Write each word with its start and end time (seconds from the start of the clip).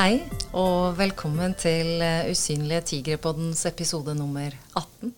Hei, 0.00 0.22
og 0.56 0.94
velkommen 0.96 1.52
til 1.60 2.00
eh, 2.00 2.30
Usynlige 2.32 2.80
tigre-poddens 2.88 3.66
episode 3.68 4.14
nummer 4.16 4.54
18. 4.72 5.10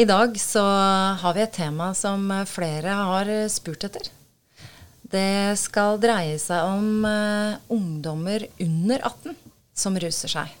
I 0.00 0.06
dag 0.08 0.38
så 0.40 0.62
har 1.20 1.36
vi 1.36 1.42
et 1.44 1.52
tema 1.52 1.90
som 1.92 2.24
eh, 2.32 2.46
flere 2.48 2.94
har 2.96 3.28
eh, 3.28 3.50
spurt 3.52 3.84
etter. 3.90 4.08
Det 5.12 5.58
skal 5.60 6.00
dreie 6.00 6.40
seg 6.40 6.72
om 6.72 7.04
uh, 7.04 7.60
ungdommer 7.68 8.46
under 8.64 9.04
18 9.12 9.36
som 9.84 10.00
ruser 10.00 10.36
seg. 10.38 10.56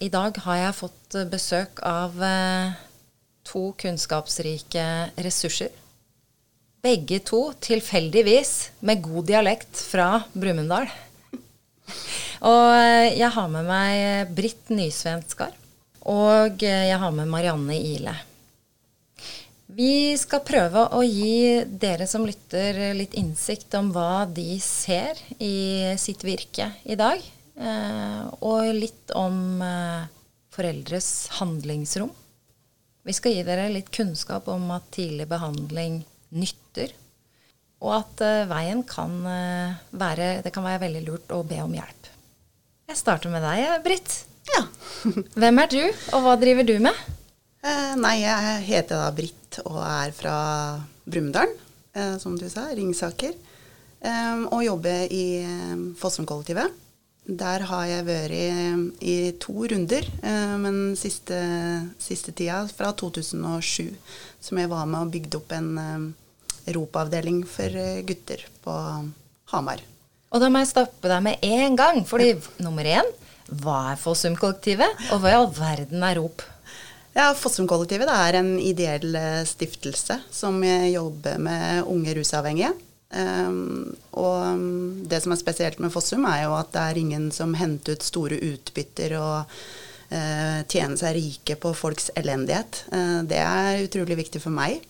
I 0.00 0.08
dag 0.08 0.40
har 0.48 0.62
jeg 0.62 0.80
fått 0.80 1.20
besøk 1.28 1.84
av 1.84 2.16
to 3.44 3.66
kunnskapsrike 3.76 4.86
ressurser. 5.20 5.68
Begge 6.80 7.20
to 7.28 7.50
tilfeldigvis 7.60 8.54
med 8.88 9.04
god 9.04 9.34
dialekt 9.34 9.84
fra 9.92 10.14
Brumunddal. 10.32 10.88
Og 12.44 13.08
jeg 13.16 13.30
har 13.32 13.48
med 13.48 13.64
meg 13.68 14.32
Britt 14.36 14.68
Nysvenskar. 14.74 15.54
Og 16.04 16.60
jeg 16.60 16.98
har 17.00 17.12
med 17.16 17.30
Marianne 17.32 17.78
Ile. 17.80 18.12
Vi 19.74 20.14
skal 20.20 20.44
prøve 20.44 20.84
å 20.94 21.00
gi 21.02 21.64
dere 21.66 22.06
som 22.06 22.26
lytter 22.28 22.92
litt 22.94 23.16
innsikt 23.18 23.74
om 23.78 23.88
hva 23.94 24.26
de 24.28 24.58
ser 24.62 25.18
i 25.42 25.96
sitt 25.98 26.22
virke 26.22 26.68
i 26.84 26.98
dag. 27.00 27.24
Eh, 27.54 28.20
og 28.44 28.68
litt 28.76 29.10
om 29.16 29.62
eh, 29.64 30.06
foreldres 30.54 31.08
handlingsrom. 31.40 32.12
Vi 33.04 33.16
skal 33.16 33.34
gi 33.34 33.42
dere 33.46 33.70
litt 33.72 33.90
kunnskap 33.94 34.46
om 34.52 34.68
at 34.76 34.86
tidlig 34.94 35.26
behandling 35.32 36.02
nytter. 36.34 36.94
Og 37.82 37.96
at 37.98 38.24
eh, 38.24 38.46
veien 38.50 38.84
kan 38.86 39.16
være 39.24 40.42
Det 40.44 40.52
kan 40.54 40.66
være 40.66 40.84
veldig 40.86 41.06
lurt 41.08 41.34
å 41.34 41.42
be 41.46 41.62
om 41.64 41.74
hjelp. 41.74 42.13
Jeg 42.90 43.00
starter 43.00 43.32
med 43.32 43.44
deg, 43.44 43.64
Britt. 43.84 44.14
Ja. 44.52 44.62
Hvem 45.40 45.60
er 45.62 45.70
du, 45.72 45.80
og 46.12 46.24
hva 46.26 46.34
driver 46.40 46.66
du 46.68 46.76
med? 46.84 46.96
Eh, 47.64 47.94
nei, 47.96 48.18
jeg 48.20 48.60
heter 48.68 49.00
da 49.00 49.10
Britt 49.16 49.58
og 49.64 49.78
er 49.80 50.12
fra 50.14 50.36
Brumunddal, 51.08 51.52
eh, 51.96 52.16
som 52.20 52.36
du 52.38 52.44
sa, 52.52 52.66
Ringsaker. 52.76 53.32
Eh, 54.04 54.42
og 54.50 54.64
jobber 54.66 55.08
i 55.08 55.24
eh, 55.40 55.84
Fossumkollektivet. 56.00 56.80
Der 57.24 57.64
har 57.70 57.86
jeg 57.88 58.04
vært 58.04 58.34
i, 58.36 58.48
i 59.00 59.16
to 59.40 59.64
runder, 59.72 60.04
eh, 60.20 60.54
men 60.60 60.92
siste, 61.00 61.38
siste 62.04 62.36
tida, 62.36 62.66
fra 62.68 62.92
2007, 62.92 63.94
som 64.44 64.60
jeg 64.60 64.68
var 64.68 64.84
med 64.84 65.06
og 65.06 65.14
bygde 65.16 65.40
opp 65.40 65.56
en 65.56 65.72
eh, 65.80 66.76
ROP-avdeling 66.76 67.40
for 67.48 67.80
eh, 67.80 68.04
gutter 68.04 68.44
på 68.64 68.76
Hamar. 69.56 69.80
Og 70.34 70.42
da 70.42 70.50
må 70.50 70.64
jeg 70.64 70.72
stoppe 70.72 71.10
deg 71.10 71.22
med 71.22 71.44
en 71.46 71.76
gang, 71.78 72.00
fordi 72.08 72.32
nummer 72.64 72.86
én, 72.90 73.12
hva 73.62 73.92
er 73.92 74.00
Fossumkollektivet, 74.00 75.06
og 75.14 75.22
hva 75.22 75.30
i 75.30 75.36
all 75.38 75.50
verden 75.54 76.02
er 76.02 76.18
ROP? 76.18 76.42
Ja, 77.14 77.28
Fossumkollektivet 77.38 78.10
er 78.10 78.40
en 78.40 78.56
ideell 78.58 79.14
eh, 79.14 79.44
stiftelse 79.46 80.18
som 80.34 80.58
jobber 80.64 81.38
med 81.38 81.86
unge 81.86 82.16
rusavhengige. 82.18 82.72
Um, 83.14 83.94
og 84.18 84.58
mm, 84.58 85.06
det 85.06 85.20
som 85.22 85.34
er 85.34 85.38
spesielt 85.38 85.78
med 85.78 85.92
Fossum, 85.94 86.24
er 86.26 86.48
jo 86.48 86.54
at 86.58 86.72
det 86.74 86.82
er 86.82 86.98
ingen 86.98 87.28
som 87.34 87.54
henter 87.54 87.94
ut 87.94 88.06
store 88.06 88.40
utbytter 88.42 89.14
og 89.20 89.52
uh, 90.10 90.60
tjener 90.66 90.98
seg 90.98 91.14
rike 91.20 91.58
på 91.62 91.74
folks 91.78 92.10
elendighet. 92.18 92.82
Uh, 92.90 93.22
det 93.28 93.38
er 93.38 93.84
utrolig 93.84 94.18
viktig 94.24 94.42
for 94.42 94.54
meg. 94.54 94.82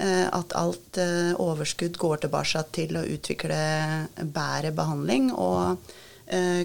Uh, 0.00 0.26
at 0.32 0.54
alt 0.56 0.96
overskudd 1.36 1.98
går 2.00 2.22
tilbake 2.22 2.62
til 2.72 2.96
å 2.96 3.04
utvikle 3.04 3.58
bedre 4.20 4.70
behandling 4.72 5.32
og 5.34 5.90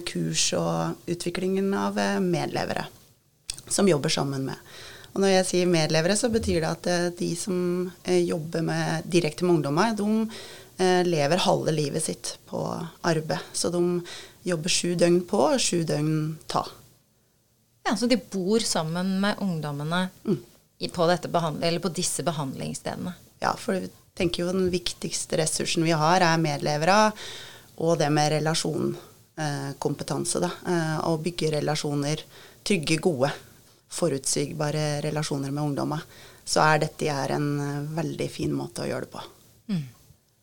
kurs 0.06 0.44
og 0.54 1.10
utviklingen 1.10 1.72
av 1.74 1.96
medlevere 2.22 2.84
som 3.68 3.88
jobber 3.88 4.08
sammen 4.08 4.44
med. 4.46 4.54
Og 5.16 5.22
når 5.22 5.32
jeg 5.32 5.48
sier 5.48 5.68
medlevere, 5.70 6.16
så 6.18 6.28
betyr 6.28 6.60
det 6.60 6.68
at 6.70 6.88
eh, 6.92 7.04
de 7.16 7.30
som 7.40 7.58
eh, 8.04 8.20
jobber 8.28 8.64
med, 8.66 9.06
direkte 9.08 9.46
med 9.46 9.56
ungdommer, 9.56 9.94
de 9.96 10.26
eh, 10.76 11.02
lever 11.08 11.44
halve 11.46 11.72
livet 11.72 12.04
sitt 12.04 12.34
på 12.50 12.60
arbeid. 13.00 13.40
Så 13.56 13.70
de 13.72 13.80
jobber 14.46 14.72
sju 14.72 14.92
døgn 15.00 15.22
på 15.28 15.40
og 15.46 15.62
sju 15.62 15.86
døgn 15.88 16.36
ta. 16.52 16.66
Ja, 17.88 17.96
Så 17.96 18.10
de 18.10 18.18
bor 18.20 18.60
sammen 18.60 19.16
med 19.22 19.40
ungdommene 19.40 20.08
mm. 20.26 20.38
på, 20.92 21.08
på, 21.08 21.94
disse 21.96 22.26
behandlingsstedene? 22.26 23.14
Ja, 23.42 23.56
for 23.58 23.80
vi 23.80 23.90
tenker 24.16 24.44
jo 24.44 24.52
den 24.52 24.70
viktigste 24.72 25.36
ressursen 25.42 25.84
vi 25.84 25.96
har, 25.96 26.20
er 26.24 26.40
medlevere 26.40 27.12
og 27.76 27.98
det 28.00 28.08
med 28.08 28.30
relasjonkompetanse. 28.32 30.40
Da. 30.40 30.48
Å 31.04 31.18
bygge 31.20 31.50
relasjoner, 31.58 32.22
trygge, 32.64 32.96
gode 33.04 33.28
forutsigbare 33.88 35.00
relasjoner 35.00 35.50
med 35.50 35.64
ungdommer, 35.64 36.00
så 36.44 36.62
er 36.62 36.84
dette 36.84 37.08
er 37.10 37.34
en 37.36 37.48
eh, 37.60 37.88
veldig 37.96 38.28
fin 38.30 38.52
måte 38.54 38.84
å 38.84 38.88
gjøre 38.88 39.06
det 39.06 39.14
på. 39.14 39.22
Mm. 39.72 39.84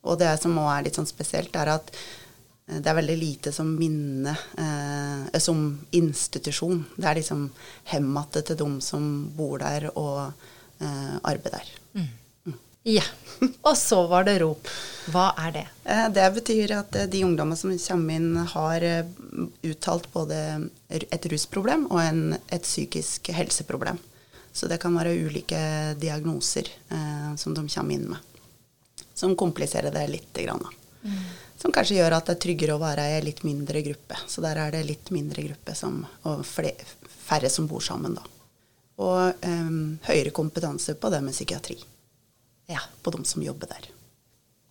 Og 0.10 0.20
det 0.20 0.34
som 0.42 0.58
òg 0.60 0.70
er 0.74 0.86
litt 0.88 1.00
sånn 1.00 1.08
spesielt, 1.08 1.56
er 1.56 1.72
at 1.78 1.94
eh, 1.94 2.80
det 2.80 2.92
er 2.92 2.98
veldig 3.00 3.18
lite 3.20 3.54
som 3.56 3.70
minner 3.78 4.42
eh, 4.60 5.40
som 5.44 5.64
institusjon. 5.96 6.84
Det 6.98 7.08
er 7.08 7.22
liksom 7.22 7.46
hemmatet 7.94 8.50
til 8.50 8.60
dem 8.60 8.80
som 8.84 9.08
bor 9.38 9.64
der 9.64 9.88
og 9.94 10.34
eh, 10.84 11.16
arbeider 11.22 11.62
der. 11.62 11.72
Mm. 12.02 12.12
Ja. 12.84 13.04
Og 13.62 13.78
så 13.78 14.08
var 14.08 14.24
det 14.28 14.40
rop. 14.40 14.68
Hva 15.12 15.32
er 15.40 15.52
det? 15.56 15.66
Eh, 15.84 16.08
det 16.16 16.26
betyr 16.36 16.74
at 16.78 16.96
eh, 16.96 17.10
de 17.12 17.24
ungdommene 17.26 17.60
som 17.60 17.72
kommer 17.76 18.16
inn, 18.20 18.38
har 18.54 18.86
eh, 18.88 19.06
uttalt 19.68 20.10
både 20.14 20.38
et 20.90 21.28
rusproblem 21.32 21.88
og 21.90 22.00
en, 22.04 22.24
et 22.48 22.64
psykisk 22.64 23.32
helseproblem. 23.36 24.00
Så 24.54 24.70
det 24.70 24.78
kan 24.84 24.96
være 24.96 25.16
ulike 25.26 25.60
diagnoser 26.00 26.70
eh, 26.70 27.32
som 27.40 27.56
de 27.56 27.66
kommer 27.68 27.96
inn 27.96 28.10
med. 28.12 28.20
Som 29.14 29.36
kompliserer 29.40 29.92
det 29.94 30.06
litt. 30.12 30.30
Grann, 30.44 30.64
mm. 31.02 31.24
Som 31.58 31.72
kanskje 31.72 31.98
gjør 32.02 32.18
at 32.18 32.30
det 32.30 32.38
er 32.38 32.44
tryggere 32.48 32.76
å 32.76 32.84
være 32.84 33.08
i 33.10 33.18
en 33.18 33.28
litt 33.28 33.44
mindre 33.48 33.82
gruppe. 33.86 34.20
Så 34.28 34.44
der 34.44 34.60
er 34.60 34.76
det 34.76 34.86
litt 34.88 35.12
mindre 35.16 35.46
gruppe 35.48 35.76
som, 35.78 36.04
og 36.28 36.46
færre 36.46 37.50
som 37.50 37.68
bor 37.70 37.84
sammen, 37.84 38.20
da. 38.20 38.28
Og 39.04 39.48
eh, 39.48 39.74
høyere 40.12 40.36
kompetanse 40.36 40.96
på 41.00 41.12
det 41.14 41.24
med 41.24 41.36
psykiatri 41.36 41.80
ja, 42.72 42.82
på 43.02 43.12
de 43.16 43.26
som 43.28 43.44
jobber 43.44 43.72
der. 43.74 43.90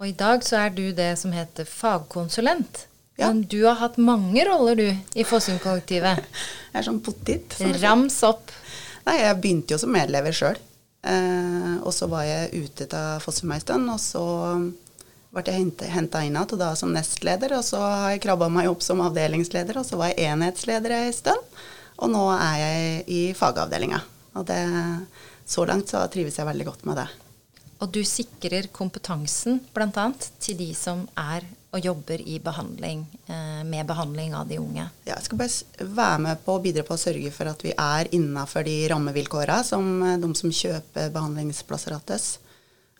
Og 0.02 0.08
i 0.08 0.16
dag 0.18 0.42
så 0.44 0.64
er 0.64 0.72
du 0.74 0.88
det 0.96 1.12
som 1.20 1.34
heter 1.34 1.68
fagkonsulent. 1.68 2.86
Ja. 3.20 3.28
Men 3.28 3.44
du 3.46 3.60
har 3.64 3.78
hatt 3.78 4.00
mange 4.00 4.44
roller, 4.48 4.76
du, 4.76 4.88
i 5.14 5.24
Fossum-kollektivet. 5.28 6.24
Jeg 6.72 6.80
er 6.80 6.86
sånn 6.88 7.02
pottit. 7.04 7.58
Rams 7.82 8.16
opp. 8.26 8.50
Nei, 9.04 9.18
jeg 9.18 9.38
begynte 9.42 9.74
jo 9.74 9.78
som 9.82 9.90
medlever 9.92 10.32
sjøl. 10.32 10.58
Eh, 11.02 11.72
og 11.82 11.90
så 11.92 12.06
var 12.08 12.22
jeg 12.22 12.62
ute 12.62 12.86
av 12.94 13.18
Fossum 13.20 13.50
ei 13.50 13.58
stund, 13.60 13.90
og 13.90 13.98
så 14.00 14.22
ble 15.34 15.42
jeg 15.42 15.90
henta 15.90 16.22
inn 16.22 16.36
igjen, 16.38 16.58
da 16.60 16.70
som 16.78 16.94
nestleder. 16.94 17.56
Og 17.58 17.66
så 17.66 17.80
har 17.82 18.12
jeg 18.14 18.22
krabba 18.24 18.48
meg 18.52 18.70
opp 18.70 18.84
som 18.86 19.02
avdelingsleder, 19.04 19.80
og 19.80 19.88
så 19.88 19.98
var 20.00 20.12
jeg 20.12 20.30
enhetsleder 20.30 20.94
ei 21.00 21.10
stund. 21.16 21.58
Og 21.98 22.14
nå 22.14 22.22
er 22.36 22.56
jeg 22.62 23.02
i 23.10 23.20
fagavdelinga. 23.36 24.00
Og 24.38 24.46
det, 24.48 24.62
så 25.44 25.66
langt 25.68 25.92
så 25.92 26.06
trives 26.12 26.38
jeg 26.38 26.48
veldig 26.48 26.70
godt 26.70 26.86
med 26.88 27.02
det. 27.02 27.08
Og 27.82 27.90
du 27.90 28.02
sikrer 28.06 28.68
kompetansen 28.70 29.58
bl.a. 29.74 30.06
til 30.38 30.58
de 30.60 30.70
som 30.78 31.02
er 31.18 31.48
og 31.72 31.80
jobber 31.80 32.20
i 32.28 32.36
behandling, 32.42 33.06
eh, 33.32 33.62
med 33.64 33.86
behandling 33.88 34.34
av 34.36 34.48
de 34.48 34.58
unge. 34.60 34.84
Ja, 35.06 35.14
jeg 35.16 35.24
skal 35.24 35.38
bare 35.40 35.86
være 35.96 36.18
med 36.26 36.42
på 36.44 36.56
å 36.58 36.60
bidra 36.60 36.84
på 36.84 36.94
å 36.94 37.00
sørge 37.00 37.32
for 37.32 37.48
at 37.48 37.64
vi 37.64 37.72
er 37.72 38.10
innafor 38.12 38.66
de 38.68 38.74
rammevilkårene 38.92 39.64
som 39.64 39.88
eh, 40.04 40.18
de 40.20 40.30
som 40.36 40.52
kjøper 40.52 41.08
behandlingsplasser 41.14 41.96
hos. 41.96 42.26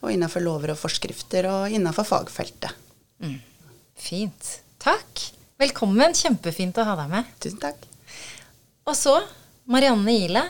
Og 0.03 0.15
innafor 0.15 0.43
lover 0.43 0.73
og 0.73 0.81
forskrifter 0.81 1.47
og 1.51 1.77
innafor 1.77 2.09
fagfeltet. 2.09 2.73
Mm. 3.21 3.37
Fint. 3.95 4.49
Takk. 4.83 5.29
Velkommen. 5.61 6.17
Kjempefint 6.17 6.81
å 6.81 6.89
ha 6.89 6.97
deg 7.05 7.13
med. 7.13 7.29
Tusen 7.45 7.61
takk. 7.63 7.85
Og 8.89 8.97
så 8.99 9.19
Marianne 9.71 10.17
Ile. 10.17 10.47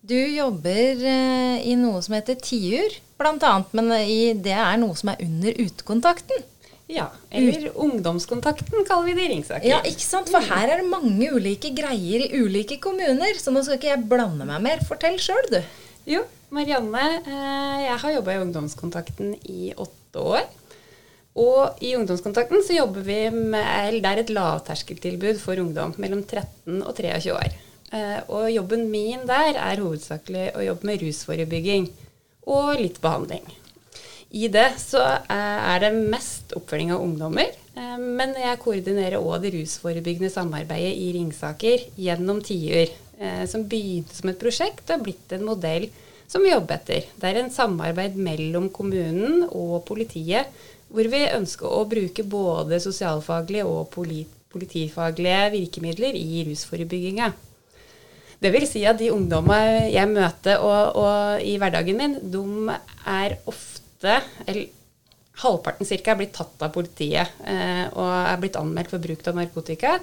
Du 0.00 0.16
jobber 0.16 1.02
eh, 1.02 1.66
i 1.66 1.74
noe 1.76 1.98
som 2.06 2.14
heter 2.14 2.38
TIUR, 2.38 2.94
bl.a., 3.18 3.54
men 3.76 3.92
i, 4.00 4.32
det 4.34 4.54
er 4.54 4.78
noe 4.80 4.96
som 4.98 5.12
er 5.12 5.24
under 5.24 5.58
utekontakten. 5.58 6.46
Ja, 6.88 7.10
eller 7.30 7.66
Ut 7.68 7.74
ungdomskontakten 7.84 8.86
kaller 8.88 9.10
vi 9.10 9.16
det 9.18 9.26
i 9.26 9.32
Ringsaker. 9.34 9.68
Ja, 9.68 9.82
ikke 9.84 10.06
sant? 10.06 10.30
For 10.32 10.40
her 10.40 10.70
er 10.72 10.80
det 10.80 10.88
mange 10.88 11.28
ulike 11.36 11.74
greier 11.76 12.24
i 12.24 12.40
ulike 12.40 12.78
kommuner, 12.80 13.36
så 13.36 13.52
nå 13.52 13.60
skal 13.64 13.76
ikke 13.76 13.90
jeg 13.90 14.06
blande 14.08 14.46
meg 14.48 14.62
mer. 14.64 14.80
Fortell 14.88 15.18
sjøl, 15.20 15.50
du. 15.52 15.60
Jo, 16.08 16.22
Marianne, 16.56 17.04
eh, 17.28 17.76
jeg 17.84 17.98
har 18.04 18.14
jobba 18.14 18.38
i 18.38 18.40
ungdomskontakten 18.40 19.36
i 19.52 19.74
åtte 19.76 20.24
år. 20.24 20.48
Og 21.38 21.84
i 21.84 21.92
ungdomskontakten 21.94 22.64
så 22.64 22.80
jobber 22.80 23.04
vi 23.04 23.20
med 23.30 23.68
eller 23.68 24.00
Det 24.00 24.10
er 24.10 24.22
et 24.24 24.34
lavterskeltilbud 24.34 25.38
for 25.42 25.60
ungdom 25.60 25.92
mellom 26.00 26.24
13 26.24 26.80
og 26.80 26.96
23 26.96 27.36
år. 27.36 27.52
Eh, 27.92 28.18
og 28.32 28.48
jobben 28.50 28.88
min 28.90 29.28
der 29.28 29.60
er 29.60 29.84
hovedsakelig 29.84 30.54
å 30.56 30.64
jobbe 30.64 30.88
med 30.88 31.04
rusforebygging 31.04 31.92
og 32.46 32.76
litt 32.78 33.00
behandling. 33.02 33.46
I 34.28 34.50
det 34.52 34.74
så 34.82 35.00
eh, 35.00 35.60
er 35.72 35.80
det 35.82 35.94
mest 35.96 36.52
oppfølging 36.58 36.92
av 36.92 37.02
ungdommer. 37.02 37.48
Eh, 37.74 37.96
men 37.98 38.36
jeg 38.36 38.60
koordinerer 38.60 39.22
òg 39.22 39.46
det 39.46 39.54
rusforebyggende 39.56 40.30
samarbeidet 40.32 40.92
i 41.00 41.12
Ringsaker 41.16 41.86
gjennom 41.96 42.42
tiår. 42.44 42.92
Eh, 43.18 43.46
som 43.50 43.64
begynte 43.66 44.14
som 44.14 44.30
et 44.30 44.38
prosjekt 44.38 44.84
og 44.86 44.94
har 44.94 45.02
blitt 45.02 45.32
en 45.34 45.46
modell 45.48 45.88
som 46.30 46.44
vi 46.44 46.52
jobber 46.52 46.76
etter. 46.76 47.08
Det 47.18 47.26
er 47.26 47.40
en 47.40 47.50
samarbeid 47.50 48.14
mellom 48.20 48.68
kommunen 48.70 49.42
og 49.48 49.80
politiet, 49.88 50.52
hvor 50.92 51.08
vi 51.10 51.24
ønsker 51.26 51.66
å 51.66 51.82
bruke 51.88 52.22
både 52.22 52.78
sosialfaglige 52.84 53.66
og 53.66 53.90
politifaglige 53.90 55.40
virkemidler 55.56 56.14
i 56.14 56.44
rusforebygginga. 56.46 57.32
Det 58.38 58.52
vil 58.54 58.66
si 58.70 58.84
at 58.86 59.00
de 59.00 59.10
ungdommene 59.10 59.88
jeg 59.90 60.10
møter 60.10 60.62
og, 60.62 60.98
og 61.00 61.42
i 61.42 61.56
hverdagen 61.58 61.98
min, 61.98 62.18
de 62.22 62.76
er 63.10 63.38
ofte, 63.50 64.20
eller 64.46 64.68
halvparten 65.42 65.86
ca., 65.88 66.12
er 66.12 66.20
blitt 66.20 66.36
tatt 66.36 66.62
av 66.62 66.72
politiet 66.74 67.42
eh, 67.46 67.84
og 67.90 68.06
er 68.06 68.38
blitt 68.42 68.58
anmeldt 68.58 68.94
for 68.94 69.02
bruk 69.02 69.26
av 69.26 69.38
narkotika. 69.38 69.98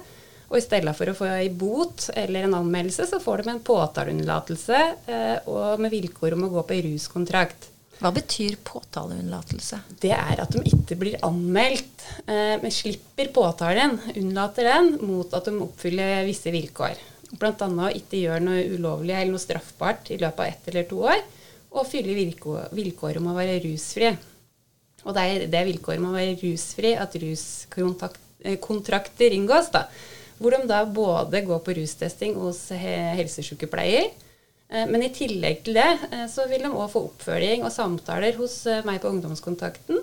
Og 0.46 0.60
i 0.60 0.62
stedet 0.62 0.92
for 0.94 1.10
å 1.10 1.16
få 1.16 1.28
ei 1.40 1.48
bot 1.50 2.10
eller 2.14 2.46
en 2.46 2.58
anmeldelse, 2.60 3.08
så 3.10 3.18
får 3.22 3.42
de 3.42 3.54
en 3.54 3.64
påtaleunnlatelse 3.66 4.82
eh, 5.10 5.48
og 5.50 5.82
med 5.82 5.90
vilkår 5.96 6.36
om 6.36 6.46
å 6.46 6.52
gå 6.54 6.66
på 6.68 6.76
ei 6.76 6.84
ruskontrakt. 6.86 7.72
Hva 7.96 8.12
betyr 8.12 8.58
påtaleunnlatelse? 8.60 9.80
Det 10.04 10.12
er 10.12 10.42
at 10.44 10.52
de 10.52 10.60
ikke 10.68 10.98
blir 11.00 11.16
anmeldt, 11.24 12.04
eh, 12.28 12.54
men 12.60 12.72
slipper 12.74 13.32
påtalen, 13.34 13.96
unnlater 14.12 14.68
den, 14.68 14.92
mot 15.08 15.32
at 15.34 15.48
de 15.48 15.56
oppfyller 15.64 16.20
visse 16.28 16.52
vilkår. 16.52 17.00
Bl.a. 17.34 17.66
å 17.66 17.90
ikke 17.98 18.20
gjøre 18.22 18.44
noe 18.44 18.62
ulovlig 18.76 19.16
eller 19.16 19.32
noe 19.34 19.42
straffbart 19.42 20.12
i 20.14 20.20
løpet 20.20 20.42
av 20.42 20.46
ett 20.46 20.68
eller 20.70 20.84
to 20.86 20.98
år, 21.08 21.20
og 21.76 21.88
fylle 21.90 22.14
vilkår, 22.16 22.68
vilkår 22.76 23.14
om 23.20 23.26
å 23.32 23.36
være 23.36 23.58
rusfri. 23.64 24.10
Og 25.06 25.14
det 25.14 25.22
er 25.22 25.46
det 25.50 25.68
vilkåret 25.68 26.00
om 26.02 26.10
å 26.10 26.16
være 26.16 26.40
rusfri 26.40 26.90
at 26.98 27.12
ruskontrakter 27.22 29.30
eh, 29.30 29.36
inngås. 29.36 29.68
da, 29.74 29.82
Hvor 30.38 30.50
de 30.54 30.58
da 30.70 30.78
både 30.84 31.46
går 31.46 31.60
på 31.66 31.76
rustesting 31.78 32.32
hos 32.40 32.60
helsesykepleier, 32.70 34.06
eh, 34.70 34.86
men 34.86 35.02
i 35.02 35.14
tillegg 35.14 35.56
til 35.66 35.74
det 35.78 35.92
eh, 36.10 36.26
så 36.30 36.40
vil 36.50 36.62
de 36.66 36.70
òg 36.72 36.88
få 36.94 37.00
oppfølging 37.10 37.60
og 37.66 37.74
samtaler 37.74 38.32
hos 38.40 38.56
meg 38.88 38.96
på 39.02 39.12
ungdomskontakten. 39.14 39.96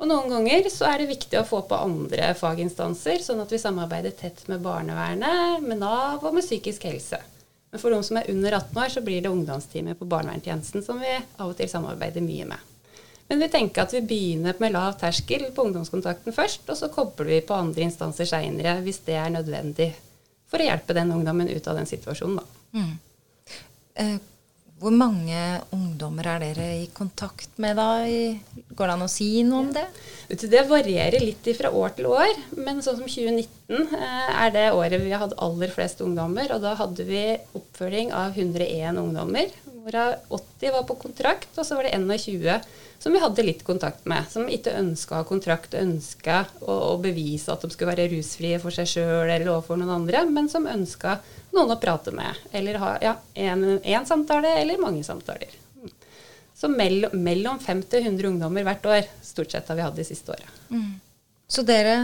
Og 0.00 0.08
noen 0.08 0.32
ganger 0.32 0.68
så 0.72 0.86
er 0.88 1.02
det 1.02 1.10
viktig 1.10 1.36
å 1.36 1.44
få 1.44 1.60
på 1.68 1.76
andre 1.76 2.30
faginstanser, 2.38 3.20
sånn 3.20 3.42
at 3.42 3.52
vi 3.52 3.60
samarbeider 3.60 4.14
tett 4.16 4.46
med 4.48 4.62
barnevernet, 4.64 5.60
med 5.60 5.82
Nav 5.82 6.24
og 6.24 6.36
med 6.36 6.46
psykisk 6.46 6.86
helse. 6.88 7.20
Men 7.70 7.82
for 7.82 7.92
de 7.92 8.00
som 8.02 8.16
er 8.18 8.30
under 8.32 8.56
18 8.56 8.80
år, 8.80 8.88
så 8.94 9.02
blir 9.04 9.20
det 9.20 9.30
ungdomsteamet 9.30 10.00
på 10.00 10.08
barnevernstjenesten 10.10 10.82
som 10.86 10.98
vi 11.02 11.12
av 11.12 11.50
og 11.50 11.54
til 11.58 11.68
samarbeider 11.70 12.24
mye 12.24 12.48
med. 12.48 12.66
Men 13.30 13.44
vi 13.44 13.50
tenker 13.52 13.84
at 13.84 13.92
vi 13.94 14.00
begynner 14.02 14.56
med 14.58 14.72
lav 14.74 14.96
terskel 14.98 15.44
på 15.54 15.68
ungdomskontakten 15.68 16.34
først, 16.34 16.64
og 16.72 16.80
så 16.80 16.88
kobler 16.90 17.28
vi 17.36 17.44
på 17.46 17.54
andre 17.54 17.84
instanser 17.86 18.26
seinere 18.26 18.80
hvis 18.82 19.04
det 19.06 19.20
er 19.20 19.30
nødvendig 19.36 19.92
for 20.50 20.58
å 20.58 20.66
hjelpe 20.66 20.96
den 20.96 21.12
ungdommen 21.14 21.52
ut 21.52 21.68
av 21.70 21.78
den 21.78 21.86
situasjonen. 21.86 22.42
Mm. 22.74 24.18
Hvor 24.80 24.94
mange 24.96 25.36
ungdommer 25.76 26.24
er 26.24 26.40
dere 26.40 26.66
i 26.80 26.86
kontakt 26.96 27.58
med 27.60 27.76
da? 27.76 28.00
Går 28.72 28.88
det 28.88 28.94
an 28.94 29.04
å 29.04 29.10
si 29.12 29.42
noe 29.44 29.66
om 29.66 29.72
det? 29.76 29.82
Det 30.40 30.62
varierer 30.70 31.20
litt 31.20 31.50
fra 31.58 31.68
år 31.76 31.92
til 31.98 32.08
år, 32.08 32.32
men 32.56 32.80
sånn 32.80 32.96
som 33.02 33.10
2019 33.10 33.92
eh, 33.98 34.30
er 34.46 34.54
det 34.54 34.64
året 34.72 35.02
vi 35.02 35.12
har 35.12 35.26
hatt 35.26 35.36
aller 35.36 35.72
flest 35.74 36.00
ungdommer. 36.00 36.54
Og 36.56 36.64
da 36.64 36.72
hadde 36.80 37.04
vi 37.04 37.26
oppfølging 37.60 38.14
av 38.16 38.32
101 38.32 39.02
ungdommer, 39.02 39.52
hvorav 39.84 40.18
80 40.28 40.74
var 40.76 40.86
på 40.88 40.98
kontrakt, 41.00 41.50
og 41.56 41.66
så 41.66 41.78
var 41.78 41.88
det 41.88 41.96
21 41.96 42.60
som 43.00 43.12
vi 43.12 43.20
hadde 43.22 43.44
litt 43.46 43.62
kontakt 43.64 44.04
med. 44.04 44.26
Som 44.28 44.48
ikke 44.52 44.74
ønska 44.76 45.14
å 45.14 45.22
ha 45.22 45.28
kontrakt, 45.28 45.74
ønska 45.78 46.42
å, 46.60 46.74
å, 46.92 46.96
bevise 47.00 47.48
at 47.52 47.64
de 47.64 47.72
skulle 47.72 47.94
være 47.94 48.10
rusfrie 48.12 48.58
for 48.60 48.76
seg 48.76 48.90
sjøl 48.90 49.24
eller 49.24 49.48
overfor 49.48 49.80
noen 49.80 49.94
andre, 50.02 50.26
men 50.28 50.50
som 50.52 50.68
ønska 50.68 51.16
noen 51.56 51.72
å 51.72 51.80
prate 51.80 52.12
med. 52.12 52.42
Eller 52.52 52.76
ha 52.82 52.94
ja, 53.00 53.14
én 53.34 54.08
samtale 54.08 54.52
eller 54.60 54.82
mange 54.82 55.04
samtaler. 55.06 55.56
Så 56.60 56.68
mellom, 56.68 57.14
mellom 57.24 57.56
50 57.58 58.04
100 58.04 58.28
ungdommer 58.28 58.66
hvert 58.68 58.84
år 58.84 59.06
stort 59.24 59.54
sett 59.54 59.70
har 59.72 59.78
vi 59.78 59.86
hatt 59.86 59.96
de 59.96 60.04
siste 60.04 60.34
åra. 60.34 60.52
Mm. 60.68 60.98
Så 61.48 61.64
dere, 61.64 61.94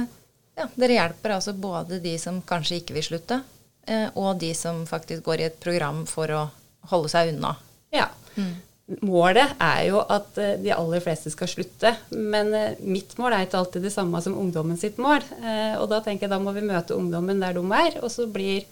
ja, 0.56 0.64
dere, 0.81 0.96
hjelper 0.96 1.37
altså 1.37 1.52
både 1.52 2.00
de 2.00 2.14
som 2.19 2.40
kanskje 2.40 2.81
ikke 2.81 2.96
vil 2.96 3.05
slutte, 3.05 3.43
eh, 3.84 4.08
og 4.17 4.40
de 4.40 4.55
som 4.56 4.81
faktisk 4.88 5.29
går 5.29 5.43
i 5.43 5.49
et 5.50 5.61
program 5.61 6.06
for 6.08 6.32
å 6.32 6.46
holde 6.88 7.12
seg 7.12 7.34
unna? 7.34 7.52
Ja. 7.94 8.09
Mm. 8.37 8.55
Målet 9.03 9.56
er 9.59 9.81
jo 9.88 9.99
at 10.15 10.37
eh, 10.38 10.59
de 10.62 10.71
aller 10.71 11.03
fleste 11.03 11.33
skal 11.35 11.50
slutte, 11.50 11.91
men 12.15 12.53
eh, 12.55 12.83
mitt 12.87 13.17
mål 13.19 13.35
er 13.35 13.47
ikke 13.47 13.59
alltid 13.59 13.83
det 13.88 13.91
samme 13.91 14.21
som 14.23 14.37
ungdommen 14.38 14.79
sitt 14.79 15.00
mål. 15.03 15.25
Eh, 15.41 15.75
og 15.81 15.88
da 15.91 15.99
tenker 16.05 16.27
jeg 16.27 16.35
da 16.35 16.38
må 16.43 16.55
vi 16.55 16.62
møte 16.67 16.94
ungdommen 16.94 17.43
der 17.43 17.56
de 17.59 17.65
er, 17.81 17.99
og 17.99 18.12
så 18.15 18.29
blir 18.31 18.62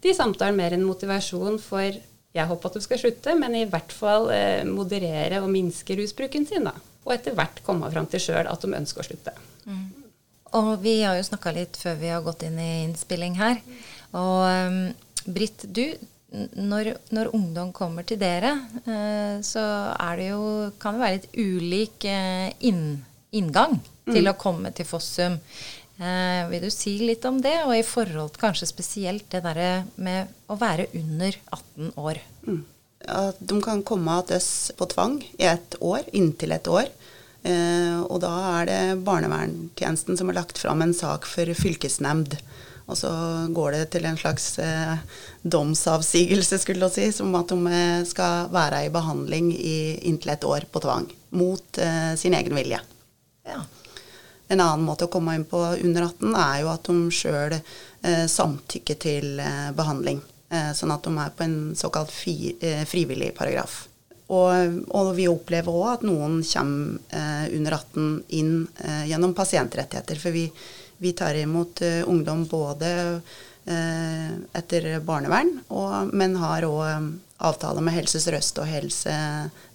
de 0.00 0.14
samtalene 0.16 0.56
mer 0.56 0.76
en 0.76 0.86
motivasjon 0.88 1.60
for 1.60 1.84
jeg 2.38 2.48
håper 2.48 2.70
at 2.70 2.78
du 2.78 2.84
skal 2.84 3.00
slutte, 3.02 3.34
men 3.36 3.56
i 3.58 3.66
hvert 3.68 3.92
fall 3.92 4.28
moderere 4.68 5.40
og 5.42 5.48
minske 5.50 5.96
rusbruken 5.98 6.44
sin. 6.46 6.68
da. 6.68 6.74
Og 7.08 7.14
etter 7.16 7.34
hvert 7.34 7.62
komme 7.66 7.88
fram 7.90 8.06
til 8.06 8.20
sjøl 8.22 8.46
at 8.46 8.62
de 8.62 8.76
ønsker 8.78 9.02
å 9.02 9.06
slutte. 9.08 9.32
Mm. 9.64 9.86
Og 10.60 10.68
vi 10.84 11.00
har 11.02 11.16
jo 11.18 11.24
snakka 11.26 11.52
litt 11.56 11.76
før 11.80 11.96
vi 11.98 12.12
har 12.12 12.22
gått 12.24 12.44
inn 12.46 12.60
i 12.60 12.84
innspilling 12.84 13.34
her. 13.40 13.58
Og 14.16 14.44
um, 14.44 14.78
Britt, 15.26 15.66
du 15.66 15.88
når, 16.28 16.92
når, 17.14 17.30
ungdom 17.36 17.70
kommer 17.72 18.04
til 18.04 18.20
dere, 18.20 18.52
eh, 18.84 19.40
så 19.44 19.62
det 20.18 20.28
jo, 20.28 20.42
kan 20.80 20.96
det 20.96 21.02
være 21.02 21.16
litt 21.16 21.28
ulik 21.38 22.04
eh, 22.08 22.50
inn, 22.68 22.98
inngang 23.32 23.78
mm. 23.78 24.12
til 24.12 24.28
å 24.28 24.36
komme 24.36 24.72
til 24.76 24.88
Fossum. 24.88 25.38
Eh, 25.98 26.42
vil 26.50 26.66
du 26.66 26.70
si 26.72 26.98
litt 27.00 27.24
om 27.28 27.40
det, 27.42 27.56
og 27.64 27.72
i 27.74 27.86
forhold 27.86 28.34
til 28.34 28.44
kanskje 28.44 28.68
spesielt 28.68 29.28
det 29.32 29.40
derre 29.46 29.86
med 29.96 30.28
å 30.52 30.58
være 30.60 30.90
under 31.00 31.40
18 31.48 31.94
år? 31.96 32.20
Mm. 32.44 32.60
Ja, 33.08 33.22
de 33.32 33.60
kan 33.64 33.80
komme 33.88 34.20
til 34.28 34.36
oss 34.36 34.52
på 34.76 34.88
tvang 34.92 35.22
i 35.38 35.48
et 35.48 35.78
år, 35.80 36.04
inntil 36.12 36.52
et 36.52 36.68
år. 36.68 36.90
Og 37.48 38.18
da 38.20 38.32
er 38.58 38.64
det 38.66 38.80
barnevernstjenesten 39.06 40.18
som 40.18 40.28
har 40.28 40.40
lagt 40.40 40.58
fram 40.60 40.82
en 40.84 40.92
sak 40.92 41.24
for 41.30 41.48
fylkesnemnd. 41.56 42.34
Og 42.88 42.96
så 42.96 43.10
går 43.52 43.74
det 43.76 43.82
til 43.92 44.06
en 44.08 44.16
slags 44.16 44.54
eh, 44.64 45.00
domsavsigelse, 45.44 46.58
skulle 46.62 46.88
jeg 46.88 46.96
si, 46.96 47.08
som 47.18 47.34
at 47.36 47.52
de 47.52 47.72
eh, 47.76 48.04
skal 48.08 48.48
være 48.52 48.86
i 48.86 48.92
behandling 48.92 49.50
i 49.52 49.78
inntil 50.08 50.32
et 50.32 50.46
år 50.48 50.64
på 50.72 50.80
tvang. 50.84 51.10
Mot 51.36 51.82
eh, 51.84 52.14
sin 52.16 52.36
egen 52.38 52.56
vilje. 52.56 52.80
Ja. 53.48 53.60
En 54.48 54.62
annen 54.64 54.86
måte 54.86 55.04
å 55.04 55.12
komme 55.12 55.34
inn 55.36 55.44
på 55.48 55.60
under 55.60 56.08
18 56.08 56.32
er 56.32 56.56
jo 56.62 56.72
at 56.72 56.88
de 56.88 57.12
sjøl 57.12 57.58
eh, 57.58 58.24
samtykker 58.32 58.96
til 59.02 59.42
eh, 59.44 59.68
behandling. 59.76 60.22
Eh, 60.48 60.72
sånn 60.76 60.94
at 60.94 61.04
de 61.04 61.12
er 61.20 61.34
på 61.36 61.44
en 61.44 61.58
såkalt 61.76 62.12
fi, 62.14 62.54
frivillig 62.88 63.34
paragraf. 63.36 63.82
Og, 64.28 64.80
og, 64.92 65.14
vi 65.16 65.28
opplever 65.28 65.72
òg 65.72 65.86
at 65.90 66.02
noen 66.04 66.42
kommer 66.44 67.52
under 67.56 67.76
18 67.78 68.08
inn 68.36 68.50
gjennom 69.08 69.32
pasientrettigheter. 69.32 70.20
For 70.20 70.36
vi, 70.36 70.42
vi 70.98 71.12
tar 71.16 71.38
imot 71.38 71.82
uh, 71.82 72.02
ungdom 72.10 72.44
både 72.50 72.90
uh, 73.18 74.32
etter 74.58 74.90
barnevern, 75.04 75.58
og, 75.68 76.12
men 76.12 76.36
har 76.42 76.66
òg 76.68 76.82
um, 76.98 77.12
avtale 77.38 77.82
med 77.84 77.94
Helse 77.94 78.20
Sør-Øst 78.22 78.58
og 78.62 78.66
Helse 78.68 79.14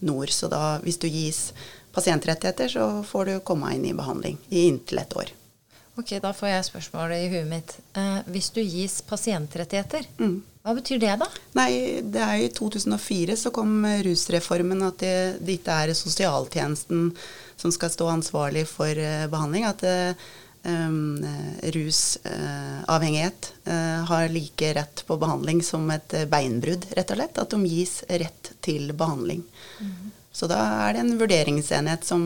Nord. 0.03 0.33
Så 0.35 0.49
da, 0.51 0.79
hvis 0.83 0.99
du 0.99 1.07
gis 1.07 1.53
pasientrettigheter, 1.93 2.67
så 2.67 2.89
får 3.07 3.29
du 3.29 3.39
komme 3.45 3.71
inn 3.75 3.85
i 3.87 3.95
behandling 3.95 4.39
i 4.51 4.67
inntil 4.67 5.03
et 5.03 5.15
år. 5.15 5.31
Ok, 5.93 6.15
Da 6.21 6.31
får 6.33 6.49
jeg 6.49 6.65
spørsmålet 6.71 7.21
i 7.21 7.29
huet 7.29 7.45
mitt. 7.47 7.75
Eh, 7.93 8.19
hvis 8.33 8.49
du 8.49 8.63
gis 8.65 8.97
pasientrettigheter, 9.05 10.07
mm. 10.17 10.39
hva 10.65 10.73
betyr 10.73 10.97
det 11.03 11.13
da? 11.21 11.27
Nei, 11.53 12.01
det 12.01 12.23
er 12.25 12.41
I 12.41 12.49
2004 12.49 13.37
så 13.37 13.51
kom 13.53 13.85
rusreformen 13.85 14.81
at 14.87 14.97
det, 15.03 15.17
det 15.45 15.59
ikke 15.59 15.75
er 15.83 15.93
sosialtjenesten 15.93 17.11
som 17.61 17.75
skal 17.75 17.93
stå 17.93 18.09
ansvarlig 18.09 18.65
for 18.67 18.89
behandling. 19.29 19.69
At 19.69 19.85
det, 19.85 20.17
rusavhengighet 21.75 23.53
uh, 23.67 24.03
har 24.07 24.29
like 24.31 24.73
rett 24.73 25.03
på 25.07 25.17
behandling 25.17 25.63
som 25.63 25.91
et 25.91 26.15
beinbrudd, 26.31 26.85
rett 26.95 27.11
og 27.11 27.17
slett. 27.19 27.37
At 27.43 27.49
de 27.51 27.65
gis 27.67 27.97
rett 28.07 28.51
til 28.63 28.93
behandling. 28.95 29.43
Mm. 29.81 30.11
Så 30.31 30.47
da 30.49 30.61
er 30.87 30.93
det 30.95 31.03
en 31.03 31.17
vurderingsenhet 31.19 32.07
som, 32.07 32.23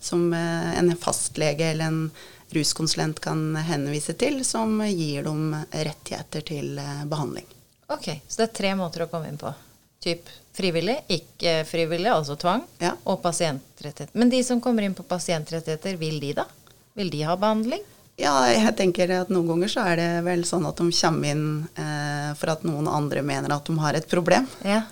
som 0.00 0.32
en 0.32 0.96
fastlege 0.98 1.70
eller 1.70 1.92
en 1.92 2.10
ruskonsulent 2.50 3.20
kan 3.22 3.56
henvise 3.68 4.16
til, 4.18 4.40
som 4.44 4.80
gir 4.88 5.22
dem 5.28 5.54
rettigheter 5.70 6.40
til 6.48 6.80
behandling. 7.06 7.46
Ok, 7.88 8.20
Så 8.28 8.42
det 8.42 8.48
er 8.48 8.56
tre 8.58 8.74
måter 8.76 9.06
å 9.06 9.08
komme 9.08 9.30
inn 9.30 9.38
på. 9.40 9.52
Typ 10.02 10.28
frivillig, 10.58 10.98
ikke 11.08 11.62
frivillig, 11.64 12.10
altså 12.12 12.36
tvang, 12.36 12.64
ja. 12.82 12.92
og 13.04 13.22
pasientrettigheter. 13.22 14.12
Men 14.18 14.30
de 14.30 14.42
som 14.44 14.60
kommer 14.60 14.84
inn 14.84 14.94
på 14.94 15.06
pasientrettigheter, 15.06 15.96
vil 16.00 16.18
de 16.20 16.32
da? 16.40 16.44
Vil 16.98 17.12
de 17.14 17.22
ha 17.28 17.36
behandling? 17.38 17.84
Ja, 18.18 18.34
jeg 18.50 18.74
tenker 18.78 19.12
at 19.14 19.28
noen 19.30 19.46
ganger 19.46 19.70
så 19.70 19.84
er 19.86 20.00
det 20.00 20.08
vel 20.26 20.42
sånn 20.46 20.66
at 20.66 20.80
de 20.80 20.90
kommer 20.90 21.30
inn 21.30 21.44
eh, 21.78 22.32
for 22.38 22.50
at 22.50 22.64
noen 22.66 22.88
andre 22.90 23.22
mener 23.22 23.54
at 23.54 23.68
de 23.68 23.76
har 23.78 23.94
et 23.94 24.08
problem. 24.10 24.48
Ja. 24.66 24.82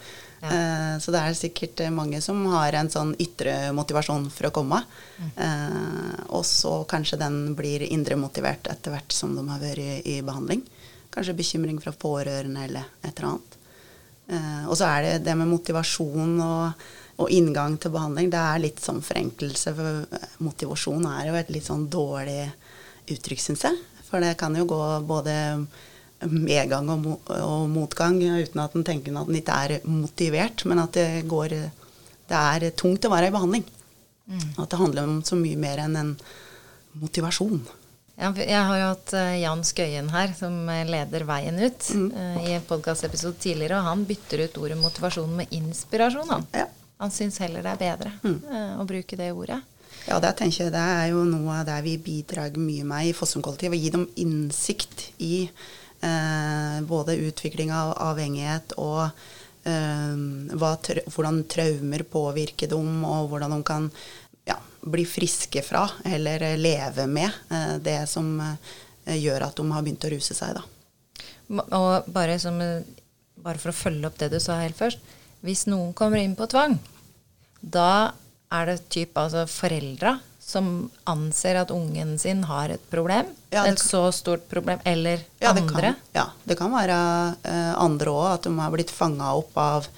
Ja. 0.44 0.50
Eh, 0.52 0.92
så 1.02 1.10
det 1.10 1.22
er 1.24 1.34
sikkert 1.34 1.80
eh, 1.82 1.90
mange 1.90 2.20
som 2.22 2.44
har 2.52 2.76
en 2.78 2.90
sånn 2.92 3.14
ytre 3.18 3.72
motivasjon 3.74 4.28
for 4.30 4.46
å 4.46 4.52
komme. 4.54 4.78
Mm. 5.18 5.32
Eh, 5.46 6.20
og 6.38 6.44
så 6.46 6.78
kanskje 6.86 7.18
den 7.24 7.40
blir 7.58 7.82
indre 7.88 8.18
motivert 8.20 8.70
etter 8.70 8.94
hvert 8.94 9.16
som 9.16 9.34
de 9.34 9.42
har 9.50 9.62
vært 9.62 9.82
i, 9.82 10.16
i 10.16 10.22
behandling. 10.22 10.62
Kanskje 11.10 11.34
bekymring 11.38 11.80
fra 11.82 11.96
pårørende 11.96 12.66
eller 12.68 12.86
et 13.02 13.10
eller 13.16 13.32
annet. 13.32 13.58
Eh, 14.26 14.62
og 14.68 14.78
så 14.78 14.92
er 14.92 15.02
det 15.08 15.16
det 15.26 15.34
med 15.38 15.50
motivasjon 15.50 16.38
og, 16.46 16.86
og 17.16 17.32
inngang 17.32 17.78
til 17.80 17.94
behandling. 17.94 18.30
Det 18.32 18.40
er 18.40 18.62
litt 18.62 18.80
sånn 18.82 19.02
forenkelse. 19.04 19.74
For 19.76 20.00
eh, 20.18 20.32
motivasjon 20.44 21.06
er 21.10 21.30
jo 21.30 21.36
et 21.40 21.52
litt 21.54 21.68
sånn 21.68 21.86
dårlig 21.92 22.42
uttrykk, 23.12 23.42
syns 23.42 23.66
jeg. 23.68 23.78
For 24.06 24.22
det 24.22 24.36
kan 24.40 24.56
jo 24.56 24.66
gå 24.68 24.82
både 25.06 25.36
medgang 26.26 26.88
og, 26.88 27.00
mo 27.02 27.14
og 27.36 27.66
motgang 27.68 28.16
uten 28.22 28.62
at 28.62 28.76
en 28.76 28.84
tenker 28.86 29.16
at 29.20 29.28
en 29.28 29.36
ikke 29.36 29.56
er 29.66 29.88
motivert, 29.88 30.64
men 30.64 30.80
at 30.80 30.96
det 30.96 31.26
går 31.28 31.56
Det 32.26 32.34
er 32.34 32.70
tungt 32.74 33.04
å 33.06 33.10
være 33.12 33.28
i 33.28 33.34
behandling. 33.34 33.64
At 34.58 34.70
det 34.70 34.78
handler 34.80 35.04
om 35.06 35.18
så 35.22 35.36
mye 35.38 35.56
mer 35.56 35.78
enn 35.84 35.96
en 35.96 36.16
motivasjon. 36.98 37.60
Ja, 38.16 38.32
jeg 38.32 38.62
har 38.64 38.78
jo 38.80 38.88
hatt 38.88 39.12
eh, 39.12 39.34
Jan 39.42 39.62
Skøyen 39.66 40.08
her, 40.08 40.32
som 40.34 40.54
eh, 40.72 40.86
leder 40.88 41.26
Veien 41.28 41.60
ut, 41.60 41.88
mm. 41.92 42.06
i 42.48 42.54
en 42.56 42.64
podkastepisode 42.64 43.36
tidligere, 43.42 43.76
og 43.76 43.90
han 43.90 44.06
bytter 44.08 44.46
ut 44.46 44.56
ordet 44.62 44.78
motivasjon 44.80 45.36
med 45.36 45.52
inspirasjon. 45.54 46.32
Han, 46.32 46.46
Ja. 46.56 46.66
Han 46.96 47.12
syns 47.12 47.40
heller 47.42 47.64
det 47.64 47.74
er 47.74 47.80
bedre 47.80 48.12
eh, 48.24 48.76
å 48.80 48.86
bruke 48.88 49.18
det 49.18 49.32
ordet. 49.36 49.60
Ja, 50.06 50.20
det 50.22 50.36
tenker 50.38 50.66
jeg 50.66 50.74
det 50.74 50.82
er 50.82 51.08
jo 51.10 51.24
noe 51.26 51.60
av 51.60 51.66
det 51.68 51.78
vi 51.86 51.96
bidrar 51.98 52.54
mye 52.60 52.84
med 52.86 53.08
i 53.08 53.14
Fossum-kollektivet. 53.16 53.74
Å 53.74 53.82
gi 53.82 53.92
dem 53.94 54.06
innsikt 54.22 55.08
i 55.24 55.46
eh, 55.46 56.76
både 56.86 57.18
utvikling 57.26 57.72
av 57.74 57.94
avhengighet 58.06 58.76
og 58.82 59.02
eh, 59.66 60.14
hva, 60.54 60.72
hvordan 61.10 61.42
traumer 61.50 62.06
påvirker 62.12 62.70
dem, 62.70 63.02
og 63.08 63.32
hvordan 63.32 63.56
de 63.56 63.60
kan 63.66 63.90
ja, 64.46 64.58
bli 64.86 65.06
friske 65.10 65.64
fra, 65.66 65.88
eller 66.06 66.46
leve 66.60 67.08
med, 67.10 67.42
eh, 67.50 67.76
det 67.82 67.98
som 68.10 68.30
eh, 68.40 69.18
gjør 69.18 69.48
at 69.48 69.58
de 69.58 69.66
har 69.72 69.84
begynt 69.84 70.06
å 70.06 70.14
ruse 70.14 70.38
seg. 70.38 70.60
Da. 70.60 71.66
Og 71.66 72.08
bare, 72.14 72.38
som, 72.42 72.60
eh, 72.62 72.86
bare 73.42 73.62
for 73.62 73.74
å 73.74 73.80
følge 73.84 74.06
opp 74.08 74.22
det 74.22 74.30
du 74.34 74.40
sa 74.42 74.60
helt 74.62 74.78
først. 74.78 75.02
Hvis 75.46 75.66
noen 75.70 75.92
kommer 75.94 76.18
inn 76.18 76.34
på 76.38 76.48
tvang, 76.50 76.78
da 77.62 78.12
er 78.52 78.66
det 78.70 78.80
typ 78.92 79.16
altså 79.18 79.44
foreldra 79.50 80.16
som 80.46 80.66
anser 81.10 81.58
at 81.58 81.72
ungen 81.74 82.12
sin 82.22 82.44
har 82.46 82.70
et 82.70 82.82
problem. 82.90 83.26
Ja, 83.50 83.64
et 83.66 83.78
kan- 83.78 83.82
så 83.82 84.02
stort 84.14 84.48
problem. 84.48 84.78
Eller 84.84 85.24
Ja, 85.40 85.52
det 85.52 85.62
andre. 85.62 85.94
Kan, 85.94 85.96
ja, 86.14 86.26
det 86.44 86.56
kan 86.58 86.70
være 86.70 86.98
uh, 87.42 87.74
andre 87.82 88.10
òg, 88.12 88.28
at 88.34 88.42
de 88.46 88.52
har 88.58 88.70
blitt 88.70 88.90
fanga 88.94 89.32
opp 89.34 89.56
av 89.58 89.88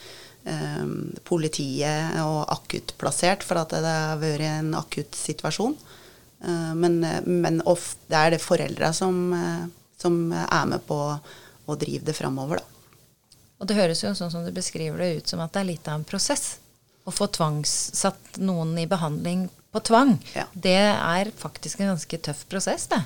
um, 0.49 1.13
politiet 1.29 2.17
og 2.25 2.47
akuttplassert 2.49 3.45
for 3.45 3.61
at 3.61 3.77
det 3.77 3.85
har 3.85 4.17
vært 4.23 4.47
en 4.49 4.73
akutt 4.81 5.13
situasjon. 5.21 5.77
Uh, 6.41 6.73
men 6.75 7.01
men 7.27 7.61
ofte 7.67 8.01
det 8.09 8.17
er 8.17 8.31
det 8.37 8.41
foreldra 8.41 8.93
som, 8.97 9.33
uh, 9.33 9.69
som 10.01 10.33
er 10.33 10.65
med 10.73 10.81
på 10.89 10.99
å 11.69 11.77
drive 11.77 12.05
det 12.09 12.17
framover, 12.17 12.63
da. 12.63 12.78
Og 13.59 13.67
det 13.67 13.77
høres 13.79 14.03
jo 14.05 14.13
sånn 14.15 14.31
som 14.31 14.45
du 14.47 14.53
beskriver 14.55 14.99
det 15.03 15.13
ut 15.19 15.33
som 15.33 15.41
at 15.43 15.53
det 15.55 15.61
er 15.65 15.71
litt 15.73 15.89
av 15.91 15.99
en 15.99 16.07
prosess. 16.07 16.59
Å 17.09 17.15
få 17.15 17.27
tvangssatt 17.35 18.37
noen 18.39 18.77
i 18.79 18.87
behandling 18.87 19.49
på 19.73 19.81
tvang, 19.85 20.19
Ja. 20.35 20.45
det 20.55 20.77
er 20.79 21.31
faktisk 21.37 21.81
en 21.81 21.91
ganske 21.95 22.19
tøff 22.25 22.45
prosess, 22.49 22.87
det. 22.89 23.03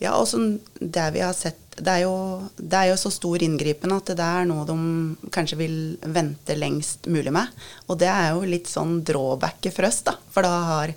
Ja, 0.00 0.14
og 0.16 0.26
sånn, 0.30 0.60
det 0.80 1.10
vi 1.12 1.20
har 1.20 1.34
sett 1.36 1.58
det 1.76 1.88
er, 1.92 2.00
jo, 2.04 2.48
det 2.56 2.76
er 2.76 2.88
jo 2.90 2.96
så 3.00 3.10
stor 3.12 3.40
inngripen 3.44 3.92
at 3.94 4.10
det 4.16 4.24
er 4.24 4.44
noe 4.48 4.64
de 4.68 5.28
kanskje 5.32 5.56
vil 5.60 5.76
vente 6.02 6.56
lengst 6.56 7.06
mulig 7.08 7.32
med. 7.32 7.48
Og 7.88 7.98
det 8.00 8.08
er 8.08 8.32
jo 8.34 8.42
litt 8.48 8.68
sånn 8.68 8.98
drawbacket 9.06 9.72
for 9.76 9.86
oss, 9.88 10.02
da. 10.04 10.14
For 10.32 10.44
da 10.44 10.50
har, 10.66 10.92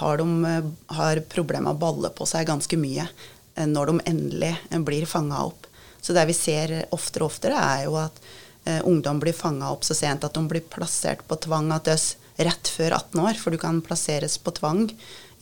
har, 0.00 0.16
de, 0.22 0.72
har 0.98 1.20
problemer 1.30 1.74
balle 1.78 2.10
på 2.16 2.26
seg 2.26 2.46
ganske 2.48 2.78
mye 2.80 3.06
eh, 3.06 3.66
når 3.66 3.92
de 3.92 4.00
endelig 4.10 4.52
eh, 4.70 4.78
blir 4.82 5.06
fanga 5.10 5.44
opp. 5.46 5.66
Så 6.06 6.14
det 6.14 6.26
vi 6.28 6.36
ser 6.38 6.76
oftere 6.94 7.26
og 7.26 7.32
oftere, 7.32 7.58
er 7.58 7.86
jo 7.88 7.98
at 7.98 8.22
eh, 8.68 8.78
ungdom 8.86 9.18
blir 9.22 9.34
fanga 9.34 9.72
opp 9.74 9.82
så 9.86 9.96
sent 9.98 10.24
at 10.26 10.36
de 10.36 10.46
blir 10.46 10.62
plassert 10.70 11.24
på 11.26 11.38
tvang 11.48 11.72
at 11.74 11.88
døs 11.90 12.12
rett 12.38 12.70
før 12.70 12.94
18 13.00 13.22
år. 13.26 13.40
For 13.42 13.50
du 13.50 13.58
kan 13.58 13.82
plasseres 13.82 14.38
på 14.38 14.54
tvang 14.54 14.86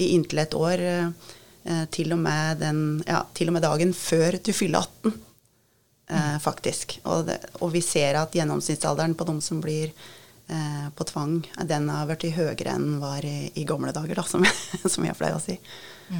i 0.00 0.14
inntil 0.16 0.40
et 0.46 0.56
år. 0.56 0.80
eh, 0.88 1.32
eh, 1.64 1.84
til, 1.90 2.12
og 2.12 2.20
med 2.24 2.60
den, 2.62 2.82
ja, 3.08 3.22
til 3.36 3.50
og 3.50 3.56
med 3.56 3.64
dagen 3.64 3.94
før 3.96 4.38
du 4.40 4.52
fyller 4.56 4.84
18, 4.84 5.14
eh, 6.10 6.36
faktisk. 6.42 6.98
Og, 7.04 7.26
det, 7.28 7.38
og 7.60 7.72
vi 7.74 7.82
ser 7.84 8.20
at 8.20 8.34
gjennomsnittsalderen 8.36 9.16
på 9.18 9.26
de 9.28 9.36
som 9.44 9.62
blir 9.64 9.90
eh, 9.92 10.86
på 10.94 11.08
tvang, 11.10 11.40
den 11.64 11.90
har 11.92 12.08
vært 12.10 12.28
høyere 12.36 12.76
enn 12.76 12.98
var 13.02 13.24
i, 13.24 13.50
i 13.54 13.66
gamle 13.68 13.94
dager, 13.96 14.20
da, 14.20 14.26
som, 14.28 14.44
som 14.94 15.06
jeg 15.06 15.18
pleier 15.18 15.38
å 15.38 15.42
si. 15.42 15.58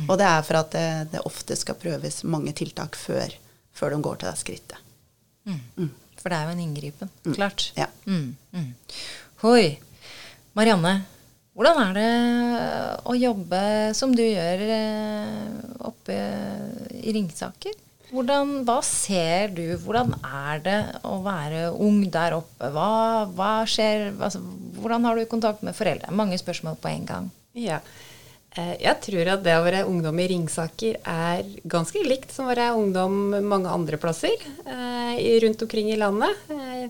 Og 0.09 0.17
det 0.17 0.27
er 0.27 0.45
for 0.47 0.63
at 0.63 0.71
det, 0.73 0.89
det 1.13 1.25
ofte 1.29 1.57
skal 1.61 1.77
prøves 1.77 2.23
mange 2.25 2.55
tiltak 2.57 2.97
før, 2.97 3.35
før 3.75 3.95
de 3.95 4.03
går 4.05 4.21
til 4.21 4.31
det 4.31 4.39
skrittet. 4.41 4.85
For 6.21 6.33
det 6.33 6.39
er 6.39 6.47
jo 6.49 6.55
en 6.55 6.63
inngripen. 6.65 7.11
Klart. 7.35 7.67
Ja. 7.77 7.91
Mm, 8.09 8.31
mm. 8.55 8.71
Hoi. 9.43 9.75
Marianne, 10.57 10.95
hvordan 11.55 11.81
er 11.83 11.97
det 11.99 12.11
å 13.07 13.15
jobbe 13.19 13.59
som 13.95 14.15
du 14.15 14.23
gjør 14.23 14.63
eh, 14.75 15.59
oppe 15.87 16.17
i 16.97 17.15
Ringsaker? 17.15 17.77
Hvordan, 18.15 18.61
hva 18.67 18.79
ser 18.87 19.51
du? 19.57 19.63
Hvordan 19.83 20.13
er 20.23 20.63
det 20.63 20.79
å 21.07 21.17
være 21.25 21.69
ung 21.83 22.05
der 22.15 22.37
oppe? 22.39 22.71
Hva, 22.75 23.27
hva 23.35 23.53
skjer? 23.71 24.13
Altså, 24.15 24.43
hvordan 24.79 25.09
har 25.09 25.19
du 25.19 25.27
kontakt 25.31 25.65
med 25.67 25.75
foreldre? 25.75 26.15
Mange 26.15 26.39
spørsmål 26.39 26.79
på 26.83 26.93
en 26.93 27.09
gang. 27.09 27.31
Ja. 27.59 27.81
Eh, 28.55 28.77
Jeg 28.85 29.01
tror 29.03 29.31
at 29.33 29.43
det 29.43 29.55
å 29.59 29.65
være 29.65 29.87
ungdom 29.91 30.21
i 30.23 30.29
Ringsaker 30.31 31.01
er 31.03 31.43
ganske 31.67 32.03
likt 32.07 32.35
som 32.35 32.47
å 32.47 32.53
være 32.53 32.71
ungdom 32.79 33.35
mange 33.43 33.71
andre 33.71 33.99
plasser 33.99 34.35
eh, 34.39 35.17
rundt 35.43 35.65
omkring 35.67 35.91
i 35.91 35.99
landet. 35.99 36.45
Eh, 36.55 36.87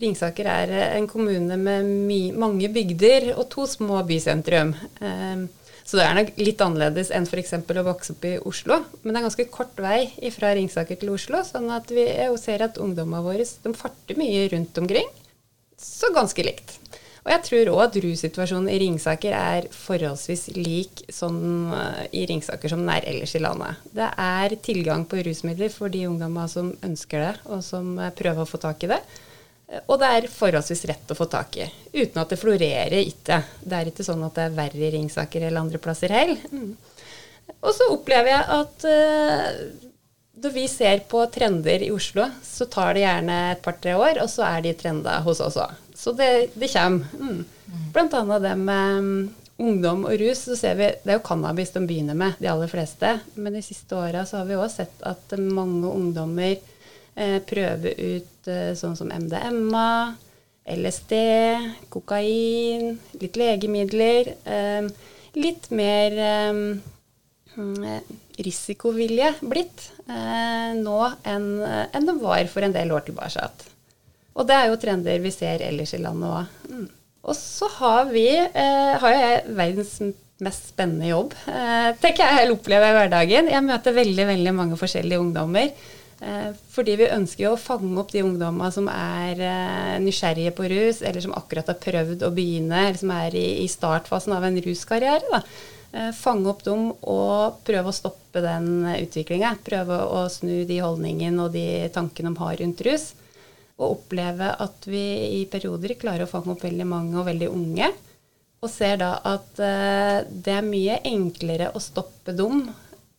Ringsaker 0.00 0.46
er 0.48 0.74
en 0.96 1.08
kommune 1.10 1.58
med 1.60 2.36
mange 2.38 2.70
bygder 2.72 3.32
og 3.34 3.48
to 3.52 3.66
små 3.68 3.98
bysentrum. 4.08 4.70
Så 5.84 5.98
det 5.98 6.06
er 6.06 6.14
nok 6.16 6.30
litt 6.40 6.62
annerledes 6.64 7.10
enn 7.12 7.26
f.eks. 7.28 7.52
å 7.60 7.84
vokse 7.84 8.14
opp 8.14 8.24
i 8.24 8.30
Oslo. 8.48 8.78
Men 9.02 9.12
det 9.12 9.20
er 9.20 9.26
ganske 9.26 9.46
kort 9.52 9.76
vei 9.76 10.06
fra 10.32 10.54
Ringsaker 10.56 10.96
til 11.02 11.12
Oslo, 11.12 11.42
sånn 11.44 11.68
at 11.76 11.92
vi 11.92 12.06
ser 12.40 12.64
at 12.64 12.80
ungdommene 12.80 13.20
våre 13.26 13.44
farter 13.76 14.16
mye 14.16 14.46
rundt 14.54 14.80
omkring. 14.80 15.12
Så 15.76 16.08
ganske 16.16 16.48
likt. 16.48 16.78
Og 17.20 17.30
jeg 17.34 17.42
tror 17.44 17.70
òg 17.74 17.80
at 17.84 17.96
russituasjonen 18.00 18.70
i 18.72 18.78
Ringsaker 18.80 19.34
er 19.36 19.66
forholdsvis 19.74 20.46
lik 20.56 21.02
sånn 21.12 21.40
eh, 21.76 22.04
i 22.16 22.22
Ringsaker 22.30 22.72
som 22.72 22.80
den 22.80 22.92
er 22.94 23.08
ellers 23.10 23.34
i 23.36 23.42
landet. 23.42 23.82
Det 23.96 24.08
er 24.08 24.56
tilgang 24.64 25.04
på 25.08 25.20
rusmidler 25.26 25.72
for 25.74 25.92
de 25.92 26.06
ungdommene 26.08 26.48
som 26.48 26.72
ønsker 26.86 27.26
det, 27.26 27.34
og 27.52 27.60
som 27.66 27.92
eh, 27.98 28.14
prøver 28.16 28.46
å 28.46 28.48
få 28.48 28.62
tak 28.62 28.86
i 28.86 28.92
det. 28.94 29.02
Og 29.86 30.00
det 30.02 30.08
er 30.10 30.30
forholdsvis 30.32 30.82
rett 30.90 31.12
å 31.12 31.18
få 31.18 31.28
tak 31.30 31.60
i, 31.60 31.68
uten 31.94 32.18
at 32.18 32.32
det 32.32 32.40
florerer 32.40 33.04
ikke. 33.04 33.36
Det 33.62 33.76
er 33.76 33.90
ikke 33.92 34.06
sånn 34.06 34.24
at 34.26 34.34
det 34.34 34.48
er 34.48 34.56
verre 34.56 34.82
i 34.88 34.90
Ringsaker 34.96 35.44
eller 35.44 35.62
andre 35.62 35.78
plasser 35.82 36.10
heller. 36.10 36.40
Mm. 36.50 36.72
Og 37.60 37.70
så 37.76 37.86
opplever 37.92 38.32
jeg 38.32 38.48
at 38.56 38.88
uh, 38.88 39.60
når 40.42 40.54
vi 40.56 40.64
ser 40.72 41.04
på 41.10 41.22
trender 41.30 41.84
i 41.86 41.92
Oslo, 41.94 42.26
så 42.42 42.66
tar 42.70 42.96
det 42.96 43.04
gjerne 43.04 43.38
et 43.52 43.62
par-tre 43.62 43.94
år, 43.98 44.22
og 44.24 44.30
så 44.32 44.46
er 44.48 44.64
de 44.64 44.74
trenda 44.78 45.20
hos 45.26 45.42
oss 45.44 45.58
òg. 45.60 45.76
Så 46.00 46.12
det, 46.16 46.50
det 46.54 46.70
kommer. 46.72 47.04
Mm. 47.20 47.44
Blant 47.92 48.14
annet 48.14 48.42
det 48.42 48.54
med 48.56 48.98
mm, 49.04 49.34
ungdom 49.60 50.06
og 50.08 50.16
rus, 50.20 50.46
så 50.48 50.56
ser 50.56 50.78
vi 50.78 50.88
Det 51.02 51.12
er 51.12 51.18
jo 51.18 51.26
cannabis 51.26 51.74
de 51.74 51.82
begynner 51.84 52.16
med, 52.16 52.38
de 52.40 52.48
aller 52.48 52.70
fleste. 52.72 53.18
Men 53.36 53.58
de 53.58 53.60
siste 53.64 53.98
åra 53.98 54.24
har 54.24 54.48
vi 54.48 54.56
òg 54.56 54.70
sett 54.72 55.04
at 55.04 55.34
mange 55.36 55.90
ungdommer 55.90 56.54
eh, 56.56 57.38
prøver 57.44 58.00
ut 58.00 58.48
eh, 58.48 58.72
sånn 58.80 58.96
som 58.96 59.12
MDMA, 59.12 60.16
LSD, 60.70 61.14
kokain, 61.92 62.94
litt 63.20 63.36
legemidler. 63.36 64.32
Eh, 64.44 64.88
litt 65.36 65.68
mer 65.76 66.16
eh, 66.16 66.62
mm, 67.60 67.82
eh, 67.92 68.14
risikovilje 68.40 69.34
blitt 69.44 69.90
eh, 70.08 70.72
nå 70.80 71.00
enn 71.28 71.50
en 71.68 72.08
det 72.08 72.16
var 72.24 72.48
for 72.48 72.64
en 72.64 72.78
del 72.78 72.96
år 72.96 73.04
tilbake. 73.10 73.50
Og 74.40 74.48
det 74.48 74.56
er 74.56 74.70
jo 74.70 74.80
trender 74.80 75.20
vi 75.20 75.32
ser 75.34 75.60
ellers 75.66 75.92
i 75.96 76.00
landet 76.00 76.32
òg. 76.32 76.88
Og 77.28 77.36
så 77.36 77.68
har 77.76 78.08
vi, 78.08 78.26
eh, 78.32 78.92
har 79.02 79.12
jeg 79.12 79.54
verdens 79.54 79.98
mest 80.40 80.70
spennende 80.72 81.10
jobb, 81.10 81.34
eh, 81.46 81.92
tenker 82.00 82.24
jeg 82.24 82.46
jeg 82.46 82.54
opplever 82.54 82.88
i 82.88 82.96
hverdagen. 82.96 83.50
Jeg 83.52 83.66
møter 83.66 83.92
veldig, 83.92 84.26
veldig 84.32 84.54
mange 84.56 84.78
forskjellige 84.80 85.20
ungdommer. 85.20 85.68
Eh, 86.20 86.52
fordi 86.68 86.96
vi 87.00 87.08
ønsker 87.08 87.44
jo 87.46 87.54
å 87.54 87.60
fange 87.60 87.96
opp 88.00 88.10
de 88.12 88.20
ungdommene 88.20 88.72
som 88.72 88.88
er 88.92 89.40
eh, 89.40 89.98
nysgjerrige 90.04 90.52
på 90.56 90.68
rus, 90.68 91.00
eller 91.00 91.24
som 91.24 91.36
akkurat 91.36 91.70
har 91.72 91.78
prøvd 91.80 92.24
å 92.26 92.32
begynne, 92.36 92.88
eller 92.88 93.00
som 93.00 93.12
er 93.16 93.36
i, 93.40 93.46
i 93.64 93.68
startfasen 93.68 94.34
av 94.36 94.44
en 94.44 94.58
ruskarriere. 94.60 95.42
Eh, 95.92 96.10
fange 96.16 96.48
opp 96.52 96.60
dem 96.66 96.90
og 96.92 97.62
prøve 97.64 97.88
å 97.88 97.96
stoppe 97.96 98.42
den 98.44 98.84
utviklinga. 98.98 99.54
Prøve 99.64 99.96
å 100.12 100.26
snu 100.32 100.64
de 100.68 100.80
holdningene 100.84 101.46
og 101.46 101.56
de 101.56 101.88
tankene 101.94 102.34
de 102.34 102.44
har 102.44 102.60
rundt 102.60 102.84
rus. 102.88 103.10
Og 103.80 103.96
oppleve 103.96 104.52
at 104.60 104.86
vi 104.88 105.02
i 105.40 105.42
perioder 105.50 105.96
klarer 106.00 106.26
å 106.26 106.30
fange 106.30 106.52
opp 106.52 106.64
veldig 106.66 106.86
mange 106.88 107.16
og 107.16 107.26
veldig 107.30 107.48
unge. 107.48 107.88
Og 108.60 108.68
ser 108.68 109.00
da 109.00 109.14
at 109.24 109.60
eh, 109.64 110.20
det 110.28 110.52
er 110.58 110.66
mye 110.66 111.00
enklere 111.08 111.70
å 111.72 111.80
stoppe 111.80 112.36
dem 112.36 112.66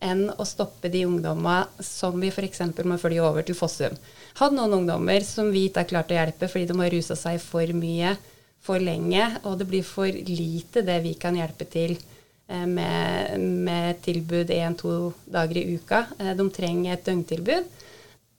enn 0.01 0.27
å 0.33 0.45
stoppe 0.45 0.89
de 0.89 1.03
ungdommene 1.05 1.85
som 1.85 2.17
vi 2.21 2.29
f.eks. 2.33 2.61
må 2.85 2.97
følge 3.01 3.25
over 3.25 3.45
til 3.45 3.57
Fossum. 3.57 3.97
Hadde 4.37 4.57
noen 4.57 4.79
ungdommer 4.81 5.25
som 5.25 5.51
vi 5.53 5.67
ikke 5.67 5.83
har 5.83 5.91
klart 5.91 6.13
å 6.13 6.17
hjelpe 6.17 6.49
fordi 6.49 6.69
de 6.69 6.77
har 6.77 6.93
rusa 6.93 7.17
seg 7.17 7.41
for 7.43 7.73
mye 7.77 8.15
for 8.61 8.81
lenge, 8.81 9.23
og 9.49 9.57
det 9.57 9.65
blir 9.69 9.85
for 9.85 10.05
lite 10.05 10.83
det 10.85 10.99
vi 11.01 11.15
kan 11.17 11.37
hjelpe 11.37 11.65
til 11.69 11.95
eh, 11.97 12.67
med, 12.69 13.41
med 13.41 14.01
tilbud 14.05 14.53
én-to 14.53 15.13
dager 15.25 15.57
i 15.57 15.77
uka. 15.77 16.03
Eh, 16.19 16.33
de 16.37 16.49
trenger 16.53 16.93
et 16.93 17.07
døgntilbud. 17.07 17.71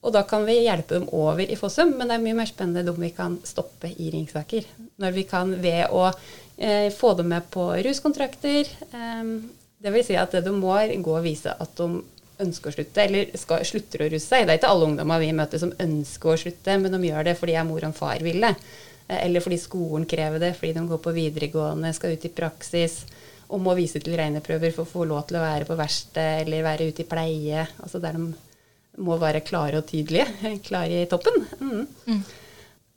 Og 0.03 0.11
da 0.15 0.25
kan 0.27 0.43
vi 0.47 0.65
hjelpe 0.65 0.99
dem 0.99 1.09
over 1.15 1.47
i 1.47 1.57
Fossum, 1.59 1.93
men 1.95 2.11
det 2.11 2.17
er 2.17 2.25
mye 2.25 2.39
mer 2.41 2.51
spennende 2.51 2.91
om 2.91 2.99
vi 2.99 3.13
kan 3.15 3.37
stoppe 3.47 3.93
i 3.93 4.11
Ringsaker. 4.11 4.67
Når 5.03 5.15
vi 5.15 5.27
kan 5.31 5.55
ved 5.63 5.95
å 5.95 6.09
eh, 6.09 6.89
få 6.95 7.15
dem 7.19 7.31
med 7.31 7.47
på 7.55 7.69
ruskontrakter. 7.87 8.71
Eh, 8.91 9.23
vil 9.83 10.05
si 10.07 10.19
at 10.19 10.35
de 10.35 10.55
må 10.55 10.75
gå 11.03 11.15
og 11.15 11.25
vise 11.25 11.55
at 11.55 11.79
de 11.79 12.03
ønsker 12.43 12.71
å 12.71 12.75
slutte, 12.75 13.05
eller 13.05 13.31
skal, 13.39 13.63
slutter 13.67 14.05
å 14.05 14.11
ruse 14.11 14.27
seg. 14.27 14.47
Det 14.47 14.55
er 14.55 14.61
ikke 14.61 14.71
alle 14.75 14.91
ungdommer 14.91 15.23
vi 15.23 15.33
møter 15.39 15.63
som 15.63 15.75
ønsker 15.87 16.33
å 16.33 16.39
slutte, 16.47 16.79
men 16.83 16.95
de 16.95 17.03
gjør 17.07 17.29
det 17.29 17.39
fordi 17.39 17.59
mor 17.69 17.87
og 17.87 17.99
far 17.99 18.23
vil 18.27 18.43
det. 18.43 18.55
Eh, 19.07 19.21
eller 19.23 19.45
fordi 19.45 19.61
skolen 19.63 20.07
krever 20.11 20.43
det, 20.43 20.55
fordi 20.59 20.75
de 20.81 20.87
går 20.91 21.03
på 21.05 21.15
videregående, 21.15 21.95
skal 21.95 22.17
ut 22.17 22.27
i 22.27 22.37
praksis 22.43 23.05
og 23.53 23.61
må 23.61 23.75
vise 23.77 24.01
til 24.01 24.17
regneprøver 24.17 24.73
for 24.73 24.87
å 24.87 24.89
få 24.89 25.05
lov 25.07 25.27
til 25.29 25.37
å 25.39 25.45
være 25.45 25.67
på 25.69 25.77
verksted 25.77 26.47
eller 26.47 26.65
være 26.65 26.89
ute 26.89 27.05
i 27.05 27.09
pleie. 27.09 27.67
altså 27.85 28.01
der 28.01 28.17
de 28.17 28.31
må 29.01 29.17
være 29.21 29.45
klare 29.47 29.81
og 29.81 29.89
tydelige. 29.89 30.29
Klare 30.69 31.03
i 31.03 31.11
toppen. 31.11 31.45
Mm. 31.61 31.85
Mm. 32.07 32.23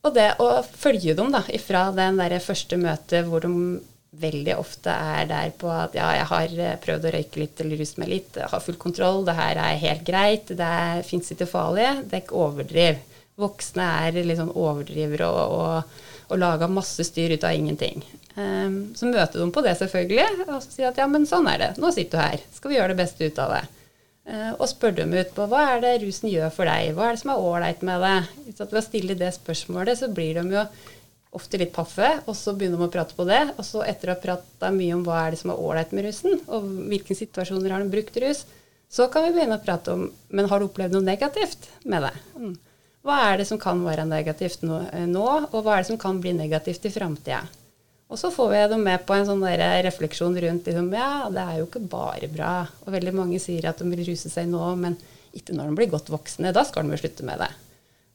Og 0.05 0.13
det 0.13 0.29
å 0.43 0.49
følge 0.67 1.15
dem 1.17 1.31
da, 1.33 1.41
ifra 1.53 1.87
den 1.95 2.19
der 2.21 2.37
første 2.43 2.77
møtet 2.77 3.25
hvor 3.29 3.45
de 3.45 3.51
veldig 4.19 4.55
ofte 4.55 4.93
er 4.93 5.27
der 5.29 5.51
på 5.59 5.69
at 5.71 5.95
ja, 5.97 6.07
jeg 6.15 6.27
har 6.29 6.53
eh, 6.63 6.77
prøvd 6.81 7.07
å 7.07 7.13
røyke 7.15 7.41
litt 7.41 7.61
eller 7.61 7.81
ruse 7.81 7.99
meg 7.99 8.11
litt, 8.11 8.37
jeg 8.39 8.51
har 8.51 8.63
full 8.63 8.77
kontroll, 8.79 9.25
det 9.27 9.35
her 9.35 9.59
er 9.59 9.81
helt 9.81 10.05
greit, 10.07 10.53
det 10.55 11.05
fins 11.07 11.33
ikke 11.33 11.49
farlige, 11.49 11.97
det 12.05 12.19
er 12.19 12.23
ikke 12.23 12.39
overdriv. 12.39 13.01
Voksne 13.41 13.87
er 14.05 14.15
liksom 14.21 14.53
overdriver 14.53 15.25
overdrivere 15.25 15.27
og, 15.27 15.55
og, 15.59 16.29
og 16.31 16.39
lager 16.39 16.71
masse 16.71 17.03
styr 17.03 17.35
ut 17.35 17.43
av 17.43 17.57
ingenting. 17.57 18.05
Um, 18.35 18.95
så 18.95 19.07
møter 19.09 19.41
de 19.41 19.49
på 19.51 19.63
det, 19.63 19.75
selvfølgelig, 19.79 20.45
og 20.47 20.61
så 20.63 20.69
sier 20.71 20.89
at 20.91 20.99
ja, 20.99 21.07
men 21.11 21.27
sånn 21.27 21.47
er 21.51 21.59
det, 21.59 21.71
nå 21.81 21.91
sitter 21.95 22.19
du 22.19 22.23
her, 22.23 22.45
skal 22.55 22.71
vi 22.71 22.79
gjøre 22.79 22.93
det 22.93 23.01
beste 23.03 23.27
ut 23.27 23.43
av 23.43 23.57
det. 23.57 23.65
Eh, 24.25 24.51
og 24.57 24.65
spør 24.71 24.95
dem 24.97 25.13
ut 25.13 25.33
på 25.37 25.45
hva 25.51 25.61
er 25.75 25.83
det 25.83 25.93
rusen 26.01 26.31
gjør 26.31 26.49
for 26.53 26.65
deg, 26.65 26.95
hva 26.97 27.09
er 27.09 27.15
det 27.15 27.21
som 27.21 27.31
er 27.35 27.45
ålreit 27.45 27.85
med 27.85 28.01
det. 28.01 28.53
Så 28.57 28.65
ved 28.71 28.81
å 28.81 28.85
stille 28.85 29.17
det 29.19 29.31
spørsmålet, 29.35 29.99
så 29.99 30.09
blir 30.09 30.39
de 30.39 30.45
jo 30.55 30.63
ofte 31.35 31.59
litt 31.59 31.73
paffe, 31.75 32.07
og 32.25 32.33
så 32.37 32.55
begynner 32.55 32.79
de 32.79 32.87
å 32.87 32.93
prate 32.93 33.15
på 33.17 33.25
det. 33.27 33.41
Og 33.59 33.67
så 33.67 33.83
etter 33.85 34.09
å 34.09 34.15
ha 34.15 34.21
prata 34.23 34.71
mye 34.73 34.95
om 34.97 35.03
hva 35.05 35.25
er 35.25 35.35
det 35.35 35.41
som 35.41 35.51
er 35.53 35.61
ålreit 35.61 35.93
med 35.93 36.07
rusen, 36.07 36.39
og 36.47 36.69
hvilke 36.89 37.17
situasjoner 37.17 37.75
har 37.75 37.83
de 37.83 37.91
brukt 37.91 38.17
rus, 38.23 38.45
så 38.89 39.09
kan 39.11 39.25
vi 39.27 39.33
begynne 39.35 39.59
å 39.59 39.65
prate 39.65 39.93
om 39.93 40.07
men 40.29 40.47
har 40.49 40.61
du 40.61 40.69
opplevd 40.69 40.95
noe 40.95 41.05
negativt 41.05 41.69
med 41.83 42.05
det. 42.07 42.13
Mm. 42.39 42.55
Hva 43.05 43.19
er 43.27 43.37
det 43.41 43.45
som 43.49 43.59
kan 43.61 43.81
være 43.85 44.07
negativt 44.09 44.63
eh, 44.65 45.05
nå 45.09 45.25
og 45.25 45.59
hva 45.59 45.75
er 45.75 45.83
det 45.83 45.91
som 45.91 46.01
kan 46.01 46.17
bli 46.21 46.33
negativt 46.37 46.87
i 46.87 46.93
framtida? 46.93 47.43
Og 48.05 48.19
så 48.21 48.29
får 48.31 48.49
vi 48.51 48.61
dem 48.69 48.83
med 48.85 49.01
på 49.07 49.15
en 49.15 49.25
sånn 49.25 49.43
refleksjon 49.85 50.37
rundt 50.43 50.67
liksom, 50.69 50.91
ja, 50.93 51.25
det 51.33 51.41
er 51.41 51.59
jo 51.59 51.67
ikke 51.67 51.81
bare 51.89 52.29
bra. 52.29 52.55
Og 52.85 52.93
veldig 52.93 53.13
mange 53.17 53.41
sier 53.41 53.65
at 53.69 53.81
de 53.81 53.89
vil 53.89 54.05
ruse 54.05 54.29
seg 54.29 54.49
nå, 54.51 54.63
men 54.77 54.97
ikke 55.35 55.55
når 55.57 55.71
de 55.71 55.79
blir 55.79 55.91
godt 55.91 56.11
voksne. 56.13 56.53
Da 56.55 56.63
skal 56.67 56.85
de 56.85 56.93
jo 56.93 57.01
slutte 57.01 57.25
med 57.25 57.41
det. 57.41 57.49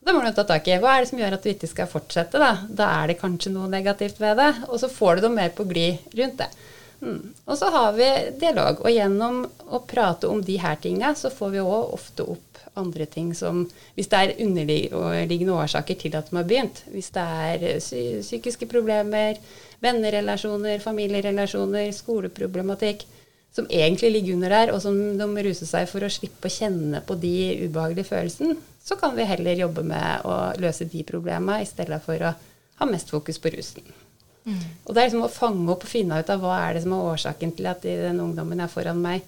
Da 0.01 0.15
må 0.17 0.23
du 0.25 0.31
ta 0.33 0.47
tak 0.49 0.69
i. 0.71 0.79
Hva 0.81 0.95
er 0.95 1.03
det 1.03 1.11
som 1.11 1.21
gjør 1.21 1.37
at 1.37 1.45
du 1.45 1.51
ikke 1.53 1.69
skal 1.69 1.91
fortsette? 1.91 2.41
Da 2.41 2.53
Da 2.71 2.87
er 3.01 3.11
det 3.11 3.21
kanskje 3.21 3.53
noe 3.53 3.69
negativt 3.69 4.21
ved 4.23 4.39
det. 4.41 4.53
Og 4.71 4.79
så 4.81 4.89
får 4.89 5.19
du 5.19 5.27
dem 5.27 5.37
mer 5.37 5.51
på 5.57 5.67
glid 5.69 6.07
rundt 6.17 6.39
det. 6.41 6.49
Mm. 7.01 7.35
Og 7.47 7.59
så 7.59 7.69
har 7.75 7.93
vi 7.97 8.09
dialog. 8.41 8.81
Og 8.85 8.95
gjennom 8.95 9.43
å 9.69 9.83
prate 9.91 10.31
om 10.31 10.41
de 10.45 10.57
her 10.61 10.79
tinga, 10.81 11.13
så 11.19 11.33
får 11.35 11.53
vi 11.57 11.65
òg 11.65 11.93
ofte 11.99 12.25
opp 12.25 12.50
andre 12.79 13.07
ting 13.07 13.33
som 13.35 13.65
Hvis 13.95 14.09
det 14.09 14.19
er 14.19 14.37
underliggende 14.45 15.55
årsaker 15.55 15.95
til 15.99 16.17
at 16.17 16.31
de 16.31 16.37
har 16.37 16.45
begynt, 16.45 16.85
hvis 16.93 17.11
det 17.11 17.23
er 17.23 17.79
psykiske 18.21 18.67
problemer, 18.71 19.41
vennerelasjoner, 19.81 20.79
familierelasjoner, 20.79 21.91
skoleproblematikk, 21.93 23.07
som 23.53 23.67
egentlig 23.71 24.13
ligger 24.13 24.35
under 24.35 24.49
der, 24.49 24.73
og 24.73 24.83
som 24.83 24.97
de 25.19 25.45
ruser 25.45 25.67
seg 25.67 25.89
for 25.91 26.07
å 26.07 26.13
slippe 26.13 26.47
å 26.47 26.55
kjenne 26.55 27.01
på 27.07 27.17
de 27.19 27.35
ubehagelige 27.67 28.11
følelsene, 28.13 28.55
så 28.85 28.97
kan 28.97 29.17
vi 29.17 29.27
heller 29.27 29.65
jobbe 29.65 29.83
med 29.87 30.27
å 30.29 30.37
løse 30.63 30.87
de 30.89 31.03
problemene 31.07 31.65
i 31.65 31.69
stedet 31.69 31.99
for 32.05 32.23
å 32.23 32.31
ha 32.81 32.89
mest 32.89 33.11
fokus 33.11 33.41
på 33.43 33.53
rusen. 33.53 33.85
Mm. 34.47 34.63
Og 34.87 34.95
det 34.95 35.03
er 35.03 35.11
liksom 35.11 35.27
å 35.27 35.33
fange 35.33 35.67
opp 35.73 35.85
og 35.85 35.91
finne 35.91 36.21
ut 36.21 36.31
av 36.33 36.41
hva 36.41 36.57
er 36.63 36.77
det 36.77 36.85
som 36.87 36.95
er 36.97 37.11
årsaken 37.11 37.53
til 37.59 37.69
at 37.69 37.85
den 37.85 38.23
ungdommen 38.23 38.63
er 38.63 38.73
foran 38.73 39.03
meg, 39.03 39.27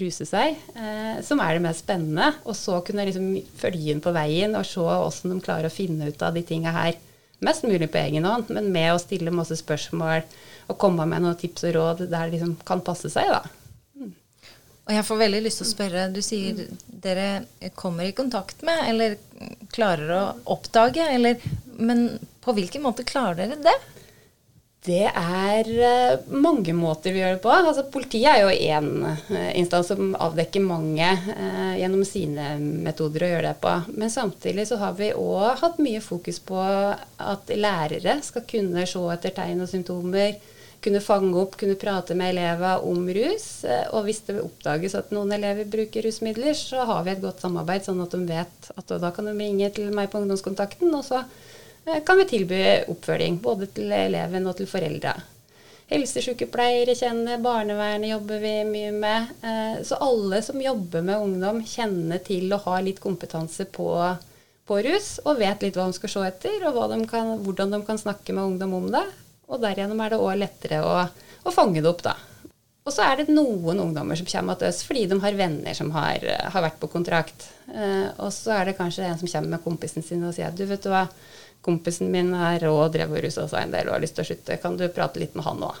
ruse 0.00 0.26
seg, 0.26 0.58
eh, 0.74 1.18
som 1.22 1.40
er 1.42 1.56
det 1.56 1.64
mest 1.64 1.84
spennende. 1.84 2.32
Og 2.44 2.56
så 2.58 2.80
kunne 2.86 3.06
liksom 3.08 3.30
følge 3.60 3.94
inn 3.94 4.02
på 4.04 4.14
veien 4.14 4.56
og 4.58 4.66
se 4.68 4.82
hvordan 4.82 5.34
de 5.36 5.44
klarer 5.44 5.70
å 5.70 5.74
finne 5.74 6.10
ut 6.10 6.24
av 6.24 6.34
de 6.34 6.44
tinga 6.46 6.74
her 6.74 6.98
mest 7.44 7.66
mulig 7.66 7.90
på 7.92 8.00
egen 8.00 8.24
hånd, 8.24 8.48
men 8.54 8.72
med 8.72 8.94
å 8.94 9.00
stille 9.02 9.34
masse 9.34 9.56
spørsmål 9.60 10.22
og 10.70 10.78
komme 10.80 11.04
med 11.08 11.24
noen 11.24 11.36
tips 11.38 11.66
og 11.68 11.74
råd 11.76 12.04
der 12.06 12.30
det 12.30 12.38
liksom 12.38 12.54
kan 12.66 12.80
passe 12.84 13.10
seg, 13.12 13.28
da. 13.28 13.42
Mm. 13.98 14.14
Og 14.86 14.94
jeg 14.96 15.06
får 15.08 15.20
veldig 15.20 15.42
lyst 15.44 15.60
til 15.60 15.66
å 15.66 15.72
spørre, 15.72 16.06
du 16.14 16.22
sier 16.24 16.62
dere 17.04 17.70
kommer 17.76 18.08
i 18.08 18.16
kontakt 18.16 18.64
med, 18.64 18.80
eller 18.88 19.18
klarer 19.74 20.14
å 20.14 20.22
oppdage, 20.56 21.04
eller 21.10 21.42
Men 21.74 22.20
på 22.40 22.52
hvilken 22.54 22.84
måte 22.84 23.02
klarer 23.02 23.48
dere 23.48 23.56
det? 23.64 23.74
Det 24.84 25.06
er 25.08 25.68
eh, 25.80 26.24
mange 26.28 26.74
måter 26.76 27.14
vi 27.14 27.22
gjør 27.22 27.38
det 27.38 27.40
på. 27.40 27.48
Altså, 27.56 27.86
politiet 27.88 28.28
er 28.28 28.42
jo 28.42 28.50
én 28.52 29.06
eh, 29.32 29.52
instans 29.56 29.88
som 29.88 30.10
avdekker 30.12 30.60
mange 30.60 31.06
eh, 31.08 31.78
gjennom 31.80 32.02
sine 32.04 32.50
metoder 32.60 33.24
å 33.24 33.30
gjøre 33.30 33.46
det 33.46 33.60
på. 33.62 33.72
Men 33.96 34.12
samtidig 34.12 34.66
så 34.68 34.76
har 34.82 34.98
vi 34.98 35.14
òg 35.16 35.62
hatt 35.62 35.80
mye 35.80 36.02
fokus 36.04 36.42
på 36.44 36.60
at 36.60 37.54
lærere 37.56 38.18
skal 38.26 38.44
kunne 38.50 38.84
se 38.90 39.06
etter 39.14 39.32
tegn 39.38 39.64
og 39.64 39.72
symptomer. 39.72 40.36
Kunne 40.84 41.00
fange 41.00 41.32
opp, 41.40 41.56
kunne 41.56 41.80
prate 41.80 42.12
med 42.12 42.34
elever 42.34 42.84
om 42.84 43.08
rus. 43.08 43.48
Eh, 43.64 43.88
og 43.88 44.04
hvis 44.04 44.20
det 44.28 44.36
oppdages 44.42 44.98
at 45.00 45.16
noen 45.16 45.32
elever 45.32 45.64
bruker 45.78 46.04
rusmidler, 46.04 46.52
så 46.60 46.84
har 46.92 47.08
vi 47.08 47.14
et 47.14 47.24
godt 47.24 47.40
samarbeid, 47.40 47.88
sånn 47.88 48.04
at 48.04 48.12
de 48.12 48.20
vet 48.28 48.70
at 48.76 48.96
da 49.00 49.16
kan 49.16 49.32
de 49.32 49.36
ringe 49.40 49.72
til 49.80 49.96
meg 49.96 50.12
på 50.12 50.20
ungdomskontakten. 50.20 50.92
og 50.92 51.08
så 51.08 51.24
kan 51.84 52.18
vi 52.18 52.26
tilby 52.30 52.64
oppfølging 52.88 53.38
både 53.44 53.68
til 53.76 53.92
eleven 53.92 54.46
og 54.48 54.56
til 54.58 54.68
foreldre. 54.70 55.14
Helsesykepleiere 55.90 56.94
kjenner, 56.96 57.42
barnevernet 57.44 58.08
jobber 58.08 58.40
vi 58.40 58.52
mye 58.64 58.92
med. 58.92 59.32
Eh, 59.44 59.82
så 59.84 59.98
alle 60.00 60.40
som 60.42 60.62
jobber 60.62 61.04
med 61.04 61.20
ungdom, 61.20 61.60
kjenner 61.68 62.22
til 62.24 62.48
og 62.56 62.64
har 62.70 62.84
litt 62.86 63.02
kompetanse 63.04 63.66
på, 63.68 63.88
på 64.64 64.78
rus, 64.86 65.18
og 65.24 65.42
vet 65.42 65.66
litt 65.66 65.76
hva 65.76 65.90
de 65.90 65.98
skal 65.98 66.14
se 66.14 66.24
etter, 66.30 66.64
og 66.70 66.86
de 66.94 67.02
kan, 67.10 67.36
hvordan 67.44 67.76
de 67.76 67.82
kan 67.84 68.00
snakke 68.00 68.32
med 68.32 68.54
ungdom 68.54 68.78
om 68.80 68.88
det. 68.96 69.04
Og 69.52 69.60
derigjennom 69.60 70.00
er 70.00 70.14
det 70.14 70.22
òg 70.24 70.38
lettere 70.40 70.80
å, 70.80 70.94
å, 71.44 71.52
fange 71.52 71.84
det 71.84 71.90
opp, 71.90 72.00
da. 72.06 72.16
Og 72.84 72.92
så 72.92 73.04
er 73.04 73.20
det 73.20 73.32
noen 73.32 73.78
ungdommer 73.80 74.16
som 74.16 74.28
kommer 74.28 74.58
til 74.60 74.68
oss 74.68 74.82
fordi 74.84 75.06
de 75.08 75.16
har 75.22 75.36
venner 75.38 75.76
som 75.76 75.88
har, 75.94 76.24
har 76.52 76.64
vært 76.64 76.80
på 76.80 76.90
kontrakt. 76.92 77.46
Eh, 77.68 78.08
og 78.18 78.32
så 78.32 78.56
er 78.56 78.70
det 78.70 78.78
kanskje 78.80 79.06
en 79.08 79.20
som 79.20 79.28
kommer 79.28 79.56
med 79.56 79.64
kompisen 79.64 80.04
sin 80.04 80.24
og 80.24 80.34
sier 80.36 80.52
du 80.52 80.64
vet 80.68 80.84
du 80.84 80.90
hva, 80.92 81.06
kompisen 81.64 82.10
min 82.12 82.32
er 82.36 82.66
og 82.68 82.92
drev 82.94 83.14
og 83.14 83.24
rusa 83.24 83.46
seg 83.50 83.66
en 83.66 83.74
del 83.74 83.88
og 83.88 83.96
har 83.96 84.04
lyst 84.04 84.18
til 84.18 84.24
å 84.24 84.28
slutte. 84.30 84.58
Kan 84.62 84.78
du 84.80 84.86
prate 84.92 85.22
litt 85.22 85.36
med 85.38 85.46
han 85.46 85.62
òg? 85.66 85.78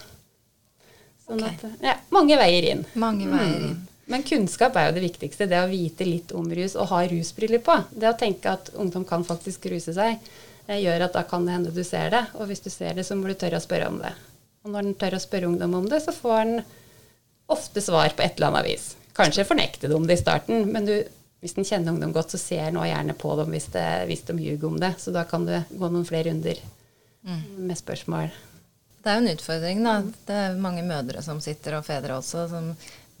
Sånn 1.24 1.40
okay. 1.40 1.56
at, 1.56 1.84
ja, 1.84 1.98
mange 2.12 2.36
veier 2.40 2.70
inn. 2.72 2.86
Mange 3.00 3.28
veier 3.30 3.58
inn. 3.58 3.74
Mm. 3.74 3.90
Men 4.12 4.24
kunnskap 4.28 4.76
er 4.76 4.90
jo 4.90 4.96
det 4.98 5.04
viktigste. 5.06 5.48
Det 5.48 5.60
å 5.62 5.70
vite 5.70 6.04
litt 6.04 6.34
om 6.36 6.50
rus 6.52 6.74
og 6.76 6.90
ha 6.90 7.00
rusbriller 7.08 7.62
på. 7.64 7.78
Det 7.96 8.10
å 8.10 8.16
tenke 8.20 8.52
at 8.52 8.68
ungdom 8.76 9.06
kan 9.08 9.24
faktisk 9.24 9.64
ruse 9.72 9.94
seg, 9.96 10.20
eh, 10.66 10.82
gjør 10.82 11.06
at 11.06 11.16
da 11.16 11.24
kan 11.28 11.46
det 11.46 11.56
hende 11.56 11.72
du 11.72 11.80
ser 11.84 12.12
det. 12.12 12.26
Og 12.36 12.50
hvis 12.50 12.60
du 12.64 12.68
ser 12.72 12.98
det, 12.98 13.06
så 13.08 13.16
må 13.16 13.30
du 13.30 13.36
tørre 13.40 13.60
å 13.60 13.64
spørre 13.64 13.88
om 13.88 14.00
det. 14.02 14.12
Og 14.64 14.72
når 14.72 14.90
en 14.90 14.98
tør 15.00 15.16
å 15.16 15.22
spørre 15.24 15.48
ungdom 15.48 15.78
om 15.80 15.88
det, 15.88 16.02
så 16.04 16.12
får 16.12 16.40
en 16.42 16.54
ofte 17.52 17.80
svar 17.84 18.12
på 18.16 18.24
et 18.24 18.36
eller 18.36 18.52
annet 18.52 18.68
vis. 18.68 18.94
Kanskje 19.16 19.46
fornekte 19.48 19.88
de 19.88 19.98
det 20.06 20.18
i 20.18 20.20
starten, 20.20 20.68
men 20.72 20.88
du 20.88 20.96
hvis 21.44 21.58
en 21.60 21.66
kjenner 21.68 21.92
ungdom 21.92 22.12
godt, 22.16 22.32
så 22.32 22.38
ser 22.40 22.70
en 22.70 22.78
gjerne 22.80 23.12
på 23.20 23.34
dem 23.36 23.50
hvis, 23.52 23.66
det, 23.74 23.84
hvis 24.08 24.22
de 24.24 24.38
ljuger 24.40 24.70
om 24.70 24.78
det. 24.80 24.94
Så 24.96 25.12
da 25.12 25.26
kan 25.28 25.44
det 25.44 25.66
gå 25.76 25.90
noen 25.92 26.06
flere 26.08 26.30
runder 26.30 26.62
mm. 27.20 27.42
med 27.68 27.76
spørsmål. 27.76 28.30
Det 29.04 29.12
er 29.12 29.18
jo 29.18 29.24
en 29.26 29.34
utfordring, 29.34 29.82
da. 29.84 29.92
Det 30.24 30.38
er 30.46 30.56
mange 30.64 30.86
mødre 30.88 31.20
som 31.20 31.42
sitter, 31.44 31.76
og 31.76 31.84
fedre 31.84 32.16
også, 32.16 32.46
som 32.48 32.70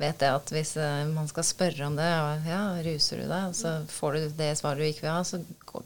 vet 0.00 0.22
jeg 0.24 0.34
at 0.34 0.50
hvis 0.50 0.72
eh, 0.80 1.04
man 1.06 1.28
skal 1.30 1.46
spørre 1.46 1.86
om 1.86 1.98
det, 1.98 2.06
ja, 2.48 2.62
ruser 2.82 3.20
du 3.20 3.28
deg, 3.28 3.50
og 3.52 3.54
så 3.54 3.76
får 3.90 4.16
du 4.16 4.24
det 4.40 4.50
svaret 4.58 4.82
du 4.82 4.88
ikke 4.88 5.06
vil 5.06 5.14
ha, 5.14 5.20
så 5.26 5.38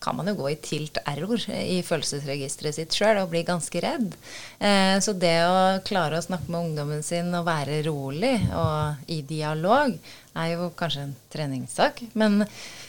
kan 0.04 0.16
man 0.16 0.28
jo 0.28 0.36
gå 0.38 0.50
i 0.52 0.60
tilt 0.64 1.00
error 1.08 1.44
i 1.52 1.78
følelsesregisteret 1.84 2.76
sitt 2.76 2.96
sjøl 2.96 3.20
og 3.22 3.30
bli 3.32 3.44
ganske 3.48 3.82
redd. 3.84 4.16
Eh, 4.64 4.96
så 5.04 5.12
det 5.16 5.36
å 5.44 5.60
klare 5.84 6.20
å 6.20 6.24
snakke 6.24 6.48
med 6.48 6.70
ungdommen 6.70 7.04
sin 7.04 7.32
og 7.36 7.46
være 7.48 7.82
rolig 7.88 8.34
og 8.56 9.12
i 9.12 9.20
dialog, 9.28 9.94
er 10.38 10.52
jo 10.54 10.68
kanskje 10.78 11.06
en 11.08 11.14
treningssak. 11.32 12.04
Men 12.16 12.44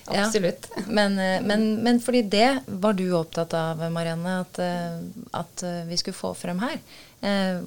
Absolutt. 0.10 0.72
Ja. 0.76 0.88
Men, 1.00 1.20
eh, 1.22 1.38
men, 1.46 1.84
men, 1.86 2.00
fordi 2.02 2.24
det 2.32 2.64
var 2.82 2.96
du 2.98 3.06
opptatt 3.14 3.54
av, 3.54 3.84
Marianne, 3.94 4.40
at, 4.42 4.58
at 5.38 5.64
vi 5.86 6.00
skulle 6.00 6.18
få 6.18 6.32
frem 6.34 6.64
her. 6.64 6.80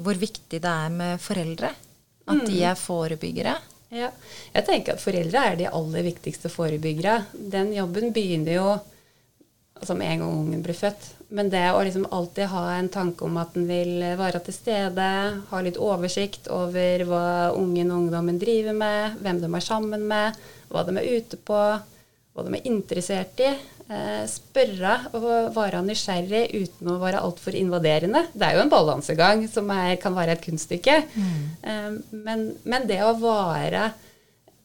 Hvor 0.03 0.19
viktig 0.19 0.59
det 0.65 0.73
er 0.87 0.91
med 0.91 1.21
foreldre. 1.23 1.71
At 2.26 2.42
mm. 2.42 2.46
de 2.48 2.62
er 2.64 2.78
forebyggere. 2.78 3.56
Ja. 3.92 4.08
Jeg 4.54 4.64
tenker 4.68 4.96
at 4.96 5.02
foreldre 5.02 5.42
er 5.50 5.58
de 5.58 5.68
aller 5.68 6.06
viktigste 6.06 6.48
forebyggere. 6.52 7.18
Den 7.32 7.74
jobben 7.76 8.14
begynner 8.14 8.56
jo 8.56 8.68
som 9.82 10.00
en 10.00 10.22
gang 10.22 10.30
ungen 10.30 10.62
blir 10.62 10.76
født. 10.78 11.08
Men 11.32 11.48
det 11.50 11.64
å 11.72 11.80
liksom 11.82 12.06
alltid 12.12 12.50
ha 12.52 12.64
en 12.76 12.90
tanke 12.92 13.24
om 13.24 13.38
at 13.40 13.56
en 13.56 13.66
vil 13.68 14.02
være 14.18 14.42
til 14.46 14.54
stede, 14.54 15.06
ha 15.48 15.61
litt 15.64 15.80
oversikt 15.80 16.48
over 16.52 17.04
hva 17.08 17.26
ungen 17.56 17.90
og 17.90 18.04
ungdommen 18.04 18.40
driver 18.40 18.76
med, 18.76 19.16
hvem 19.24 19.40
de 19.40 19.48
er 19.48 19.64
sammen 19.64 20.04
med, 20.08 20.37
hva 20.68 20.85
de 20.87 20.96
er 21.00 21.08
ute 21.16 21.40
på, 21.40 21.61
hva 22.32 22.44
de 22.46 22.58
er 22.58 22.68
interessert 22.68 23.40
i. 23.40 23.50
Eh, 23.92 24.22
spørre 24.31 24.92
og 25.18 25.24
være 25.52 25.83
nysgjerrig 25.85 26.46
uten 26.55 26.92
å 26.92 27.00
være 27.02 27.20
altfor 27.26 27.57
invaderende. 27.59 28.22
Det 28.33 28.46
er 28.46 28.57
jo 28.57 28.62
en 28.62 28.72
balansegang 28.72 29.42
som 29.52 29.68
er, 29.74 29.98
kan 30.00 30.14
være 30.16 30.37
et 30.37 30.44
kunststykke. 30.44 30.94
Mm. 31.12 31.42
Eh, 31.68 31.90
men, 32.24 32.46
men 32.64 32.87
det 32.88 33.02
å 33.05 33.12
være 33.20 33.90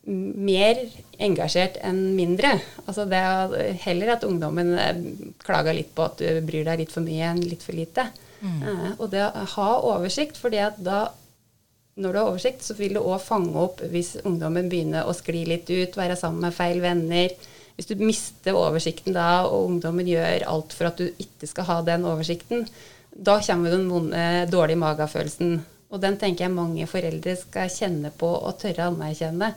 mer 0.07 0.79
engasjert 1.19 1.81
enn 1.83 2.13
mindre. 2.15 2.53
Altså 2.85 3.07
det 3.09 3.19
er 3.19 3.81
heller 3.83 4.13
at 4.15 4.23
ungdommen 4.27 4.71
eh, 4.79 5.03
klager 5.43 5.75
litt 5.75 5.91
på 5.97 6.07
at 6.07 6.23
du 6.23 6.39
bryr 6.47 6.69
deg 6.69 6.85
litt 6.85 6.95
for 6.95 7.03
mye 7.03 7.33
enn 7.33 7.43
litt 7.43 7.65
for 7.65 7.75
lite. 7.75 8.07
Mm. 8.37 8.95
Og 8.99 9.09
det 9.11 9.25
å 9.25 9.45
ha 9.57 9.69
oversikt, 9.81 10.37
fordi 10.39 10.61
at 10.61 10.77
da 10.77 11.07
når 11.97 12.13
du 12.13 12.19
har 12.21 12.29
oversikt, 12.29 12.61
så 12.63 12.77
vil 12.77 12.95
du 12.95 13.01
òg 13.01 13.17
fange 13.25 13.57
opp 13.57 13.81
hvis 13.91 14.19
ungdommen 14.21 14.69
begynner 14.69 15.09
å 15.09 15.15
skli 15.17 15.41
litt 15.49 15.67
ut, 15.73 15.97
være 15.97 16.15
sammen 16.15 16.45
med 16.45 16.55
feil 16.55 16.79
venner. 16.83 17.33
Hvis 17.77 17.91
du 17.91 17.99
mister 18.01 18.57
oversikten 18.57 19.13
da, 19.13 19.45
og 19.45 19.69
ungdommen 19.69 20.07
gjør 20.09 20.47
alt 20.49 20.73
for 20.73 20.89
at 20.89 20.97
du 20.97 21.11
ikke 21.21 21.49
skal 21.49 21.67
ha 21.69 21.81
den 21.85 22.07
oversikten, 22.09 22.65
da 23.13 23.37
kommer 23.45 23.73
den 23.73 23.87
vonde, 23.89 24.23
dårlige 24.49 24.81
magefølelsen. 24.81 25.59
Og 25.93 26.01
den 26.03 26.17
tenker 26.19 26.47
jeg 26.47 26.55
mange 26.55 26.87
foreldre 26.89 27.37
skal 27.39 27.69
kjenne 27.71 28.11
på 28.17 28.29
og 28.35 28.57
tørre 28.61 28.87
å 28.87 28.95
anerkjenne. 28.95 29.53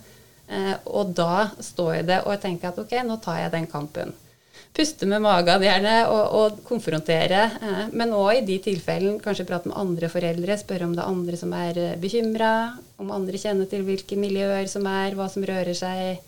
Eh, 0.50 0.74
og 0.92 1.14
da 1.16 1.48
står 1.62 1.94
jeg 2.00 2.11
det 2.11 2.20
og 2.26 2.40
tenker 2.42 2.70
at 2.70 2.83
ok, 2.83 2.98
nå 3.06 3.16
tar 3.24 3.40
jeg 3.44 3.54
den 3.56 3.70
kampen. 3.70 4.12
Puste 4.76 5.06
med 5.11 5.22
magen 5.24 5.64
gjerne 5.64 5.94
og, 6.12 6.35
og 6.38 6.61
konfrontere. 6.68 7.42
Eh, 7.59 7.83
men 7.96 8.14
òg 8.14 8.38
i 8.38 8.46
de 8.46 8.61
tilfellene 8.68 9.22
kanskje 9.24 9.48
prate 9.48 9.72
med 9.72 9.80
andre 9.80 10.12
foreldre, 10.12 10.61
spørre 10.61 10.87
om 10.87 10.94
det 10.94 11.02
er 11.02 11.14
andre 11.16 11.40
som 11.40 11.54
er 11.56 11.80
eh, 11.88 11.98
bekymra, 12.00 12.54
om 13.02 13.14
andre 13.16 13.40
kjenner 13.40 13.70
til 13.70 13.83
hvilke 13.88 14.18
miljøer 14.20 14.68
som 14.70 14.87
er, 14.90 15.16
hva 15.18 15.26
som 15.33 15.46
rører 15.46 15.74
seg 15.76 16.20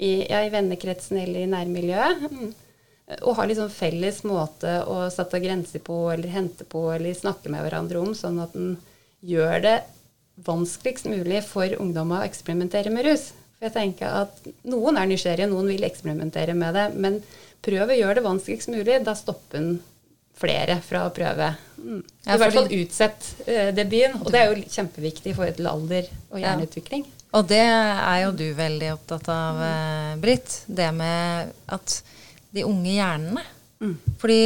i, 0.00 0.12
ja, 0.30 0.40
i 0.44 0.52
vennekretsen 0.52 1.20
eller 1.20 1.44
i 1.44 1.50
nærmiljøet. 1.50 2.26
Mm. 2.32 2.52
Og 3.26 3.34
har 3.36 3.48
liksom 3.50 3.72
felles 3.74 4.22
måte 4.24 4.78
å 4.86 5.02
sette 5.12 5.40
grenser 5.42 5.82
på 5.84 5.96
eller 6.12 6.30
hente 6.30 6.64
på 6.68 6.86
eller 6.94 7.16
snakke 7.16 7.50
med 7.52 7.64
hverandre 7.66 8.00
om, 8.00 8.14
sånn 8.16 8.38
at 8.42 8.54
en 8.56 8.76
gjør 9.20 9.58
det 9.66 9.76
vanskeligst 10.46 11.10
mulig 11.10 11.42
for 11.44 11.74
ungdommer 11.82 12.22
å 12.22 12.28
eksperimentere 12.30 12.92
med 12.94 13.08
rus. 13.10 13.30
For 13.58 13.68
jeg 13.68 13.76
tenker 13.76 14.22
at 14.22 14.38
Noen 14.72 14.96
er 14.96 15.10
nysgjerrige, 15.10 15.50
noen 15.50 15.68
vil 15.68 15.84
eksperimentere 15.84 16.54
med 16.56 16.78
det. 16.78 16.86
Men 16.96 17.18
prøv 17.60 17.92
å 17.92 17.98
gjøre 17.98 18.20
det 18.20 18.24
vanskeligst 18.24 18.72
mulig. 18.72 19.02
Da 19.04 19.12
stopper 19.18 19.60
en 19.60 19.72
flere 20.40 20.78
fra 20.86 21.04
å 21.04 21.12
prøve. 21.12 21.52
Mm. 21.76 22.00
Ja, 22.24 22.36
I 22.38 22.40
hvert 22.40 22.56
fall 22.56 22.72
utsett 22.78 23.32
uh, 23.44 23.68
debuten. 23.76 24.16
Og 24.22 24.32
det 24.32 24.40
er 24.40 24.52
jo 24.54 24.64
kjempeviktig 24.78 25.36
for 25.36 25.50
et 25.50 25.60
alder 25.60 26.08
og 26.30 26.40
hjerneutvikling. 26.40 27.04
Ja. 27.04 27.19
Og 27.36 27.46
det 27.46 27.62
er 27.62 28.18
jo 28.24 28.34
du 28.34 28.46
veldig 28.58 28.92
opptatt 28.96 29.28
av, 29.30 29.60
uh, 29.62 30.14
Britt. 30.22 30.62
Det 30.66 30.90
med 30.96 31.52
at 31.70 32.00
de 32.50 32.66
unge 32.66 32.96
hjernene. 32.96 33.44
Mm. 33.80 33.96
Fordi 34.20 34.40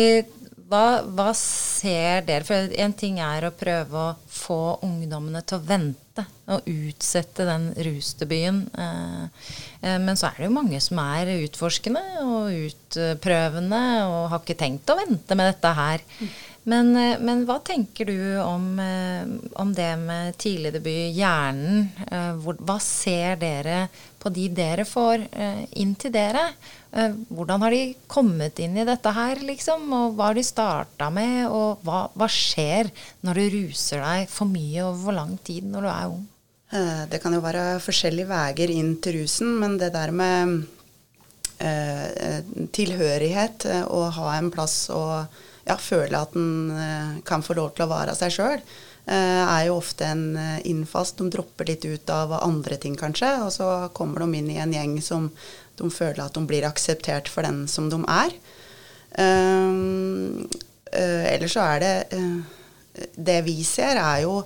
hva, 0.68 1.04
hva, 1.04 1.30
ser 1.36 2.24
dere? 2.26 2.46
For 2.46 2.72
en 2.80 2.94
ting 2.96 3.20
er 3.22 3.46
å 3.46 3.54
prøve 3.54 4.00
å 4.00 4.14
få 4.30 4.78
ungdommene 4.86 5.42
til 5.46 5.58
å 5.58 5.66
vente 5.66 6.24
og 6.50 6.68
utsette 6.70 7.46
den 7.48 7.68
rusdebuten. 7.86 8.62
Eh, 8.78 9.50
eh, 9.82 9.98
men 10.02 10.18
så 10.18 10.28
er 10.28 10.38
det 10.38 10.48
jo 10.48 10.56
mange 10.56 10.80
som 10.82 11.00
er 11.02 11.32
utforskende 11.36 12.02
og 12.22 12.54
utprøvende 12.54 13.82
og 14.06 14.18
har 14.32 14.42
ikke 14.42 14.58
tenkt 14.60 14.92
å 14.92 14.98
vente 15.00 15.38
med 15.38 15.50
dette 15.52 15.74
her. 15.78 16.04
Men, 16.64 16.94
eh, 16.96 17.18
men 17.20 17.44
hva 17.48 17.58
tenker 17.64 18.08
du 18.08 18.18
om, 18.40 18.80
om 19.60 19.74
det 19.76 19.90
med 20.00 20.38
tidligdebut, 20.40 21.12
hjernen? 21.16 21.90
hva 22.40 22.78
ser 22.80 23.36
dere 23.40 23.86
på 24.20 24.32
de 24.32 24.48
dere 24.48 24.86
får 24.88 25.26
inn 25.76 25.92
til 26.00 26.12
dere? 26.14 26.48
Eh, 26.94 27.14
hvordan 27.34 27.62
har 27.64 27.74
de 27.74 27.94
kommet 28.06 28.60
inn 28.62 28.76
i 28.78 28.86
dette 28.86 29.10
her, 29.10 29.40
liksom? 29.42 29.88
Og 29.96 30.14
hva 30.14 30.28
har 30.30 30.38
de 30.38 30.44
starta 30.46 31.08
med? 31.10 31.48
Og 31.50 31.82
hva, 31.82 32.04
hva, 32.14 32.28
skjer 32.30 32.90
når 33.26 33.40
du 33.40 33.56
ruser 33.56 34.04
deg 34.04 34.30
for 34.30 34.46
mye 34.50 34.84
over 34.84 35.00
for 35.08 35.18
lang 35.18 35.34
tid 35.42 35.66
når 35.72 35.82
du 35.82 35.90
er 35.90 36.12
ung? 36.12 36.22
Eh, 36.70 37.02
det 37.10 37.18
kan 37.22 37.34
jo 37.34 37.42
være 37.42 37.64
forskjellige 37.82 38.30
veier 38.30 38.74
inn 38.76 38.94
til 39.02 39.18
rusen, 39.18 39.56
men 39.58 39.74
det 39.80 39.90
der 39.96 40.14
med 40.14 40.54
eh, 41.58 42.46
tilhørighet, 42.78 43.66
og 43.88 44.14
ha 44.20 44.36
en 44.36 44.54
plass 44.54 44.84
og 44.94 45.42
ja, 45.64 45.76
føle 45.80 46.18
at 46.20 46.34
en 46.36 47.22
kan 47.26 47.44
få 47.44 47.56
lov 47.56 47.74
til 47.74 47.86
å 47.86 47.92
være 47.92 48.14
seg 48.18 48.34
sjøl, 48.34 48.64
er 49.04 49.66
jo 49.66 49.76
ofte 49.76 50.06
en 50.08 50.36
innfast. 50.64 51.18
De 51.18 51.28
dropper 51.32 51.68
litt 51.68 51.84
ut 51.84 52.10
av 52.12 52.32
andre 52.38 52.78
ting, 52.80 52.96
kanskje, 52.96 53.30
og 53.44 53.52
så 53.52 53.68
kommer 53.96 54.24
de 54.24 54.40
inn 54.40 54.50
i 54.52 54.60
en 54.60 54.72
gjeng 54.72 54.98
som 55.04 55.30
de 55.78 55.90
føler 55.90 56.22
at 56.24 56.36
de 56.36 56.44
blir 56.48 56.66
akseptert 56.68 57.28
for 57.32 57.46
den 57.46 57.64
som 57.70 57.90
de 57.92 58.00
er. 58.08 58.36
Uh, 59.14 60.44
ellers 60.94 61.54
så 61.54 61.62
er 61.74 61.82
det 61.84 62.20
Det 63.14 63.40
vi 63.46 63.60
ser, 63.66 63.98
er 63.98 64.22
jo 64.22 64.38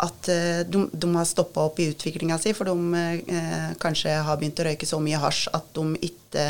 at 0.00 0.26
de, 0.26 0.84
de, 0.92 1.08
har 1.14 1.26
stoppa 1.28 1.66
opp 1.68 1.78
i 1.82 1.90
utviklinga 1.92 2.38
si, 2.40 2.54
for 2.56 2.66
de 2.70 3.74
kanskje 3.82 4.14
har 4.24 4.38
begynt 4.40 4.62
å 4.62 4.64
røyke 4.66 4.88
så 4.88 4.98
mye 5.02 5.20
hasj 5.20 5.50
at 5.54 5.68
de 5.76 5.84
ikke 6.08 6.46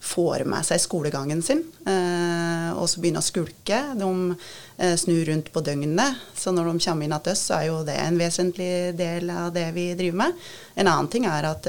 får 0.00 0.46
med 0.48 0.64
seg 0.64 0.80
skolegangen 0.80 1.42
sin, 1.44 1.60
og 1.84 2.86
så 2.88 3.02
begynner 3.02 3.20
å 3.20 3.26
skulke. 3.26 3.80
De 4.00 4.96
snur 4.96 5.28
rundt 5.28 5.50
på 5.52 5.60
døgnet. 5.60 6.22
Så 6.32 6.54
når 6.56 6.70
de 6.70 6.84
kommer 6.86 7.04
inn 7.04 7.16
til 7.20 7.34
oss, 7.34 7.42
så 7.50 7.58
er 7.58 7.66
jo 7.68 7.82
det 7.84 7.98
en 8.00 8.16
vesentlig 8.16 8.70
del 8.96 9.28
av 9.28 9.50
det 9.52 9.66
vi 9.76 9.90
driver 9.98 10.22
med. 10.22 10.46
En 10.80 10.88
annen 10.88 11.10
ting 11.12 11.28
er 11.28 11.50
at 11.50 11.68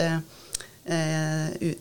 Eh, 0.85 1.73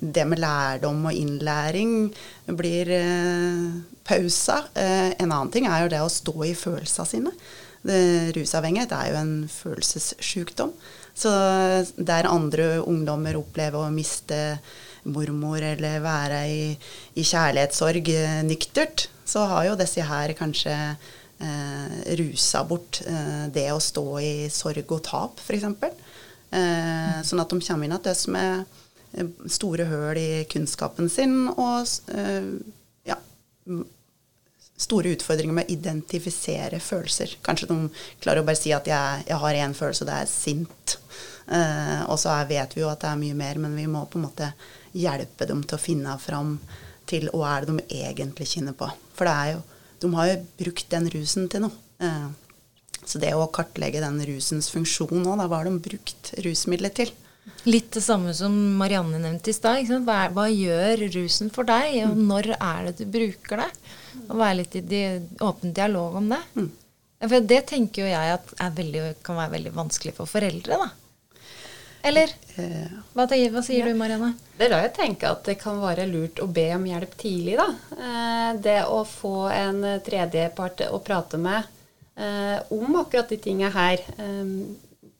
det 0.00 0.24
med 0.28 0.40
lærdom 0.42 1.06
og 1.08 1.16
innlæring 1.16 2.12
blir 2.52 2.90
eh, 2.92 3.80
pausa. 4.04 4.58
Eh, 4.74 5.14
en 5.16 5.32
annen 5.32 5.52
ting 5.52 5.66
er 5.66 5.84
jo 5.84 5.92
det 5.94 6.02
å 6.04 6.12
stå 6.12 6.34
i 6.44 6.54
følelsene 6.56 7.08
sine. 7.08 7.36
Rusavhengighet 8.36 8.92
er 8.94 9.08
jo 9.10 9.18
en 9.18 9.32
følelsessykdom. 9.50 10.70
Så 11.18 11.32
der 11.96 12.28
andre 12.30 12.76
ungdommer 12.78 13.40
opplever 13.40 13.82
å 13.82 13.94
miste 13.94 14.60
mormor 15.04 15.62
eller 15.64 16.02
være 16.04 16.42
i, 16.50 16.62
i 17.18 17.24
kjærlighetssorg 17.26 18.12
nyktert, 18.46 19.08
så 19.24 19.46
har 19.50 19.70
jo 19.70 19.78
disse 19.80 20.04
her 20.06 20.34
kanskje 20.38 20.74
eh, 21.42 21.96
rusa 22.18 22.62
bort 22.68 23.00
eh, 23.06 23.46
det 23.54 23.68
å 23.72 23.80
stå 23.82 24.06
i 24.22 24.34
sorg 24.52 24.94
og 24.94 25.02
tap, 25.06 25.42
f.eks. 25.42 25.66
Eh, 26.52 27.18
sånn 27.24 27.42
at 27.42 27.50
de 27.52 27.60
kommer 27.64 27.88
inn 27.88 27.96
igjen 27.96 28.36
med 28.36 28.64
eh, 29.16 29.32
store 29.50 29.88
høl 29.90 30.20
i 30.20 30.30
kunnskapen 30.52 31.10
sin 31.12 31.46
og 31.54 31.88
eh, 32.12 32.52
ja, 33.08 33.18
store 34.82 35.14
utfordringer 35.16 35.56
med 35.56 35.70
å 35.70 35.76
identifisere 35.76 36.80
følelser. 36.82 37.38
Kanskje 37.46 37.70
de 37.70 37.78
klarer 38.22 38.42
å 38.42 38.48
bare 38.48 38.60
si 38.60 38.74
at 38.74 38.88
jeg, 38.90 39.24
jeg 39.28 39.40
har 39.44 39.62
én 39.64 39.76
følelse, 39.76 40.04
og 40.04 40.10
det 40.10 40.20
er 40.20 40.30
sint. 40.30 40.98
Eh, 41.48 42.02
og 42.08 42.18
så 42.20 42.34
vet 42.48 42.76
vi 42.76 42.84
jo 42.84 42.90
at 42.92 43.02
det 43.02 43.10
er 43.12 43.20
mye 43.20 43.38
mer, 43.38 43.60
men 43.62 43.76
vi 43.78 43.88
må 43.90 44.04
på 44.10 44.20
en 44.20 44.26
måte 44.28 44.52
hjelpe 44.96 45.48
dem 45.48 45.62
til 45.64 45.78
å 45.78 45.82
finne 45.82 46.16
fram 46.20 46.56
til 47.08 47.28
hva 47.32 47.56
er 47.56 47.66
det 47.66 47.76
de 47.76 48.02
egentlig 48.02 48.48
kjenner 48.54 48.76
på. 48.76 48.88
For 49.16 49.28
det 49.28 49.34
er 49.34 49.50
jo, 49.56 49.62
de 50.02 50.12
har 50.16 50.30
jo 50.30 50.38
brukt 50.62 50.88
den 50.92 51.08
rusen 51.14 51.48
til 51.52 51.66
noe. 51.66 51.82
Eh, 52.02 52.28
så 53.02 53.18
det 53.18 53.32
å 53.34 53.48
kartlegge 53.50 54.02
den 54.02 54.20
rusens 54.28 54.70
funksjon 54.70 55.26
òg, 55.26 55.42
hva 55.42 55.58
har 55.58 55.66
de 55.66 55.74
brukt 55.82 56.32
rusmidler 56.44 56.94
til? 56.94 57.10
Litt 57.66 57.90
det 57.96 58.02
samme 58.04 58.30
som 58.34 58.54
Marianne 58.78 59.18
nevnte 59.18 59.50
i 59.50 59.56
stad. 59.56 59.88
Hva, 60.06 60.28
hva, 60.34 60.46
gjør 60.50 61.02
rusen 61.14 61.50
for 61.54 61.66
deg, 61.66 61.96
og 62.06 62.14
mm. 62.14 62.22
når 62.28 62.52
er 62.54 62.88
det 62.88 62.94
du 63.00 63.16
bruker 63.16 63.64
det? 63.64 63.68
Og 64.28 64.36
være 64.38 64.58
litt 64.60 64.78
i 64.78 64.84
di 64.86 65.02
åpen 65.42 65.74
dialog 65.74 66.20
om 66.22 66.30
det. 66.30 66.40
Mm. 66.54 66.70
For 67.22 67.46
det 67.46 67.60
tenker 67.70 68.04
jo 68.04 68.10
jeg 68.10 68.34
at 68.34 68.78
veldig, 68.78 69.02
kan 69.26 69.38
være 69.38 69.54
veldig 69.56 69.74
vanskelig 69.74 70.14
for 70.16 70.30
foreldre, 70.30 70.78
da. 70.78 70.90
Eller? 72.02 72.32
hva, 72.56 73.24
hva, 73.24 73.38
hva 73.54 73.62
sier 73.62 73.84
ja. 73.84 73.90
du, 73.90 73.98
Marianne? 73.98 74.32
Det 74.58 74.66
er 74.66 74.72
da 74.74 74.80
jeg 74.82 74.94
tenker 74.96 75.32
at 75.32 75.44
det 75.46 75.56
kan 75.60 75.78
være 75.82 76.08
lurt 76.10 76.42
å 76.42 76.48
be 76.50 76.66
om 76.76 76.86
hjelp 76.88 77.14
tidlig, 77.20 77.58
da. 77.60 77.68
Eh, 77.96 78.48
det 78.64 78.78
å 78.90 79.02
få 79.08 79.46
en 79.54 79.84
tredjepart 80.04 80.86
å 80.90 80.98
prate 81.04 81.40
med 81.40 81.62
eh, 82.18 82.58
om 82.74 82.98
akkurat 83.00 83.30
de 83.30 83.38
tinga 83.42 83.70
her. 83.74 84.02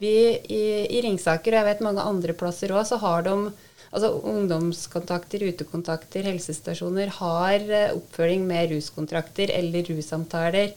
Vi 0.02 0.16
i, 0.34 0.62
i, 0.90 1.02
Ringsaker, 1.04 1.54
og 1.54 1.60
jeg 1.60 1.68
vet 1.70 1.84
mange 1.86 2.02
andre 2.02 2.34
plasser 2.34 2.74
òg, 2.74 2.82
så 2.88 2.98
har 3.02 3.22
de 3.28 3.36
Altså 3.92 4.08
Ungdomskontakter, 4.24 5.42
utekontakter, 5.52 6.24
helsestasjoner 6.30 7.10
har 7.18 7.66
eh, 7.68 7.90
oppfølging 7.92 8.46
med 8.48 8.70
ruskontrakter 8.72 9.52
eller 9.52 9.84
russamtaler. 9.90 10.72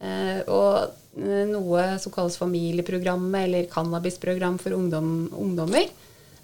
Eh, 0.00 0.38
og 0.48 0.78
eh, 0.78 0.94
noe 1.16 1.84
som 2.02 2.12
kalles 2.14 2.38
familieprogrammet 2.40 3.46
eller 3.46 3.68
cannabisprogram 3.70 4.58
for 4.62 4.76
ungdom, 4.76 5.28
ungdommer. 5.30 5.86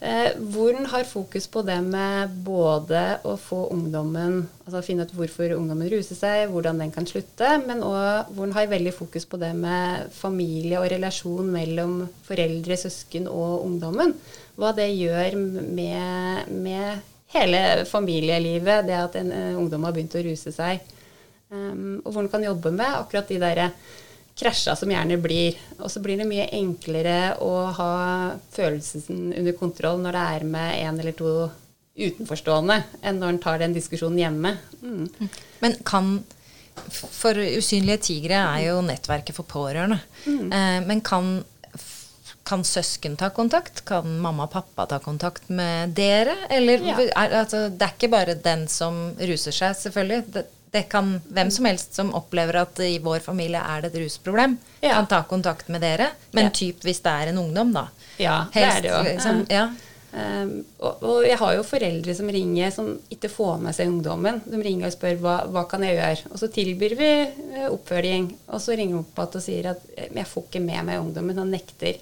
Eh, 0.01 0.31
hvor 0.39 0.73
den 0.73 0.87
har 0.89 1.05
fokus 1.05 1.45
på 1.53 1.61
det 1.61 1.77
med 1.85 2.31
både 2.41 3.19
å 3.29 3.35
få 3.37 3.67
ungdommen 3.69 4.47
Altså 4.65 4.81
finne 4.87 5.05
ut 5.05 5.13
hvorfor 5.13 5.53
ungdommen 5.53 5.91
ruser 5.93 6.17
seg, 6.17 6.47
hvordan 6.49 6.81
den 6.81 6.93
kan 6.95 7.05
slutte, 7.05 7.51
men 7.67 7.83
òg 7.85 8.31
hvor 8.33 8.47
den 8.47 8.55
har 8.57 8.71
veldig 8.71 8.95
fokus 8.97 9.29
på 9.29 9.37
det 9.43 9.51
med 9.59 10.09
familie 10.17 10.81
og 10.81 10.89
relasjon 10.89 11.53
mellom 11.53 11.99
foreldre, 12.25 12.79
søsken 12.81 13.29
og 13.29 13.67
ungdommen. 13.67 14.15
Hva 14.57 14.73
det 14.79 14.89
gjør 14.89 15.37
med, 15.37 16.49
med 16.49 17.11
hele 17.35 17.85
familielivet, 17.91 18.87
det 18.89 18.97
at 18.97 19.21
en 19.21 19.35
uh, 19.35 19.59
ungdom 19.61 19.85
har 19.85 19.97
begynt 19.97 20.17
å 20.17 20.25
ruse 20.25 20.55
seg. 20.55 20.81
Um, 21.51 21.99
og 22.05 22.15
hvor 22.15 22.23
en 22.23 22.33
kan 22.33 22.47
jobbe 22.47 22.73
med 22.73 23.03
akkurat 23.03 23.29
de 23.29 23.43
derre 23.43 23.73
krasja 24.41 24.75
som 24.77 24.91
gjerne 24.91 25.19
blir. 25.21 25.59
Og 25.79 25.91
så 25.93 26.03
blir 26.03 26.21
det 26.21 26.29
mye 26.29 26.49
enklere 26.57 27.37
å 27.45 27.55
ha 27.77 27.95
følelsen 28.55 29.35
under 29.37 29.57
kontroll 29.59 30.01
når 30.03 30.17
det 30.17 30.27
er 30.37 30.47
med 30.57 30.77
en 30.81 31.03
eller 31.03 31.17
to 31.17 31.35
utenforstående, 32.01 32.77
enn 33.05 33.19
når 33.21 33.35
en 33.35 33.41
tar 33.43 33.61
den 33.61 33.75
diskusjonen 33.77 34.21
hjemme. 34.21 34.55
Mm. 34.83 35.33
Men 35.65 35.81
kan 35.87 36.21
For 36.81 37.37
usynlige 37.37 38.07
tigre 38.07 38.39
er 38.41 38.71
jo 38.71 38.79
nettverket 38.81 39.37
for 39.37 39.45
pårørende. 39.45 39.99
Mm. 40.25 40.53
Eh, 40.55 40.77
men 40.87 41.03
kan, 41.05 41.43
kan 42.47 42.63
søsken 42.65 43.19
ta 43.21 43.29
kontakt? 43.37 43.83
Kan 43.85 44.15
mamma 44.23 44.47
og 44.47 44.55
pappa 44.55 44.87
ta 44.89 45.01
kontakt 45.03 45.51
med 45.53 45.93
dere? 45.99 46.39
Eller 46.49 46.87
ja. 46.87 46.97
er, 47.11 47.35
altså, 47.43 47.67
det 47.69 47.85
er 47.85 47.99
ikke 47.99 48.13
bare 48.15 48.39
den 48.39 48.65
som 48.71 49.11
ruser 49.19 49.53
seg, 49.53 49.77
selvfølgelig. 49.83 50.23
Det, 50.33 50.47
det 50.71 50.83
kan 50.93 51.17
hvem 51.29 51.51
som 51.51 51.67
helst 51.67 51.95
som 51.99 52.13
opplever 52.15 52.61
at 52.63 52.81
i 52.85 52.99
vår 53.03 53.19
familie 53.25 53.61
er 53.61 53.83
det 53.83 53.93
et 53.93 54.01
rusproblem, 54.05 54.57
ja. 54.81 54.95
kan 54.95 55.09
ta 55.11 55.23
kontakt 55.29 55.69
med 55.69 55.83
dere. 55.83 56.13
Men 56.31 56.51
ja. 56.51 56.57
typ 56.63 56.85
hvis 56.87 57.03
det 57.03 57.15
er 57.23 57.33
en 57.33 57.41
ungdom, 57.43 57.73
da. 57.75 57.89
Ja, 58.21 58.45
helst, 58.55 58.55
det 58.55 58.67
er 58.77 58.83
det 58.83 58.93
jo. 58.93 59.01
Liksom, 59.09 59.47
ja. 59.51 59.69
Um, 60.11 60.65
og, 60.83 61.03
og, 61.07 61.19
jeg 61.23 61.39
har 61.39 61.53
jo 61.55 61.63
foreldre 61.63 62.15
som 62.19 62.31
ringer 62.35 62.73
som 62.75 62.89
ikke 63.15 63.31
får 63.31 63.61
med 63.63 63.77
seg 63.77 63.93
ungdommen. 63.93 64.41
De 64.43 64.59
ringer 64.63 64.89
og 64.89 64.95
spør 64.95 65.21
hva, 65.23 65.37
hva 65.51 65.65
kan 65.71 65.85
jeg 65.87 65.99
gjøre. 65.99 66.33
Og 66.33 66.43
så 66.43 66.51
tilbyr 66.55 66.97
vi 66.99 67.11
uh, 67.27 67.69
oppfølging. 67.71 68.31
Og 68.51 68.63
så 68.63 68.75
ringer 68.79 68.97
de 68.97 69.03
opp 69.05 69.23
igjen 69.23 69.39
og 69.41 69.47
sier 69.47 69.71
at 69.75 69.87
jeg 70.07 70.27
får 70.33 70.49
ikke 70.49 70.65
med 70.65 70.89
meg 70.89 71.03
ungdommen, 71.03 71.39
han 71.39 71.55
nekter. 71.55 72.01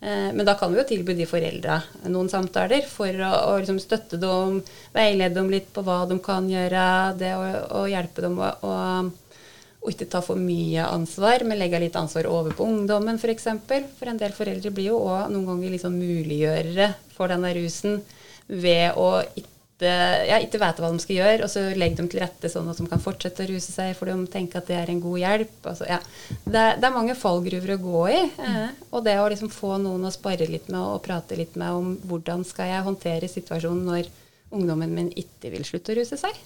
Eh, 0.00 0.30
men 0.32 0.46
da 0.48 0.54
kan 0.56 0.72
vi 0.72 0.80
jo 0.80 0.86
tilby 0.88 1.12
de 1.16 1.26
foreldra 1.28 1.76
noen 2.08 2.30
samtaler 2.32 2.86
for 2.88 3.12
å, 3.20 3.32
å 3.50 3.56
liksom 3.60 3.80
støtte 3.82 4.16
dem, 4.20 4.62
veilede 4.94 5.36
dem 5.36 5.50
litt 5.52 5.68
på 5.74 5.84
hva 5.84 6.06
de 6.08 6.16
kan 6.24 6.48
gjøre, 6.48 6.84
det 7.20 7.34
å, 7.36 7.42
å 7.82 7.84
hjelpe 7.90 8.24
dem 8.24 8.38
å, 8.40 8.48
å 8.64 9.92
ikke 9.92 10.08
ta 10.12 10.22
for 10.24 10.40
mye 10.40 10.86
ansvar, 10.88 11.44
men 11.44 11.60
legge 11.60 11.82
litt 11.84 12.00
ansvar 12.00 12.28
over 12.32 12.56
på 12.56 12.64
ungdommen 12.68 13.20
f.eks. 13.20 13.22
For, 13.22 13.34
eksempel. 13.36 13.86
for 13.98 14.12
en 14.12 14.20
del 14.20 14.34
foreldre 14.36 14.72
blir 14.72 14.90
jo 14.90 15.02
òg 15.04 15.28
noen 15.32 15.46
ganger 15.52 15.76
liksom 15.76 15.96
muliggjørere 16.00 16.90
for 17.16 17.32
denne 17.32 17.52
rusen 17.56 18.00
ved 18.48 18.96
å 18.96 19.20
ikke 19.36 19.59
ja, 19.86 20.38
ikke 20.42 20.60
vet 20.60 20.80
hva 20.82 20.90
de 20.92 21.02
skal 21.02 21.16
gjøre, 21.16 21.44
og 21.46 21.50
så 21.52 21.62
legger 21.78 22.02
de 22.02 22.12
til 22.12 22.22
rette 22.22 22.50
sånn 22.52 22.68
at 22.70 22.80
de 22.80 22.86
kan 22.90 23.02
fortsette 23.02 23.44
å 23.46 23.50
ruse 23.50 23.72
seg, 23.72 23.92
for 23.98 24.10
de 24.10 24.16
tenker 24.32 24.60
at 24.60 24.68
det 24.70 24.76
er 24.78 24.92
en 24.92 25.02
god 25.02 25.20
hjelp. 25.22 25.54
Altså, 25.72 25.86
ja. 25.88 26.00
det, 26.44 26.64
det, 26.80 26.88
er 26.88 26.96
mange 26.96 27.16
fallgruver 27.18 27.74
å 27.76 27.80
gå 27.82 28.02
i. 28.12 28.20
Eh, 28.46 28.82
og 28.90 29.06
det 29.06 29.16
å 29.20 29.28
liksom 29.32 29.52
få 29.54 29.76
noen 29.82 30.08
å 30.08 30.12
spare 30.14 30.48
litt 30.50 30.68
med 30.72 30.80
og 30.80 31.02
prate 31.06 31.38
litt 31.38 31.56
med 31.60 31.80
om 31.80 31.94
hvordan 32.10 32.44
skal 32.48 32.72
jeg 32.72 32.86
håndtere 32.88 33.30
situasjonen 33.30 33.88
når 33.88 34.12
ungdommen 34.56 34.94
min 34.94 35.10
ikke 35.18 35.52
vil 35.54 35.66
slutte 35.66 35.94
å 35.94 36.00
ruse 36.00 36.18
seg. 36.20 36.36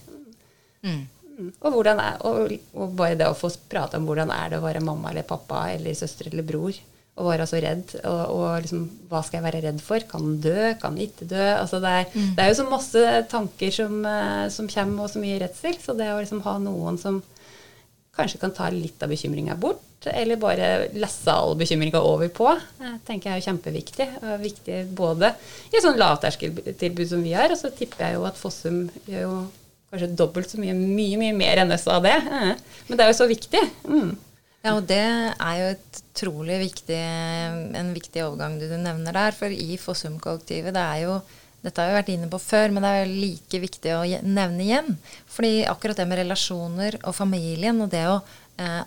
Mm. 0.85 1.03
Og, 1.35 1.79
er, 1.83 2.01
og, 2.23 2.51
og, 2.71 2.91
bare 2.95 3.17
det 3.19 3.27
å 3.27 3.35
få 3.35 3.49
prate 3.69 3.99
om 3.99 4.05
hvordan 4.07 4.31
er 4.31 4.53
det 4.53 4.59
å 4.61 4.63
være 4.63 4.83
mamma 4.85 5.11
eller 5.11 5.25
pappa 5.27 5.65
eller 5.73 5.97
søster 5.97 6.29
eller 6.31 6.45
bror 6.47 6.77
å 7.15 7.27
være 7.29 7.45
så 7.47 7.61
redd. 7.63 7.93
Og, 8.03 8.21
og 8.35 8.65
liksom, 8.65 8.83
hva 9.09 9.21
skal 9.23 9.39
jeg 9.39 9.45
være 9.47 9.63
redd 9.65 9.79
for? 9.83 10.03
Kan 10.09 10.25
den 10.25 10.41
dø? 10.43 10.73
Kan 10.81 10.97
den 10.97 11.07
ikke 11.07 11.27
dø? 11.31 11.45
Altså, 11.55 11.79
det, 11.83 11.93
er, 12.01 12.09
mm. 12.11 12.33
det, 12.35 12.43
er, 12.43 12.51
jo 12.51 12.59
så 12.59 12.67
masse 12.67 13.05
tanker 13.31 13.71
som, 13.75 13.97
eh, 14.09 14.43
som, 14.53 14.69
kommer, 14.71 15.05
og 15.05 15.13
så 15.13 15.23
mye 15.23 15.39
redsel. 15.45 15.79
Så 15.81 15.95
det 15.97 16.11
å 16.11 16.19
liksom 16.19 16.43
ha 16.47 16.57
noen 16.63 16.99
som 17.01 17.21
kanskje 18.15 18.39
kan 18.39 18.53
ta 18.55 18.69
litt 18.71 19.01
av 19.03 19.11
bekymringa 19.11 19.57
bort, 19.59 20.07
eller 20.07 20.39
bare 20.39 20.69
lesse 20.95 21.31
all 21.31 21.55
bekymringa 21.59 21.99
over 22.03 22.29
på, 22.31 22.49
eh, 22.51 22.97
tenker 23.07 23.31
jeg 23.31 23.43
er 23.43 23.47
kjempeviktig. 23.47 24.09
Og 24.21 24.43
viktig 24.43 24.81
både 24.95 25.31
i 25.71 25.77
et 25.77 25.83
sånn 25.85 25.99
lavterskeltilbud 25.99 27.11
som 27.11 27.23
vi 27.23 27.35
har, 27.35 27.51
og 27.51 27.59
så 27.59 27.71
tipper 27.75 28.09
jeg 28.09 28.19
jo 28.19 28.27
at 28.27 28.39
Fossum 28.39 28.85
gjør 29.07 29.23
jo 29.23 29.37
kanskje 29.93 30.15
dobbelt 30.19 30.51
så 30.51 30.59
mye, 30.59 30.75
mye, 30.75 31.17
mye 31.21 31.35
mer 31.37 31.63
enn 31.63 31.71
oss 31.71 31.87
av 31.91 32.03
det. 32.03 32.17
Eh, 32.19 32.55
men 32.89 32.99
det 32.99 33.07
er 33.07 33.13
jo 33.13 33.19
så 33.23 33.31
viktig. 33.31 33.63
Mm. 33.87 34.15
Ja, 34.65 34.71
og 34.79 34.87
det 34.89 34.97
er 34.97 35.57
jo 35.59 35.65
et 35.75 35.97
trolig 36.17 36.55
viktig, 36.63 36.97
en 37.77 37.91
viktig 37.93 38.23
overgang 38.25 38.55
du 38.57 38.65
nevner 38.73 39.13
der. 39.13 39.35
For 39.37 39.53
i 39.53 39.77
Fossum-kollektivet, 39.77 40.73
det 40.73 40.81
er 40.81 41.03
jo 41.03 41.19
dette 41.65 41.81
har 41.81 41.89
vi 41.89 41.97
vært 41.97 42.09
inne 42.13 42.29
på 42.29 42.39
før, 42.41 42.73
men 42.73 42.85
det 42.85 42.89
er 42.93 43.11
like 43.11 43.59
viktig 43.61 43.93
å 43.93 44.01
nevne 44.25 44.65
igjen. 44.65 44.89
Fordi 45.29 45.63
akkurat 45.69 46.01
det 46.01 46.05
med 46.09 46.19
relasjoner 46.21 46.97
og 47.03 47.15
familien 47.17 47.81
og 47.81 47.89
det 47.93 48.03
å 48.09 48.19
eh, 48.61 48.81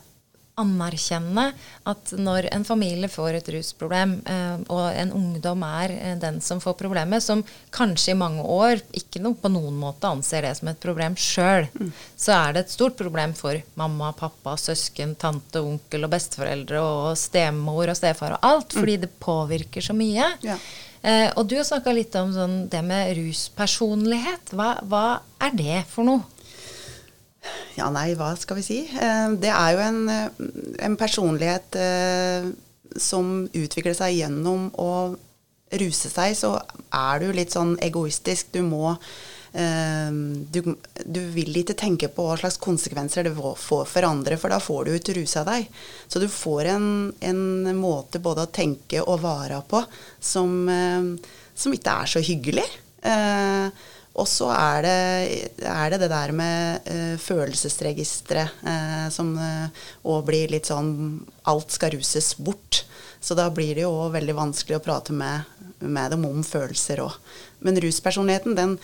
anerkjenne 0.58 1.44
at 1.88 2.12
når 2.18 2.48
en 2.52 2.64
familie 2.66 3.10
får 3.10 3.38
et 3.38 3.50
rusproblem, 3.54 4.16
eh, 4.26 4.56
og 4.68 4.86
en 4.90 5.12
ungdom 5.16 5.62
er 5.66 5.94
eh, 5.96 6.16
den 6.20 6.40
som 6.44 6.60
får 6.62 6.76
problemet, 6.80 7.24
som 7.24 7.44
kanskje 7.74 8.14
i 8.14 8.18
mange 8.18 8.44
år 8.44 8.82
ikke 8.96 9.22
no, 9.24 9.34
på 9.38 9.50
noen 9.52 9.78
måte 9.78 10.10
anser 10.10 10.46
det 10.46 10.54
som 10.58 10.72
et 10.72 10.82
problem 10.82 11.16
sjøl, 11.18 11.68
mm. 11.72 11.92
så 12.16 12.34
er 12.38 12.56
det 12.56 12.66
et 12.66 12.74
stort 12.74 12.98
problem 12.98 13.34
for 13.38 13.58
mamma, 13.80 14.12
pappa, 14.16 14.56
søsken, 14.60 15.14
tante, 15.20 15.62
onkel 15.62 16.08
og 16.08 16.12
besteforeldre 16.14 16.82
og 16.82 17.14
stemor 17.18 17.88
og 17.88 17.98
stefar 17.98 18.36
og 18.38 18.50
alt, 18.52 18.74
mm. 18.74 18.78
fordi 18.80 19.00
det 19.04 19.14
påvirker 19.22 19.84
så 19.84 19.96
mye. 19.96 20.32
Ja. 20.44 20.58
Eh, 21.02 21.28
og 21.38 21.46
du 21.46 21.56
har 21.58 21.66
snakka 21.66 21.94
litt 21.94 22.14
om 22.18 22.32
sånn, 22.34 22.56
det 22.70 22.82
med 22.86 23.14
ruspersonlighet. 23.18 24.54
Hva, 24.56 24.74
hva 24.90 25.04
er 25.44 25.54
det 25.58 25.84
for 25.92 26.08
noe? 26.08 26.37
Ja, 27.78 27.88
nei, 27.94 28.12
hva 28.18 28.32
skal 28.38 28.58
vi 28.58 28.66
si? 28.66 28.78
Eh, 28.90 29.30
det 29.38 29.52
er 29.54 29.76
jo 29.76 29.82
en, 29.84 30.02
eh, 30.10 30.44
en 30.84 30.98
personlighet 30.98 31.78
eh, 31.78 32.50
som 32.98 33.46
utvikler 33.46 33.94
seg 33.94 34.16
gjennom 34.18 34.68
å 34.80 34.92
ruse 35.78 36.10
seg, 36.10 36.34
så 36.34 36.56
er 36.96 37.22
du 37.22 37.32
litt 37.36 37.54
sånn 37.54 37.76
egoistisk. 37.84 38.54
Du 38.56 38.62
må 38.66 38.96
du, 39.58 40.58
du, 41.08 41.18
vil 41.32 41.56
ikke 41.56 41.74
tenke 41.74 42.10
på 42.12 42.26
hva 42.26 42.34
slags 42.38 42.58
konsekvenser 42.62 43.24
det 43.26 43.32
får 43.32 43.86
for 43.88 44.06
andre, 44.06 44.36
for 44.38 44.52
da 44.52 44.58
får 44.60 44.84
du 44.84 44.90
ikke 44.92 45.14
rusa 45.16 45.40
deg. 45.48 45.64
Så 46.06 46.20
du 46.20 46.26
får 46.30 46.68
en, 46.74 46.84
en, 47.24 47.40
måte 47.74 48.20
både 48.22 48.44
å 48.44 48.50
tenke 48.52 49.00
og 49.00 49.24
vare 49.24 49.62
på 49.66 49.80
som, 50.20 50.52
som 51.56 51.74
ikke 51.74 51.96
er 52.04 52.12
så 52.12 52.22
hyggelig. 52.22 52.68
Og 54.18 54.26
så 54.26 54.48
er 54.50 54.82
det, 54.82 54.98
er 55.62 55.92
det, 55.92 56.00
det 56.02 56.10
der 56.10 56.32
med 56.34 56.88
uh, 56.90 57.16
følelsesregisteret 57.22 58.62
uh, 58.66 59.06
som 59.14 59.30
òg 59.38 60.16
uh, 60.18 60.24
blir 60.26 60.50
litt 60.50 60.70
sånn 60.70 61.20
Alt 61.48 61.72
skal 61.72 61.94
ruses 61.94 62.34
bort. 62.36 62.82
Så 63.24 63.36
da 63.38 63.46
blir 63.54 63.78
det 63.78 63.86
jo 63.86 63.94
òg 64.04 64.16
veldig 64.18 64.34
vanskelig 64.36 64.78
å 64.78 64.82
prate 64.84 65.14
med, 65.16 65.46
med 65.80 66.12
dem 66.12 66.26
om 66.28 66.42
følelser 66.44 67.00
òg. 67.06 67.14
Men 67.64 67.78
ruspersonligheten, 67.80 68.58
den 68.58 68.76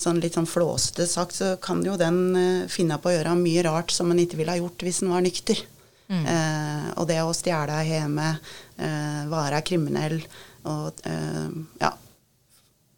sånn 0.00 0.20
litt 0.22 0.36
sånn 0.36 0.48
flåsete 0.48 1.08
sagt, 1.08 1.34
så 1.34 1.54
kan 1.62 1.82
jo 1.86 1.96
den 1.98 2.66
finne 2.70 2.96
på 2.98 3.10
å 3.10 3.16
gjøre 3.16 3.34
mye 3.38 3.64
rart 3.66 3.92
som 3.94 4.10
en 4.10 4.22
ikke 4.22 4.38
ville 4.40 4.54
ha 4.54 4.60
gjort 4.60 4.86
hvis 4.86 5.02
en 5.02 5.12
var 5.14 5.24
nykter. 5.24 5.68
Mm. 6.12 6.26
og 7.00 7.06
det 7.08 7.22
å 7.24 7.30
stjele 7.32 7.78
hjemme, 7.88 8.26
være 9.30 9.62
kriminell 9.64 10.18
og 10.68 10.98
ja, 11.80 11.92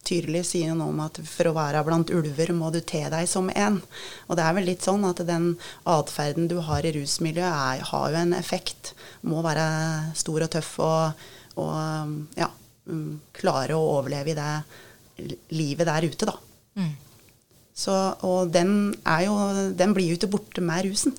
tydelig 0.07 0.45
sier 0.51 0.75
noe 0.77 0.93
om 0.93 1.03
at 1.05 1.21
for 1.29 1.51
å 1.51 1.55
være 1.57 1.83
blant 1.87 2.13
ulver 2.15 2.53
må 2.57 2.71
du 2.75 2.81
te 2.81 3.03
deg 3.13 3.29
som 3.31 3.51
en. 3.55 3.81
Og 4.29 4.39
det 4.39 4.45
er 4.45 4.57
vel 4.59 4.69
litt 4.71 4.87
sånn 4.87 5.07
at 5.09 5.23
den 5.27 5.53
atferden 5.91 6.49
du 6.51 6.59
har 6.67 6.87
i 6.87 6.95
rusmiljøet, 6.97 7.49
er, 7.49 7.87
har 7.91 8.11
jo 8.13 8.21
en 8.21 8.37
effekt. 8.37 8.95
Må 9.27 9.43
være 9.45 9.67
stor 10.19 10.47
og 10.47 10.53
tøff 10.55 10.73
og, 10.85 11.27
og 11.63 12.39
ja, 12.41 12.51
mm, 12.91 13.11
klare 13.41 13.79
å 13.79 13.91
overleve 13.99 14.35
i 14.35 14.39
det 14.39 14.53
livet 15.55 15.89
der 15.89 16.09
ute, 16.11 16.29
da. 16.29 16.39
Mm. 16.81 16.95
Så, 17.75 17.95
og 18.23 18.55
den, 18.55 18.95
er 19.03 19.27
jo, 19.27 19.37
den 19.75 19.95
blir 19.97 20.13
jo 20.13 20.19
ikke 20.19 20.33
borte 20.37 20.63
med 20.65 20.87
rusen. 20.87 21.15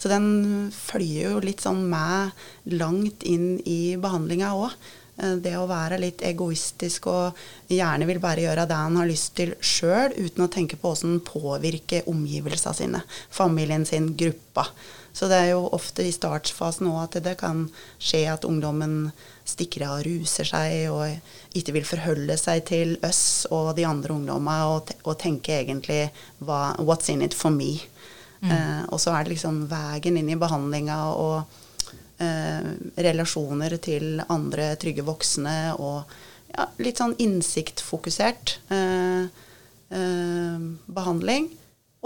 Så 0.00 0.08
den 0.08 0.70
følger 0.72 1.34
jo 1.34 1.42
litt 1.44 1.60
sånn 1.60 1.82
med 1.90 2.32
langt 2.72 3.24
inn 3.26 3.58
i 3.68 3.96
behandlinga 4.00 4.54
òg. 4.56 4.72
Eh, 5.20 5.36
det 5.42 5.56
å 5.58 5.68
være 5.70 5.98
litt 6.00 6.22
egoistisk 6.26 7.10
og 7.10 7.40
gjerne 7.70 8.08
vil 8.08 8.22
bare 8.22 8.46
gjøre 8.46 8.66
det 8.68 8.78
han 8.78 8.96
har 9.00 9.10
lyst 9.10 9.34
til 9.38 9.54
sjøl, 9.60 10.14
uten 10.16 10.46
å 10.46 10.52
tenke 10.52 10.78
på 10.80 10.94
åssen 10.94 11.20
påvirke 11.26 12.04
omgivelsene 12.10 12.76
sine, 12.76 13.04
familien 13.30 13.86
sin, 13.88 14.14
gruppa. 14.16 14.66
Så 15.12 15.26
det 15.26 15.40
er 15.42 15.48
jo 15.50 15.64
ofte 15.74 16.04
i 16.06 16.12
startfasen 16.14 16.86
òg 16.86 17.00
at 17.02 17.16
det 17.24 17.34
kan 17.40 17.64
skje 17.98 18.22
at 18.30 18.46
ungdommen 18.46 19.10
stikker 19.48 19.82
av 19.88 19.96
og 19.98 20.04
ruser 20.06 20.46
seg 20.46 20.86
og 20.92 21.56
ikke 21.58 21.74
vil 21.74 21.88
forholde 21.88 22.36
seg 22.38 22.62
til 22.68 22.92
oss 23.06 23.48
og 23.50 23.72
de 23.76 23.88
andre 23.88 24.14
ungdommene 24.14 24.68
og, 24.70 24.92
og 25.02 25.18
tenke 25.18 25.56
egentlig 25.64 26.04
hva, 26.38 26.76
What's 26.78 27.10
in 27.10 27.26
it 27.26 27.34
for 27.34 27.50
me? 27.50 27.80
Mm. 28.40 28.52
Eh, 28.54 28.84
og 28.94 29.02
så 29.02 29.16
er 29.16 29.26
det 29.26 29.34
liksom 29.34 29.64
veien 29.68 30.20
inn 30.22 30.30
i 30.30 30.38
behandlinga 30.38 31.00
og 31.18 31.58
relasjoner 32.20 33.76
til 33.80 34.20
andre 34.28 34.74
trygge 34.80 35.04
voksne 35.06 35.56
og 35.80 36.10
ja, 36.50 36.66
litt 36.82 37.00
sånn 37.00 37.16
innsiktfokusert 37.22 38.58
eh, 38.74 39.24
eh 39.90 40.68
behandling. 40.86 41.50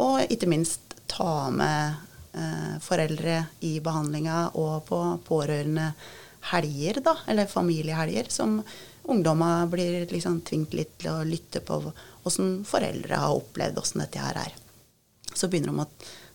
Og 0.00 0.33
ikke 0.33 0.50
minst 0.50 0.96
ta 1.11 1.50
med 1.55 1.94
eh, 2.35 2.74
foreldre 2.83 3.44
i 3.66 3.79
behandlinga 3.81 4.48
og 4.59 4.85
på 4.88 5.00
pårørende 5.27 5.92
helger, 6.50 7.00
da, 7.05 7.16
eller 7.31 7.48
familiehelger, 7.48 8.29
som 8.29 8.59
ungdommer 9.09 9.66
blir 9.72 10.07
liksom 10.11 10.40
tvunget 10.44 10.74
litt 10.77 10.98
til 11.00 11.12
å 11.12 11.24
lytte 11.29 11.62
på 11.64 11.81
åssen 12.24 12.64
foreldre 12.68 13.20
har 13.20 13.37
opplevd 13.37 13.81
åssen 13.81 14.03
dette 14.05 14.20
her 14.20 14.38
er. 14.44 14.53
Så 15.35 15.48
begynner 15.48 15.72
de 15.72 15.85
å 15.85 15.88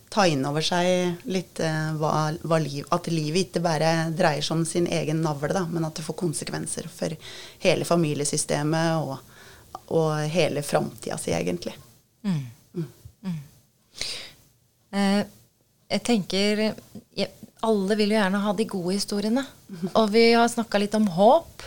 ta 0.10 0.26
inn 0.28 0.46
over 0.46 0.64
seg 0.66 1.26
litt 1.30 1.60
eh, 1.62 1.92
hva, 1.98 2.32
hva 2.42 2.60
liv, 2.62 2.86
at 2.94 3.08
livet 3.14 3.48
ikke 3.50 3.62
bare 3.64 4.10
dreier 4.18 4.46
seg 4.46 4.58
om 4.58 4.66
sin 4.66 4.90
egen 4.90 5.22
navle, 5.22 5.52
da, 5.54 5.66
men 5.70 5.86
at 5.86 6.00
det 6.00 6.06
får 6.06 6.18
konsekvenser 6.18 6.90
for 6.92 7.14
hele 7.62 7.86
familiesystemet 7.86 9.04
og, 9.04 9.20
og 9.94 10.24
hele 10.34 10.66
framtida 10.66 11.20
si, 11.22 11.34
egentlig. 11.38 11.76
Mm. 12.26 12.42
Mm. 12.74 12.88
Mm. 13.28 13.38
Eh, 14.98 15.22
jeg 15.90 16.06
tenker 16.06 16.64
jeg, 16.66 17.30
Alle 17.66 17.96
vil 18.00 18.14
jo 18.14 18.18
gjerne 18.18 18.42
ha 18.44 18.52
de 18.56 18.66
gode 18.70 18.96
historiene. 18.96 19.44
Og 19.94 20.06
vi 20.14 20.30
har 20.32 20.48
snakka 20.50 20.80
litt 20.80 20.94
om 20.96 21.10
håp. 21.12 21.66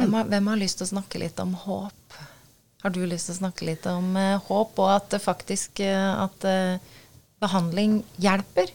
Hvem 0.00 0.16
har, 0.16 0.24
hvem 0.26 0.48
har, 0.50 0.58
lyst 0.58 0.80
til 0.80 0.88
å 0.88 0.92
snakke 0.96 1.20
litt 1.22 1.38
om 1.40 1.52
håp? 1.54 2.16
Har 2.82 2.90
du 2.90 3.04
lyst 3.06 3.28
til 3.28 3.36
å 3.36 3.42
snakke 3.44 3.68
litt 3.68 3.86
om 3.86 4.16
uh, 4.18 4.40
håp, 4.48 4.80
og 4.82 4.90
at 4.90 5.12
det 5.12 5.20
faktisk 5.22 5.84
at 5.86 6.48
uh, 6.48 6.96
behandling 7.42 8.00
hjelper? 8.22 8.72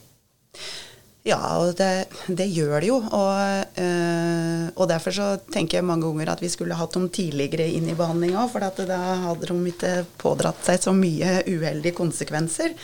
Ja, 1.27 1.39
og 1.59 1.73
det, 1.75 2.07
det, 2.31 2.45
gjør 2.55 2.79
det 2.79 2.87
jo. 2.87 2.97
Og, 3.03 3.79
øh, 3.83 4.67
og, 4.69 4.85
derfor 4.87 5.15
så 5.15 5.25
tenker 5.51 5.79
jeg 5.79 5.87
mange 5.87 6.05
ganger 6.05 6.31
at 6.31 6.43
vi 6.43 6.49
skulle 6.51 6.77
hatt 6.79 6.95
dem 6.95 7.09
tidligere 7.11 7.67
inn 7.67 7.89
i 7.91 7.97
behandlinga, 7.99 8.45
for 8.51 8.63
da 8.63 8.99
hadde 9.25 9.49
de 9.49 9.57
ikke 9.73 9.91
pådratt 10.21 10.63
seg 10.63 10.79
så 10.85 10.93
mye 10.95 11.41
uheldige 11.49 11.97
konsekvenser. 11.97 12.75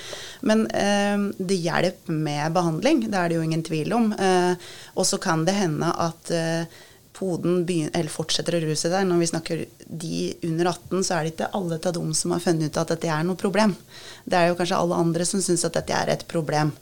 Men 0.44 0.66
øh, 0.68 1.30
det 1.40 1.62
hjelper 1.64 2.20
med 2.28 2.58
behandling, 2.58 3.06
det 3.08 3.20
er 3.20 3.32
det 3.32 3.40
jo 3.40 3.46
ingen 3.48 3.64
tvil 3.64 3.96
om. 3.96 4.12
Uh, 4.18 4.60
og 5.00 5.08
så 5.08 5.22
kan 5.24 5.48
det 5.48 5.56
hende 5.56 5.94
at 6.04 6.34
uh, 6.36 6.82
poden 7.24 7.64
begynner, 7.68 8.10
fortsetter 8.12 8.58
å 8.58 8.62
ruse 8.66 8.92
seg. 8.92 9.08
Når 9.08 9.22
vi 9.22 9.30
snakker 9.32 9.64
de 9.88 10.20
under 10.50 10.74
18, 10.74 11.06
så 11.08 11.16
er 11.16 11.24
det 11.24 11.34
ikke 11.34 11.52
alle 11.56 11.80
av 11.80 11.96
dem 11.96 12.14
som 12.18 12.36
har 12.36 12.44
funnet 12.44 12.72
ut 12.72 12.80
at 12.82 12.94
dette 12.96 13.12
er 13.16 13.24
noe 13.28 13.40
problem. 13.40 13.76
Det 14.28 14.40
er 14.40 14.50
jo 14.50 14.58
kanskje 14.60 14.80
alle 14.84 15.00
andre 15.06 15.28
som 15.28 15.44
syns 15.44 15.64
at 15.68 15.78
dette 15.80 15.96
er 15.96 16.12
et 16.12 16.26
problem. 16.28 16.74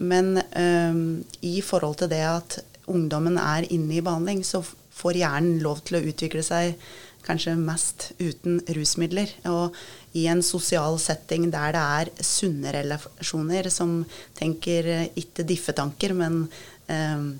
Men 0.00 0.36
um, 0.54 1.20
i 1.44 1.60
forhold 1.64 2.00
til 2.02 2.12
det 2.12 2.24
at 2.28 2.60
ungdommen 2.90 3.38
er 3.40 3.68
inne 3.72 3.96
i 3.96 4.04
behandling, 4.04 4.44
så 4.44 4.62
får 5.00 5.22
hjernen 5.22 5.62
lov 5.64 5.80
til 5.86 5.98
å 5.98 6.04
utvikle 6.12 6.44
seg 6.44 6.76
kanskje 7.24 7.56
mest 7.60 8.10
uten 8.20 8.60
rusmidler. 8.76 9.32
Og 9.50 9.76
i 10.18 10.26
en 10.30 10.42
sosial 10.44 10.98
setting 11.00 11.48
der 11.52 11.76
det 11.76 11.84
er 12.00 12.12
sunne 12.26 12.72
relasjoner 12.74 13.70
som 13.72 14.00
tenker 14.38 14.88
eh, 14.90 15.06
ikke 15.20 15.46
diffetanker, 15.48 16.16
men 16.16 16.42
um, 16.88 17.30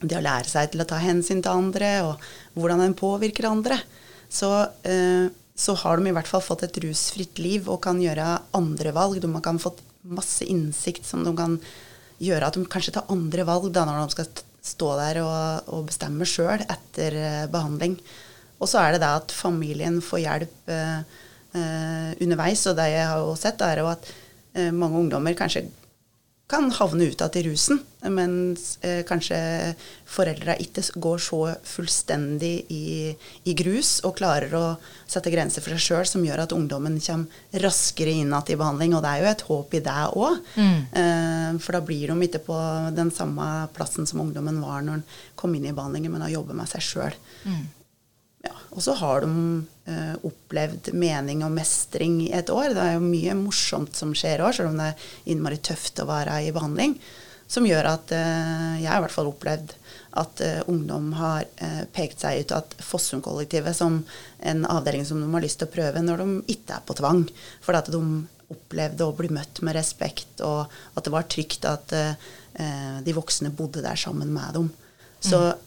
det 0.00 0.16
å 0.16 0.24
lære 0.24 0.48
seg 0.48 0.72
til 0.72 0.82
å 0.82 0.88
ta 0.88 1.00
hensyn 1.02 1.42
til 1.44 1.52
andre, 1.52 1.90
og 2.06 2.58
hvordan 2.58 2.84
en 2.84 2.96
påvirker 2.96 3.48
andre, 3.50 3.80
så, 4.30 4.50
uh, 4.86 5.26
så 5.54 5.76
har 5.82 6.00
de 6.00 6.10
i 6.10 6.16
hvert 6.16 6.30
fall 6.30 6.44
fått 6.44 6.64
et 6.66 6.80
rusfritt 6.84 7.40
liv 7.42 7.68
og 7.68 7.82
kan 7.84 8.00
gjøre 8.00 8.38
andre 8.56 8.94
valg. 8.96 9.20
De 9.20 9.30
kan 9.44 9.60
fått 9.60 9.82
masse 10.00 10.46
innsikt 10.48 11.04
som 11.08 11.24
de 11.26 11.34
kan 11.36 11.58
gjøre 12.20 12.48
at 12.48 12.56
de 12.56 12.64
kanskje 12.68 12.94
tar 12.96 13.10
andre 13.12 13.44
valg 13.48 13.68
da 13.74 13.84
når 13.88 14.00
de 14.00 14.14
skal 14.14 14.30
stå 14.70 14.90
der 14.98 15.20
og, 15.24 15.70
og 15.72 15.86
bestemme 15.88 16.28
sjøl 16.28 16.64
etter 16.64 17.16
uh, 17.16 17.44
behandling. 17.52 17.98
Og 18.60 18.68
så 18.68 18.80
er 18.80 18.94
det 18.94 19.02
det 19.02 19.12
at 19.22 19.32
familien 19.32 20.00
får 20.04 20.24
hjelp 20.24 20.72
uh, 20.72 21.04
uh, 21.56 22.10
underveis. 22.20 22.64
Og 22.68 22.76
det 22.78 22.90
jeg 22.92 23.06
har 23.08 23.22
jo 23.24 23.36
sett, 23.40 23.62
er 23.64 23.84
jo 23.84 23.92
at 23.92 24.12
mange 24.74 24.98
ungdommer 24.98 25.30
kanskje 25.38 25.68
kan 26.50 26.66
havne 26.74 27.06
ut 27.10 27.22
av 27.22 27.36
i 27.38 27.44
rusen, 27.46 27.78
mens 28.10 28.74
eh, 28.82 29.02
kanskje 29.06 29.38
foreldra 30.08 30.56
ikke 30.58 30.82
går 30.98 31.22
så 31.22 31.40
fullstendig 31.68 32.52
i, 32.74 33.12
i, 33.44 33.54
grus 33.54 34.00
og 34.08 34.16
klarer 34.18 34.54
å 34.58 34.64
sette 35.10 35.30
grenser 35.30 35.62
for 35.62 35.76
seg 35.76 35.84
sjøl, 35.84 36.08
som 36.10 36.24
gjør 36.26 36.44
at 36.44 36.54
ungdommen 36.56 36.98
kommer 37.04 37.62
raskere 37.62 38.16
inn 38.16 38.32
igjen 38.34 38.54
i 38.54 38.58
behandling. 38.58 38.96
Og 38.98 39.04
det 39.04 39.12
er 39.12 39.22
jo 39.22 39.30
et 39.30 39.46
håp 39.50 39.76
i 39.78 39.82
det 39.86 39.98
òg, 40.10 40.40
mm. 40.56 40.78
eh, 41.02 41.50
for 41.62 41.78
da 41.78 41.84
blir 41.86 42.10
de 42.10 42.28
ikke 42.28 42.44
på 42.50 42.60
den 42.96 43.14
samme 43.14 43.50
plassen 43.76 44.08
som 44.10 44.24
ungdommen 44.24 44.62
var 44.64 44.82
når 44.86 45.04
de 45.04 45.20
kom 45.38 45.54
inn 45.54 45.70
i 45.70 45.76
behandlingen, 45.76 46.12
men 46.12 46.26
har 46.26 46.34
jobber 46.40 46.58
med 46.58 46.72
seg 46.72 46.86
sjøl. 46.86 47.20
Mm. 47.46 47.68
Ja, 48.40 48.54
og 48.72 48.80
så 48.84 48.94
har 48.96 49.24
de 49.24 49.32
eh, 49.90 50.14
opplevd 50.24 50.94
mening 50.96 51.42
og 51.44 51.52
mestring 51.52 52.22
i 52.24 52.30
et 52.36 52.48
år. 52.52 52.72
Det 52.72 52.84
er 52.84 52.94
jo 52.96 53.04
mye 53.04 53.36
morsomt 53.36 53.98
som 53.98 54.14
skjer 54.16 54.40
òg, 54.40 54.54
selv 54.56 54.72
om 54.72 54.80
det 54.80 54.92
er 54.92 55.10
innmari 55.34 55.60
tøft 55.60 56.00
å 56.00 56.08
være 56.08 56.38
i 56.46 56.54
behandling. 56.56 56.96
Som 57.50 57.66
gjør 57.68 57.90
at 57.90 58.14
eh, 58.16 58.80
jeg 58.80 58.88
har 58.88 59.02
i 59.02 59.04
hvert 59.04 59.16
fall 59.16 59.28
opplevd 59.28 59.76
at 60.22 60.42
eh, 60.46 60.62
ungdom 60.72 61.12
har 61.18 61.44
eh, 61.60 61.84
pekt 61.92 62.24
seg 62.24 62.40
ut 62.40 62.56
at 62.56 62.76
Fossum-kollektivet 62.80 63.76
som 63.76 64.00
en 64.40 64.64
avdeling 64.64 65.04
som 65.06 65.20
de 65.20 65.28
har 65.28 65.44
lyst 65.44 65.60
til 65.60 65.68
å 65.68 65.74
prøve 65.76 66.02
når 66.04 66.24
de 66.24 66.56
ikke 66.56 66.78
er 66.78 66.86
på 66.88 66.96
tvang. 66.96 67.26
For 67.60 67.76
at 67.76 67.92
de 67.92 68.00
opplevde 68.50 69.06
å 69.06 69.14
bli 69.14 69.28
møtt 69.36 69.60
med 69.66 69.76
respekt, 69.76 70.40
og 70.42 70.64
at 70.96 71.04
det 71.04 71.12
var 71.12 71.28
trygt 71.28 71.68
at 71.68 71.92
eh, 71.92 72.30
de 73.04 73.14
voksne 73.14 73.52
bodde 73.52 73.84
der 73.84 74.00
sammen 74.00 74.32
med 74.32 74.56
dem. 74.56 74.72
Så 75.20 75.50
mm 75.50 75.66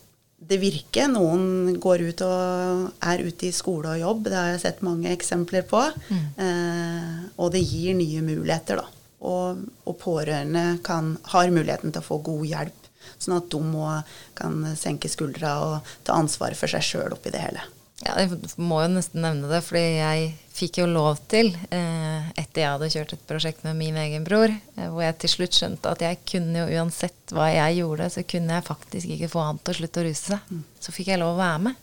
det 0.49 0.59
virker. 0.61 1.09
Noen 1.11 1.77
går 1.81 2.05
ut 2.09 2.23
og 2.25 3.03
er 3.03 3.23
ute 3.23 3.49
i 3.49 3.53
skole 3.55 3.95
og 3.95 4.01
jobb. 4.01 4.29
Det 4.29 4.37
har 4.37 4.51
jeg 4.53 4.63
sett 4.65 4.83
mange 4.85 5.11
eksempler 5.13 5.65
på. 5.69 5.81
Mm. 6.09 6.25
Eh, 6.45 7.19
og 7.37 7.53
det 7.55 7.63
gir 7.63 7.97
nye 7.97 8.23
muligheter, 8.25 8.81
da. 8.81 8.87
Og, 9.23 9.61
og 9.87 9.99
pårørende 10.01 10.65
kan, 10.83 11.15
har 11.31 11.53
muligheten 11.53 11.93
til 11.93 12.03
å 12.03 12.07
få 12.07 12.19
god 12.25 12.43
hjelp, 12.49 12.89
sånn 13.15 13.37
at 13.37 13.47
de 13.53 13.61
òg 13.61 14.17
kan 14.35 14.65
senke 14.79 15.11
skuldra 15.11 15.53
og 15.63 15.93
ta 16.03 16.17
ansvaret 16.19 16.59
for 16.59 16.71
seg 16.71 16.83
sjøl 16.83 17.15
oppi 17.15 17.31
det 17.31 17.45
hele. 17.45 17.63
Ja, 18.03 18.17
Jeg 18.19 18.39
må 18.59 18.81
jo 18.83 18.89
nesten 18.91 19.23
nevne 19.23 19.49
det, 19.51 19.61
fordi 19.63 19.83
jeg 19.99 20.33
fikk 20.53 20.81
jo 20.81 20.87
lov 20.89 21.21
til, 21.31 21.53
eh, 21.71 22.25
etter 22.37 22.61
jeg 22.61 22.71
hadde 22.73 22.89
kjørt 22.93 23.13
et 23.15 23.25
prosjekt 23.29 23.63
med 23.63 23.77
min 23.79 23.95
egen 23.97 24.25
bror, 24.27 24.51
eh, 24.51 24.89
hvor 24.89 25.01
jeg 25.05 25.17
til 25.23 25.29
slutt 25.29 25.57
skjønte 25.57 25.93
at 25.93 26.03
jeg 26.03 26.19
kunne 26.29 26.65
jo 26.65 26.81
uansett 26.81 27.33
hva 27.33 27.47
jeg 27.53 27.79
gjorde, 27.79 28.09
så 28.11 28.25
kunne 28.27 28.59
jeg 28.59 28.67
faktisk 28.67 29.15
ikke 29.15 29.31
få 29.31 29.47
han 29.47 29.61
til 29.63 29.73
å 29.73 29.77
slutte 29.79 30.03
å 30.03 30.05
ruse 30.09 30.25
seg. 30.33 30.51
Mm. 30.51 30.63
Så 30.83 30.93
fikk 30.93 31.13
jeg 31.13 31.21
lov 31.23 31.35
å 31.35 31.41
være 31.41 31.63
med 31.69 31.75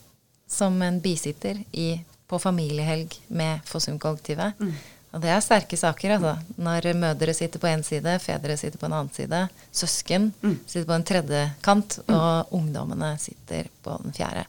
som 0.50 0.82
en 0.82 1.00
bisitter 1.00 1.64
i, 1.72 1.88
på 2.28 2.38
familiehelg 2.38 3.16
med 3.28 3.64
Fossum-kollektivet. 3.66 4.58
Mm. 4.60 4.74
Og 5.10 5.22
det 5.24 5.30
er 5.34 5.40
sterke 5.42 5.74
saker, 5.78 6.12
altså. 6.16 6.36
Når 6.60 6.86
mødre 6.94 7.34
sitter 7.34 7.58
på 7.58 7.66
én 7.66 7.82
side, 7.82 8.12
fedre 8.22 8.54
sitter 8.58 8.78
på 8.78 8.86
en 8.86 8.94
annen 8.94 9.14
side, 9.14 9.40
søsken 9.74 10.28
mm. 10.38 10.54
sitter 10.62 10.86
på 10.86 10.94
en 10.94 11.06
tredje 11.08 11.40
kant, 11.66 11.96
mm. 12.06 12.14
og 12.14 12.52
ungdommene 12.60 13.10
sitter 13.18 13.66
på 13.82 13.96
den 14.04 14.14
fjerde. 14.14 14.44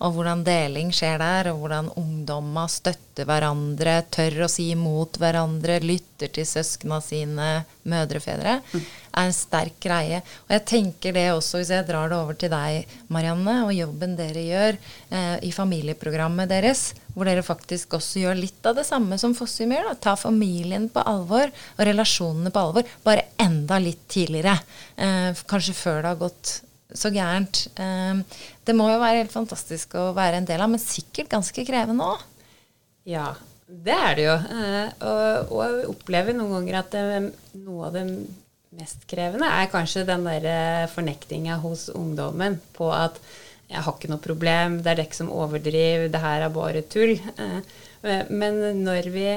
Og 0.00 0.16
hvordan 0.16 0.44
deling 0.46 0.92
skjer 0.96 1.20
der, 1.20 1.50
og 1.52 1.60
hvordan 1.60 1.90
ungdomma 2.00 2.64
støtter 2.72 3.28
hverandre, 3.28 3.98
tør 4.12 4.46
å 4.46 4.50
si 4.52 4.70
imot 4.72 5.20
hverandre, 5.20 5.82
lytter 5.84 6.32
til 6.32 6.48
søskna 6.48 7.02
sine, 7.04 7.50
mødre, 7.84 8.22
og 8.22 8.24
fedre, 8.24 8.58
mm. 8.72 8.88
Er 9.16 9.30
en 9.30 9.34
sterk 9.34 9.78
greie. 9.82 10.20
Og 10.46 10.54
jeg 10.54 10.64
tenker 10.68 11.16
det 11.16 11.26
også, 11.32 11.60
hvis 11.60 11.72
jeg 11.72 11.88
drar 11.88 12.12
det 12.12 12.18
over 12.18 12.36
til 12.38 12.52
deg, 12.52 12.92
Marianne, 13.12 13.56
og 13.64 13.74
jobben 13.74 14.14
dere 14.18 14.44
gjør 14.44 14.78
eh, 14.78 15.36
i 15.48 15.52
familieprogrammet 15.56 16.52
deres 16.52 16.90
hvor 17.16 17.24
dere 17.24 17.40
faktisk 17.44 17.94
også 17.96 18.20
gjør 18.20 18.36
litt 18.36 18.66
av 18.68 18.76
det 18.76 18.84
samme 18.84 19.16
som 19.16 19.32
Fossum 19.36 19.72
gjør. 19.72 19.94
Ta 20.04 20.12
familien 20.20 20.90
på 20.92 21.00
alvor 21.00 21.48
og 21.48 21.82
relasjonene 21.88 22.52
på 22.52 22.60
alvor, 22.60 22.94
bare 23.06 23.30
enda 23.40 23.80
litt 23.80 24.04
tidligere. 24.12 24.58
Eh, 25.00 25.32
kanskje 25.48 25.76
før 25.78 26.02
det 26.02 26.10
har 26.12 26.20
gått 26.20 26.52
så 26.92 27.10
gærent. 27.14 27.64
Eh, 27.80 28.20
det 28.68 28.76
må 28.76 28.90
jo 28.92 29.00
være 29.00 29.22
helt 29.22 29.32
fantastisk 29.32 29.96
å 29.96 30.10
være 30.16 30.42
en 30.42 30.48
del 30.48 30.60
av, 30.60 30.72
men 30.72 30.82
sikkert 30.82 31.32
ganske 31.32 31.64
krevende 31.64 32.04
òg. 32.04 32.24
Ja, 33.08 33.30
det 33.66 33.96
er 33.96 34.18
det 34.18 34.26
jo. 34.28 34.36
Eh, 34.36 34.90
og, 35.08 35.54
og 35.56 35.62
jeg 35.64 35.90
opplever 35.94 36.36
noen 36.36 36.58
ganger 36.58 36.82
at 36.82 36.92
det, 36.92 37.22
noe 37.64 37.88
av 37.88 37.96
det 37.96 38.04
mest 38.76 39.06
krevende 39.10 39.48
er 39.48 39.72
kanskje 39.72 40.06
den 40.08 40.26
der 40.28 40.86
fornektinga 40.92 41.58
hos 41.62 41.88
ungdommen 41.94 42.60
på 42.76 42.90
at 42.94 43.20
jeg 43.66 43.82
har 43.82 43.96
ikke 43.96 44.10
noe 44.12 44.22
problem, 44.22 44.78
det 44.82 44.92
er 44.92 45.00
dere 45.00 45.16
som 45.16 45.32
overdriver, 45.34 46.06
det 46.12 46.22
her 46.22 46.44
er 46.46 46.52
bare 46.54 46.84
tull. 46.86 47.16
Eh, 47.16 48.28
men 48.30 48.60
når 48.84 49.08
vi 49.10 49.30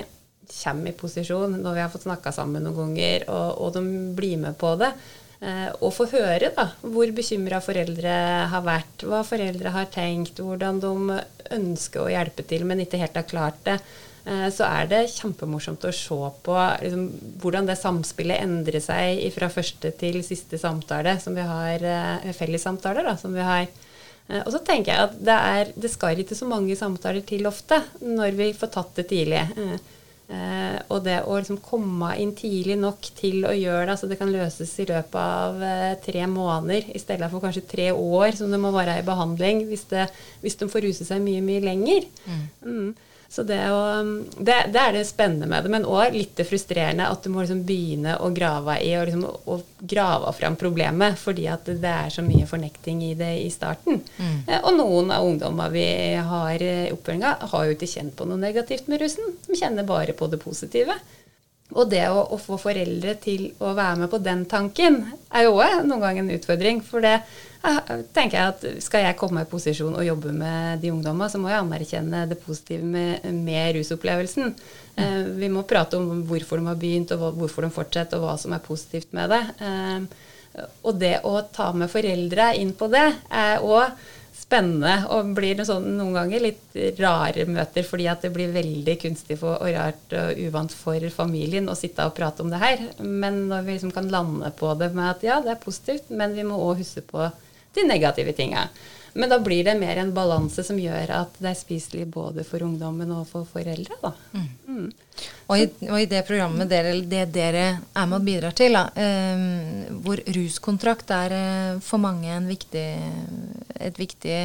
kommer 0.49 0.91
i 0.91 0.97
posisjon, 0.97 1.55
når 1.63 1.77
vi 1.77 1.81
har 1.81 1.89
fått 1.93 2.05
snakka 2.05 2.33
sammen 2.35 2.65
noen 2.65 2.77
ganger, 2.77 3.25
og, 3.29 3.47
og, 3.63 3.71
de 3.73 4.13
blir 4.17 4.37
med 4.41 4.57
på 4.59 4.75
det, 4.81 4.91
eh, 5.41 5.69
og 5.79 5.95
får 5.95 6.13
høre 6.13 6.51
da, 6.53 6.67
hvor 6.83 7.15
bekymra 7.15 7.61
foreldre 7.65 8.13
har 8.53 8.65
vært, 8.65 9.07
hva 9.09 9.23
foreldre 9.25 9.73
har 9.73 9.89
tenkt, 9.93 10.43
hvordan 10.43 10.83
de 10.83 10.93
ønsker 11.57 12.03
å 12.03 12.13
hjelpe 12.13 12.45
til, 12.49 12.67
men 12.69 12.85
ikke 12.85 13.01
helt 13.01 13.17
har 13.17 13.29
klart 13.29 13.65
det, 13.65 13.79
eh, 13.79 14.08
så 14.53 14.65
er 14.67 14.89
det 14.91 14.97
kjempemorsomt 15.13 15.85
å 15.87 15.91
se 15.95 16.17
på 16.45 16.55
liksom, 16.83 17.05
hvordan 17.41 17.69
det 17.69 17.77
samspillet 17.79 18.43
endrer 18.43 18.83
seg 18.83 19.23
fra 19.33 19.47
første 19.49 19.89
til 19.97 20.19
siste 20.27 20.59
samtale, 20.61 21.15
som 21.23 21.37
vi 21.37 21.45
har, 21.47 21.81
da, 21.81 23.15
som 23.17 23.33
vi 23.33 23.45
har. 23.45 23.69
Og 24.43 24.51
så 24.53 24.59
tenker 24.61 24.91
jeg 24.91 25.07
at 25.07 25.15
det, 25.25 25.37
er, 25.53 25.71
det 25.73 25.89
skal 25.89 26.19
ikke 26.21 26.37
så 26.37 26.45
mange 26.45 26.75
samtaler 26.77 27.23
til 27.25 27.47
ofte 27.49 27.79
når 28.03 28.35
vi 28.37 28.51
får 28.53 28.73
tatt 28.75 28.99
det 28.99 29.07
tidlig. 29.09 29.41
Eh, 30.29 30.75
og 30.93 31.01
det 31.07 31.23
å 31.25 31.39
liksom 31.39 31.57
komme 31.65 32.11
inn 32.21 32.35
tidlig 32.37 32.75
nok 32.77 33.07
til 33.17 33.47
å 33.49 33.53
gjøre 33.55 33.87
det, 33.89 33.95
så 33.97 34.09
det 34.11 34.17
kan 34.19 34.29
løses 34.29 34.75
i 34.77 34.85
løpet 34.85 35.15
av 35.17 35.63
eh, 35.65 35.95
tre 36.03 36.27
måneder 36.29 36.91
i 36.93 37.01
stedet 37.01 37.31
for 37.31 37.41
kanskje 37.41 37.65
tre 37.65 37.87
år 37.89 38.37
som 38.37 38.53
det 38.53 38.59
må 38.61 38.69
være 38.75 38.99
i 38.99 39.07
behandling 39.07 39.63
hvis, 39.71 39.87
det, 39.89 40.05
hvis 40.43 40.59
de 40.59 40.67
får 40.69 40.85
ruse 40.85 41.07
seg 41.07 41.23
mye, 41.25 41.41
mye 41.41 41.63
lenger. 41.65 42.05
Mm. 42.27 42.43
Mm. 42.61 42.91
Så 43.29 43.43
det, 43.45 43.59
å, 43.69 43.81
det, 44.41 44.55
det, 44.73 44.81
er 44.81 44.95
det 44.95 45.03
spennende 45.05 45.45
med 45.45 45.61
det, 45.61 45.69
men 45.69 45.85
òg 45.85 46.15
litt 46.15 46.31
det 46.39 46.47
frustrerende 46.49 47.05
at 47.13 47.21
du 47.21 47.29
må 47.29 47.43
liksom 47.43 47.61
begynne 47.67 48.15
å 48.25 48.31
grave 48.33 48.79
i 48.81 48.89
og, 48.97 49.05
liksom, 49.05 49.25
og 49.53 49.85
grave 49.91 50.33
fram 50.33 50.57
problemet, 50.57 51.19
fordi 51.21 51.45
at 51.53 51.69
det 51.69 51.91
er 51.91 52.09
så 52.13 52.25
mye 52.25 52.47
fornekting 52.49 53.03
i 53.05 53.11
det 53.19 53.29
i 53.43 53.51
starten. 53.53 54.01
Mm. 54.17 54.39
Eh, 54.47 54.57
og 54.63 54.73
noen 54.79 55.13
av 55.13 55.29
ungdommene 55.29 55.69
vi 55.75 55.85
har 56.31 56.65
i 56.65 56.73
oppfølginga, 56.95 57.35
har 57.53 57.67
jo 57.67 57.77
ikke 57.77 57.91
kjent 57.93 58.17
på 58.17 58.25
noe 58.25 58.41
negativt 58.41 58.89
med 58.89 59.03
russen. 59.03 59.37
De 59.45 59.61
kjenner 59.61 59.85
bare 59.85 60.17
på 60.17 60.31
det 60.31 60.41
positive. 60.41 60.97
Og 61.77 61.85
det 61.91 62.07
å, 62.09 62.23
å, 62.33 62.41
få 62.41 62.57
foreldre 62.57 63.13
til 63.21 63.51
å 63.61 63.75
være 63.77 64.01
med 64.01 64.09
på 64.09 64.17
den 64.25 64.47
tanken, 64.49 65.03
er 65.29 65.45
jo 65.45 65.59
òg 65.61 65.83
noen 65.85 66.01
ganger 66.01 66.25
en 66.25 66.33
utfordring. 66.39 66.81
For 66.81 67.05
det 67.05 67.19
tenker 68.15 68.37
jeg 68.37 68.51
at 68.53 68.61
skal 68.83 69.03
jeg 69.03 69.17
komme 69.19 69.43
i 69.43 69.49
posisjon 69.49 69.97
og 69.97 70.05
jobbe 70.05 70.31
med 70.35 70.79
de 70.83 70.93
ungdommene, 70.93 71.27
så 71.31 71.41
må 71.41 71.51
jeg 71.51 71.59
anerkjenne 71.59 72.23
det 72.29 72.39
positive 72.43 72.85
med, 72.87 73.25
med 73.35 73.75
rusopplevelsen. 73.75 74.53
Eh, 74.95 75.17
vi 75.41 75.49
må 75.51 75.65
prate 75.67 75.99
om 75.99 76.23
hvorfor 76.29 76.61
de 76.61 76.69
har 76.69 76.79
begynt, 76.79 77.11
og 77.17 77.35
hvorfor 77.39 77.67
de 77.67 77.73
fortsetter, 77.75 78.19
og 78.19 78.29
hva 78.29 78.37
som 78.39 78.55
er 78.55 78.63
positivt 78.63 79.11
med 79.17 79.33
det. 79.35 79.41
Eh, 79.59 80.63
og 80.87 80.95
det 80.99 81.19
å 81.27 81.35
ta 81.53 81.71
med 81.75 81.91
foreldre 81.91 82.53
inn 82.59 82.71
på 82.77 82.87
det 82.91 83.05
er 83.29 83.65
òg 83.65 83.91
spennende 84.39 84.93
og 85.13 85.33
blir 85.37 85.59
sånn, 85.67 85.85
noen 85.99 86.15
ganger 86.15 86.41
litt 86.41 86.77
rare 86.97 87.43
møter 87.45 87.85
fordi 87.85 88.07
at 88.09 88.23
det 88.25 88.31
blir 88.33 88.53
veldig 88.53 88.95
kunstig 89.01 89.37
for, 89.41 89.59
og 89.59 89.75
rart 89.75 90.15
og 90.15 90.39
uvant 90.47 90.73
for 90.73 91.05
familien 91.13 91.69
å 91.69 91.77
sitte 91.77 92.07
og 92.07 92.15
prate 92.17 92.41
om 92.45 92.49
det 92.49 92.61
her. 92.61 92.87
Men 93.03 93.43
når 93.51 93.67
vi 93.67 93.75
liksom 93.75 93.93
kan 93.93 94.09
lande 94.09 94.49
på 94.57 94.71
det 94.79 94.89
med 94.95 95.11
at 95.11 95.27
ja, 95.27 95.37
det 95.43 95.53
er 95.53 95.61
positivt, 95.61 96.09
men 96.09 96.33
vi 96.37 96.47
må 96.47 96.57
òg 96.65 96.81
huske 96.81 97.05
på 97.05 97.27
de 97.75 97.85
negative 97.87 98.33
tinga. 98.37 98.69
Men 99.13 99.29
da 99.29 99.39
blir 99.39 99.63
det 99.63 99.75
mer 99.75 99.97
en 99.97 100.13
balanse 100.13 100.63
som 100.63 100.77
gjør 100.79 101.11
at 101.15 101.37
det 101.41 101.49
er 101.51 101.57
spiselig 101.57 102.05
både 102.13 102.45
for 102.47 102.63
ungdommen 102.63 103.09
og 103.13 103.25
for 103.29 103.47
foreldre. 103.49 103.97
Da. 104.03 104.11
Mm. 104.35 104.45
Mm. 104.67 104.91
Og, 105.47 105.55
i, 105.57 105.65
og, 105.89 105.97
i, 105.97 106.07
det 106.09 106.21
programmet 106.27 106.69
dere, 106.69 106.93
det 107.01 107.25
dere 107.33 107.65
er 107.79 108.05
med 108.09 108.19
og 108.19 108.27
bidrar 108.27 108.55
til, 108.55 108.77
da, 108.77 108.85
eh, 108.93 109.89
hvor 110.05 110.21
ruskontrakt 110.37 111.11
er 111.15 111.35
eh, 111.39 111.81
for 111.83 112.01
mange 112.01 112.37
viktig, 112.47 112.87
et 113.89 113.99
viktig 113.99 114.39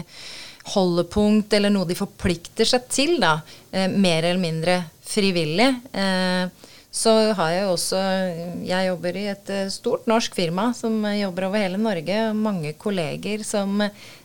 holdepunkt, 0.73 1.53
eller 1.53 1.73
noe 1.73 1.89
de 1.89 1.99
forplikter 1.99 2.69
seg 2.69 2.89
til, 2.89 3.19
da, 3.23 3.37
eh, 3.71 3.91
mer 3.93 4.25
eller 4.25 4.43
mindre 4.43 4.79
frivillig. 5.05 5.71
Eh, 5.93 6.71
så 6.95 7.13
har 7.35 7.51
jeg 7.51 7.67
også 7.67 8.01
Jeg 8.63 8.87
jobber 8.87 9.17
i 9.19 9.25
et 9.33 9.51
eh, 9.51 9.71
stort 9.73 10.07
norsk 10.07 10.37
firma 10.37 10.69
som 10.79 11.03
jobber 11.11 11.49
over 11.49 11.59
hele 11.59 11.81
Norge. 11.81 12.19
Mange 12.39 12.71
kolleger 12.79 13.43
som 13.47 13.83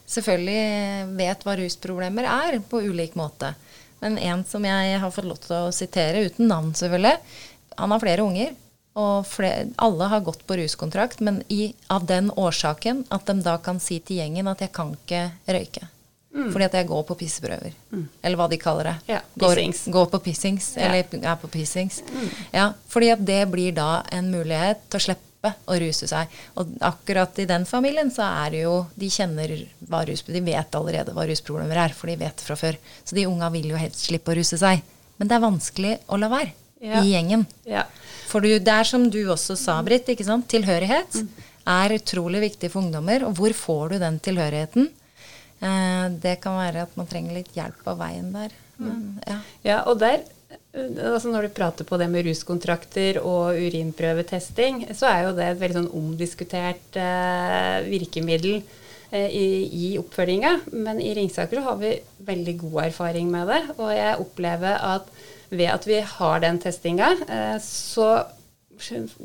selvfølgelig 0.09 1.09
vet 1.17 1.45
hva 1.45 1.57
rusproblemer 1.57 2.29
er, 2.29 2.59
på 2.61 2.83
ulik 2.85 3.17
måte. 3.17 3.55
Men 4.03 4.17
en 4.21 4.45
som 4.47 4.63
jeg 4.65 5.01
har 5.01 5.13
fått 5.13 5.27
lov 5.27 5.41
til 5.43 5.57
å 5.57 5.75
sitere, 5.75 6.27
uten 6.29 6.49
navn 6.49 6.71
selvfølgelig, 6.77 7.17
han 7.79 7.95
har 7.95 8.03
flere 8.03 8.25
unger. 8.25 8.53
Og 8.99 9.27
flere, 9.29 9.69
alle 9.79 10.07
har 10.11 10.25
gått 10.25 10.41
på 10.47 10.57
ruskontrakt, 10.59 11.21
men 11.23 11.41
i, 11.47 11.71
av 11.93 12.07
den 12.09 12.31
årsaken 12.33 13.05
at 13.13 13.29
de 13.29 13.37
da 13.45 13.57
kan 13.63 13.79
si 13.81 13.99
til 14.03 14.19
gjengen 14.19 14.49
at 14.51 14.61
jeg 14.65 14.73
kan 14.75 14.93
ikke 14.97 15.29
røyke. 15.47 15.89
Mm. 16.35 16.51
Fordi 16.53 16.65
at 16.67 16.75
jeg 16.77 16.87
går 16.91 17.05
på 17.07 17.15
pisseprøver. 17.17 17.73
Mm. 17.89 18.03
Eller 18.21 18.37
hva 18.37 18.45
de 18.51 18.59
kaller 18.61 18.91
det. 18.91 18.95
Ja. 19.15 19.21
Går, 19.41 19.61
går 19.89 20.11
på 20.11 20.19
pissings. 20.27 20.75
Ja. 20.77 20.89
Eller 20.89 21.25
er 21.25 21.39
på 21.41 21.49
pissings. 21.49 22.03
Mm. 22.05 22.29
Ja, 22.53 22.67
fordi 22.91 23.09
at 23.15 23.25
det 23.25 23.41
blir 23.49 23.73
da 23.77 24.03
en 24.13 24.29
mulighet 24.33 24.85
til 24.89 25.01
å 25.01 25.05
slippe 25.07 25.53
å 25.65 25.79
ruse 25.81 26.09
seg. 26.11 26.29
Og 26.59 26.75
akkurat 26.85 27.41
i 27.41 27.47
den 27.49 27.65
familien 27.65 28.11
så 28.13 28.27
er 28.43 28.53
det 28.53 28.63
jo 28.65 28.75
De 28.99 29.09
kjenner 29.09 29.55
hva 29.87 30.03
rus, 30.05 30.25
de 30.27 30.41
vet 30.43 30.75
allerede 30.77 31.15
hva 31.15 31.25
rusproblemer 31.29 31.81
er, 31.87 31.97
for 31.97 32.11
de 32.11 32.19
vet 32.21 32.45
fra 32.45 32.57
før. 32.59 32.77
Så 33.03 33.17
de 33.17 33.25
unga 33.29 33.49
vil 33.53 33.71
jo 33.71 33.79
helst 33.79 34.05
slippe 34.09 34.33
å 34.33 34.37
ruse 34.37 34.59
seg. 34.61 34.83
Men 35.17 35.31
det 35.31 35.35
er 35.35 35.47
vanskelig 35.47 35.97
å 36.07 36.19
la 36.19 36.29
være 36.31 36.53
ja. 36.83 37.01
i 37.01 37.15
gjengen. 37.15 37.47
Ja. 37.67 37.87
For 38.29 38.45
du, 38.45 38.51
det 38.61 38.75
er 38.75 38.85
som 38.85 39.09
du 39.09 39.23
også 39.25 39.57
sa, 39.57 39.79
Britt, 39.83 40.11
ikke 40.13 40.27
sant? 40.27 40.45
tilhørighet 40.51 41.23
mm. 41.23 41.29
er 41.73 41.97
utrolig 41.97 42.43
viktig 42.45 42.69
for 42.69 42.85
ungdommer. 42.85 43.25
Og 43.25 43.39
hvor 43.39 43.55
får 43.57 43.95
du 43.95 44.01
den 44.03 44.21
tilhørigheten? 44.29 44.91
Eh, 45.59 46.07
det 46.23 46.39
kan 46.43 46.57
være 46.59 46.87
at 46.87 46.97
man 46.99 47.07
trenger 47.09 47.39
litt 47.39 47.53
hjelp 47.57 47.87
av 47.91 48.01
veien 48.01 48.33
der. 48.35 48.55
Men, 48.79 48.99
ja. 49.27 49.39
ja. 49.65 49.79
og 49.91 49.99
der 50.01 50.23
altså 50.73 51.31
Når 51.33 51.47
du 51.47 51.55
prater 51.57 51.85
på 51.85 51.97
det 51.99 52.07
med 52.11 52.27
ruskontrakter 52.27 53.19
og 53.21 53.57
urinprøvetesting, 53.57 54.85
så 54.95 55.09
er 55.09 55.23
jo 55.25 55.33
det 55.37 55.47
et 55.49 55.59
veldig 55.61 55.79
sånn 55.79 55.97
omdiskutert 55.97 56.99
eh, 56.99 57.89
virkemiddel 57.89 58.59
eh, 59.11 59.27
i, 59.27 59.47
i 59.65 59.89
oppfølginga. 60.01 60.53
Men 60.71 61.01
i 61.01 61.11
Ringsaker 61.17 61.63
har 61.65 61.79
vi 61.81 61.95
veldig 62.25 62.55
god 62.63 62.79
erfaring 62.87 63.29
med 63.33 63.49
det. 63.51 63.61
Og 63.77 63.91
jeg 63.93 64.23
opplever 64.23 64.79
at 64.93 65.11
ved 65.49 65.71
at 65.73 65.87
vi 65.89 65.99
har 66.05 66.41
den 66.43 66.59
testinga, 66.61 67.13
eh, 67.27 67.57
så, 67.63 68.09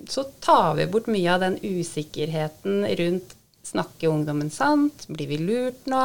så 0.09 0.26
tar 0.45 0.74
vi 0.80 0.89
bort 0.91 1.11
mye 1.12 1.35
av 1.35 1.45
den 1.45 1.59
usikkerheten 1.61 2.85
rundt 3.01 3.37
Snakker 3.65 4.12
ungdommen 4.12 4.51
sant? 4.53 5.07
Blir 5.09 5.31
vi 5.31 5.41
lurt 5.41 5.89
nå? 5.91 6.03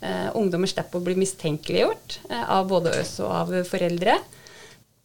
Eh, 0.00 0.30
ungdommer 0.36 0.70
slipper 0.70 1.00
å 1.00 1.04
bli 1.04 1.16
mistenkeliggjort 1.20 2.18
eh, 2.30 2.48
av 2.56 2.66
både 2.70 2.94
oss 3.00 3.18
og 3.24 3.32
av 3.42 3.54
foreldre. 3.68 4.16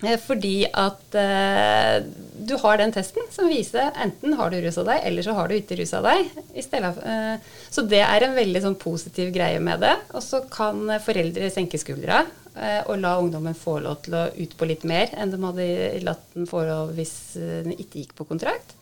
Eh, 0.01 0.17
fordi 0.17 0.65
at 0.65 1.15
eh, 1.17 2.01
du 2.41 2.55
har 2.63 2.79
den 2.81 2.93
testen 2.93 3.27
som 3.33 3.49
viser 3.51 3.91
enten 4.01 4.33
har 4.39 4.51
du 4.51 4.57
rusa 4.63 4.85
deg, 4.87 5.03
eller 5.07 5.25
så 5.25 5.35
har 5.37 5.49
du 5.49 5.55
ikke 5.57 5.77
rusa 5.79 6.01
deg. 6.05 6.31
Eh, 6.57 7.35
så 7.69 7.85
det 7.85 8.01
er 8.01 8.25
en 8.25 8.37
veldig 8.37 8.63
sånn, 8.65 8.79
positiv 8.81 9.31
greie 9.35 9.61
med 9.61 9.83
det. 9.85 9.93
Og 10.15 10.25
så 10.25 10.43
kan 10.51 10.97
foreldre 11.05 11.51
senke 11.53 11.81
skuldra 11.81 12.25
og 12.51 12.97
la 12.99 13.13
ungdommen 13.15 13.55
få 13.55 13.77
lov 13.79 14.01
til 14.03 14.15
å 14.19 14.25
ut 14.35 14.53
på 14.59 14.67
litt 14.67 14.81
mer 14.83 15.13
enn 15.15 15.29
de 15.31 15.37
hadde 15.39 15.67
latt 16.03 16.25
den 16.33 16.49
få 16.49 16.65
lov 16.67 16.89
hvis 16.97 17.13
den 17.39 17.71
ikke 17.77 18.01
gikk 18.01 18.11
på 18.17 18.25
kontrakt. 18.27 18.73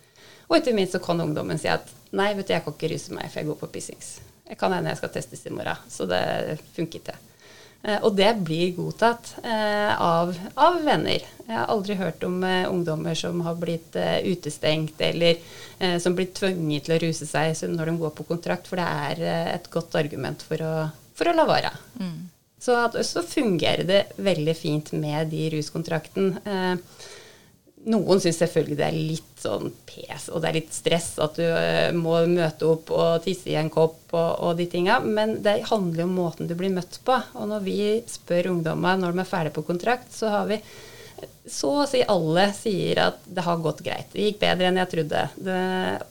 Og 0.48 0.58
ikke 0.58 0.74
minst 0.74 0.96
så 0.96 1.02
kan 1.04 1.22
ungdommen 1.22 1.62
si 1.62 1.70
at 1.70 1.86
nei, 2.16 2.34
vet 2.38 2.48
du, 2.48 2.54
jeg 2.56 2.66
kan 2.66 2.76
ikke 2.76 2.92
ruse 2.94 3.16
meg, 3.16 3.30
for 3.30 3.42
jeg 3.42 3.50
går 3.50 3.60
på 3.62 3.72
pissings. 3.74 4.14
Jeg 4.50 4.58
kan 4.58 4.74
hende 4.74 4.94
jeg 4.94 5.02
skal 5.02 5.12
testes 5.14 5.46
i 5.46 5.54
morgen. 5.54 5.90
Så 5.94 6.08
det 6.10 6.24
funker 6.74 7.04
ikke. 7.04 7.18
Eh, 7.84 8.00
og 8.04 8.16
det 8.18 8.30
blir 8.44 8.74
godtatt 8.76 9.32
eh, 9.40 9.92
av, 9.96 10.34
av, 10.60 10.80
venner. 10.84 11.24
Jeg 11.46 11.56
har 11.56 11.70
aldri 11.72 11.96
hørt 12.00 12.24
om 12.28 12.42
eh, 12.44 12.68
ungdommer 12.68 13.16
som 13.16 13.40
har 13.46 13.56
blitt 13.60 13.96
utestengt, 14.26 15.00
eller 15.00 15.40
som 16.04 16.12
blir 16.12 16.28
tvunget 16.36 16.90
til 16.90 16.98
å 16.98 17.00
ruse 17.00 17.24
seg 17.24 17.54
når 17.72 17.88
de 17.88 18.00
går 18.02 18.12
på 18.18 18.26
kontrakt, 18.28 18.66
for 18.68 18.82
det 18.82 18.84
er 18.84 19.54
et 19.56 19.70
godt 19.72 19.94
argument 19.96 20.42
for 20.44 20.60
å, 20.60 20.74
for 21.16 21.32
å 21.32 21.36
la 21.38 21.46
være. 21.48 21.72
Mm. 22.02 22.18
Så, 22.60 22.76
så 23.08 23.24
fungerer 23.24 23.86
det 23.88 24.02
veldig 24.20 24.56
fint 24.60 24.92
med 25.00 25.32
de 25.32 25.46
ruskontrakten. 25.54 26.34
Eh, 27.80 27.90
noen 27.90 28.20
syns 28.22 28.40
selvfølgelig 28.42 28.78
det 28.80 28.88
er 28.88 28.98
litt 28.98 29.40
sånn 29.44 29.72
pes, 29.88 30.28
og 30.34 30.42
det 30.42 30.50
er 30.50 30.58
litt 30.60 30.76
stress 30.76 31.14
at 31.24 31.40
du 31.40 31.46
uh, 31.46 31.96
må 31.96 32.20
møte 32.28 32.68
opp 32.68 32.92
og 32.92 33.24
tisse 33.24 33.52
i 33.52 33.58
en 33.60 33.72
kopp 33.72 34.12
og, 34.12 34.30
og 34.44 34.60
de 34.60 34.68
tinga, 34.70 35.00
men 35.00 35.40
det 35.46 35.62
handler 35.70 36.06
om 36.06 36.18
måten 36.20 36.50
du 36.50 36.56
blir 36.60 36.74
møtt 36.74 37.00
på. 37.08 37.16
Og 37.40 37.50
når 37.50 37.66
vi 37.66 37.80
spør 38.10 38.52
ungdommer 38.54 39.00
når 39.00 39.16
de 39.16 39.24
er 39.24 39.30
ferdig 39.30 39.56
på 39.56 39.66
kontrakt, 39.68 40.12
så 40.14 40.32
har 40.34 40.50
vi 40.50 40.60
så 41.50 41.72
å 41.82 41.88
si 41.90 42.00
alle 42.08 42.46
sier 42.56 43.02
at 43.04 43.24
det 43.28 43.44
har 43.44 43.64
gått 43.64 43.82
greit. 43.84 44.12
Det 44.14 44.28
gikk 44.28 44.38
bedre 44.40 44.70
enn 44.70 44.80
jeg 44.80 44.92
trodde. 44.94 45.24
Det, 45.36 45.64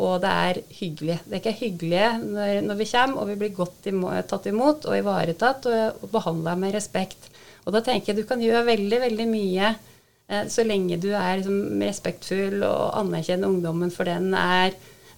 og 0.04 0.18
det 0.20 0.32
er 0.48 0.60
hyggelig. 0.80 1.18
Det 1.24 1.36
er 1.36 1.40
ikke 1.40 1.60
hyggelig 1.62 2.08
når, 2.24 2.50
når 2.66 2.80
vi 2.80 2.88
kommer 2.90 3.22
og 3.22 3.30
vi 3.30 3.38
blir 3.40 3.54
godt 3.56 3.88
tatt 4.28 4.48
imot 4.50 4.88
og 4.88 4.98
ivaretatt 4.98 5.68
og, 5.70 6.02
og 6.02 6.12
behandla 6.12 6.56
med 6.60 6.76
respekt. 6.76 7.30
Og 7.64 7.72
da 7.76 7.84
tenker 7.84 8.12
jeg 8.12 8.20
du 8.20 8.28
kan 8.28 8.42
gjøre 8.42 8.66
veldig, 8.68 9.00
veldig 9.06 9.28
mye 9.30 9.72
Eh, 9.72 9.87
så 10.28 10.64
lenge 10.66 10.98
du 11.00 11.08
er 11.16 11.38
liksom 11.38 11.80
respektfull 11.80 12.62
og 12.66 12.98
anerkjenner 12.98 13.48
ungdommen 13.48 13.92
for 13.94 14.08
den 14.08 14.34
er, 14.36 14.74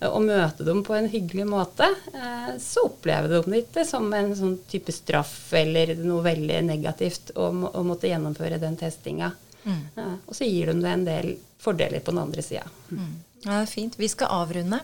og 0.09 0.23
møte 0.25 0.65
dem 0.65 0.81
på 0.85 0.95
en 0.97 1.09
hyggelig 1.13 1.45
måte, 1.49 1.85
eh, 2.15 2.53
så 2.61 2.87
opplever 2.89 3.29
de 3.29 3.41
det 3.53 3.63
ikke 3.67 3.85
som 3.85 4.07
en 4.17 4.33
sånn 4.37 4.57
type 4.71 4.95
straff 4.97 5.53
eller 5.57 5.93
noe 6.01 6.25
veldig 6.25 6.63
negativt 6.71 7.35
å, 7.37 7.51
å 7.51 7.83
måtte 7.85 8.09
gjennomføre 8.09 8.61
den 8.63 8.79
testinga. 8.81 9.33
Mm. 9.65 9.83
Ja, 9.99 10.07
og 10.25 10.37
så 10.37 10.49
gir 10.49 10.71
de 10.73 10.79
det 10.81 10.95
en 10.95 11.05
del 11.05 11.35
fordeler 11.61 12.01
på 12.01 12.15
den 12.15 12.23
andre 12.23 12.45
sida. 12.45 12.65
Mm. 12.89 13.13
Ja, 13.43 13.51
det 13.51 13.61
er 13.61 13.71
fint. 13.75 14.01
Vi 14.01 14.09
skal 14.09 14.33
avrunde. 14.41 14.81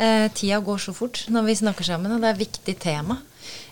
Eh, 0.00 0.30
tida 0.32 0.62
går 0.64 0.80
så 0.80 0.96
fort 0.96 1.26
når 1.28 1.50
vi 1.50 1.60
snakker 1.60 1.84
sammen, 1.84 2.14
og 2.14 2.24
det 2.24 2.30
er 2.30 2.38
et 2.38 2.46
viktig 2.46 2.76
tema. 2.80 3.20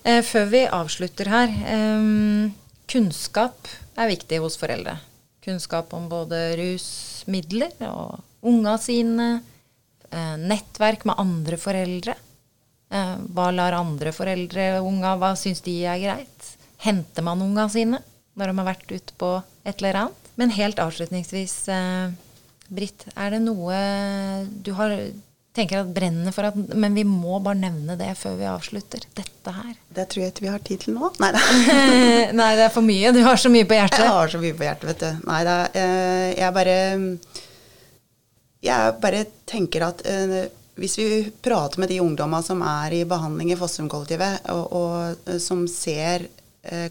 Eh, 0.04 0.20
før 0.24 0.48
vi 0.52 0.66
avslutter 0.68 1.32
her 1.32 1.58
eh, 1.72 2.52
Kunnskap 2.86 3.72
er 3.96 4.12
viktig 4.12 4.44
hos 4.44 4.60
foreldre. 4.60 4.98
Kunnskap 5.46 5.92
om 5.94 6.08
både 6.10 6.40
rusmidler 6.58 7.76
og 7.86 8.18
unga 8.46 8.74
sine. 8.82 9.28
Eh, 10.10 10.34
nettverk 10.42 11.06
med 11.06 11.20
andre 11.22 11.58
foreldre. 11.60 12.16
Eh, 12.90 13.14
hva 13.34 13.48
lar 13.54 13.76
andre 13.78 14.12
foreldre 14.14 14.80
unga, 14.82 15.14
hva 15.18 15.34
syns 15.38 15.62
de 15.66 15.78
er 15.86 16.02
greit? 16.02 16.52
Henter 16.82 17.24
man 17.26 17.42
unga 17.42 17.68
sine 17.72 18.02
når 18.36 18.50
de 18.50 18.58
har 18.58 18.68
vært 18.68 18.90
ute 18.92 19.14
på 19.18 19.30
et 19.64 19.78
eller 19.78 20.00
annet? 20.02 20.30
Men 20.36 20.52
helt 20.52 20.82
avslutningsvis, 20.82 21.56
eh, 21.72 22.10
Britt, 22.66 23.06
er 23.14 23.30
det 23.30 23.40
noe 23.44 23.76
du 24.66 24.72
har 24.74 24.90
tenker 25.56 25.80
at 25.82 25.92
brenner 25.96 26.34
for 26.34 26.48
at 26.48 26.56
Men 26.56 26.96
vi 26.96 27.04
må 27.08 27.38
bare 27.42 27.58
nevne 27.58 27.96
det 27.98 28.12
før 28.20 28.36
vi 28.38 28.48
avslutter. 28.50 29.06
Dette 29.16 29.54
her. 29.56 29.72
Det 29.96 30.08
tror 30.12 30.22
jeg 30.22 30.34
ikke 30.34 30.44
vi 30.44 30.52
har 30.52 30.64
tid 30.66 30.84
til 30.84 30.96
nå. 30.96 31.10
Nei. 31.22 31.32
Nei, 32.40 32.50
det 32.58 32.66
er 32.66 32.74
for 32.74 32.84
mye. 32.84 33.14
Du 33.16 33.22
har 33.24 33.40
så 33.40 33.52
mye 33.52 33.68
på 33.68 33.78
hjertet. 33.78 34.04
Jeg 34.04 34.12
har 34.18 34.32
så 34.32 34.40
mye 34.42 34.56
på 34.58 34.66
hjertet, 34.66 34.88
vet 34.92 35.04
du. 35.04 35.26
Nei 35.30 35.40
da. 35.48 35.56
Eh, 35.72 36.28
jeg 36.36 36.56
bare 36.56 36.78
Jeg 38.66 38.96
bare 39.00 39.26
tenker 39.48 39.86
at 39.88 40.04
eh, 40.10 40.38
hvis 40.76 40.98
vi 41.00 41.06
prater 41.40 41.80
med 41.80 41.88
de 41.88 42.02
ungdommene 42.04 42.44
som 42.44 42.60
er 42.60 42.98
i 42.98 43.04
behandling 43.08 43.54
i 43.54 43.56
fosterhjemkollektivet, 43.56 44.50
og, 44.52 44.66
og 44.76 45.30
eh, 45.30 45.38
som 45.40 45.64
ser 45.70 46.28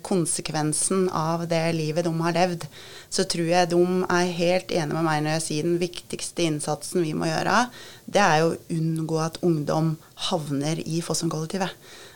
konsekvensen 0.05 1.09
av 1.09 1.45
det 1.51 1.61
livet 1.75 2.05
de 2.07 2.13
har 2.21 2.35
levd, 2.35 2.65
så 3.09 3.25
tror 3.29 3.49
jeg 3.49 3.71
de 3.71 3.81
er 4.07 4.33
helt 4.39 4.71
enige 4.71 4.95
med 4.95 5.07
meg 5.07 5.21
når 5.23 5.37
jeg 5.37 5.45
sier 5.45 5.67
den 5.67 5.77
viktigste 5.81 6.45
innsatsen 6.47 7.03
vi 7.05 7.13
må 7.17 7.29
gjøre, 7.29 7.65
det 8.05 8.23
er 8.23 8.45
å 8.45 8.55
unngå 8.71 9.21
at 9.23 9.39
ungdom 9.45 9.95
havner 10.29 10.81
i 10.85 11.01
Fossum-kollektivet. 11.05 11.73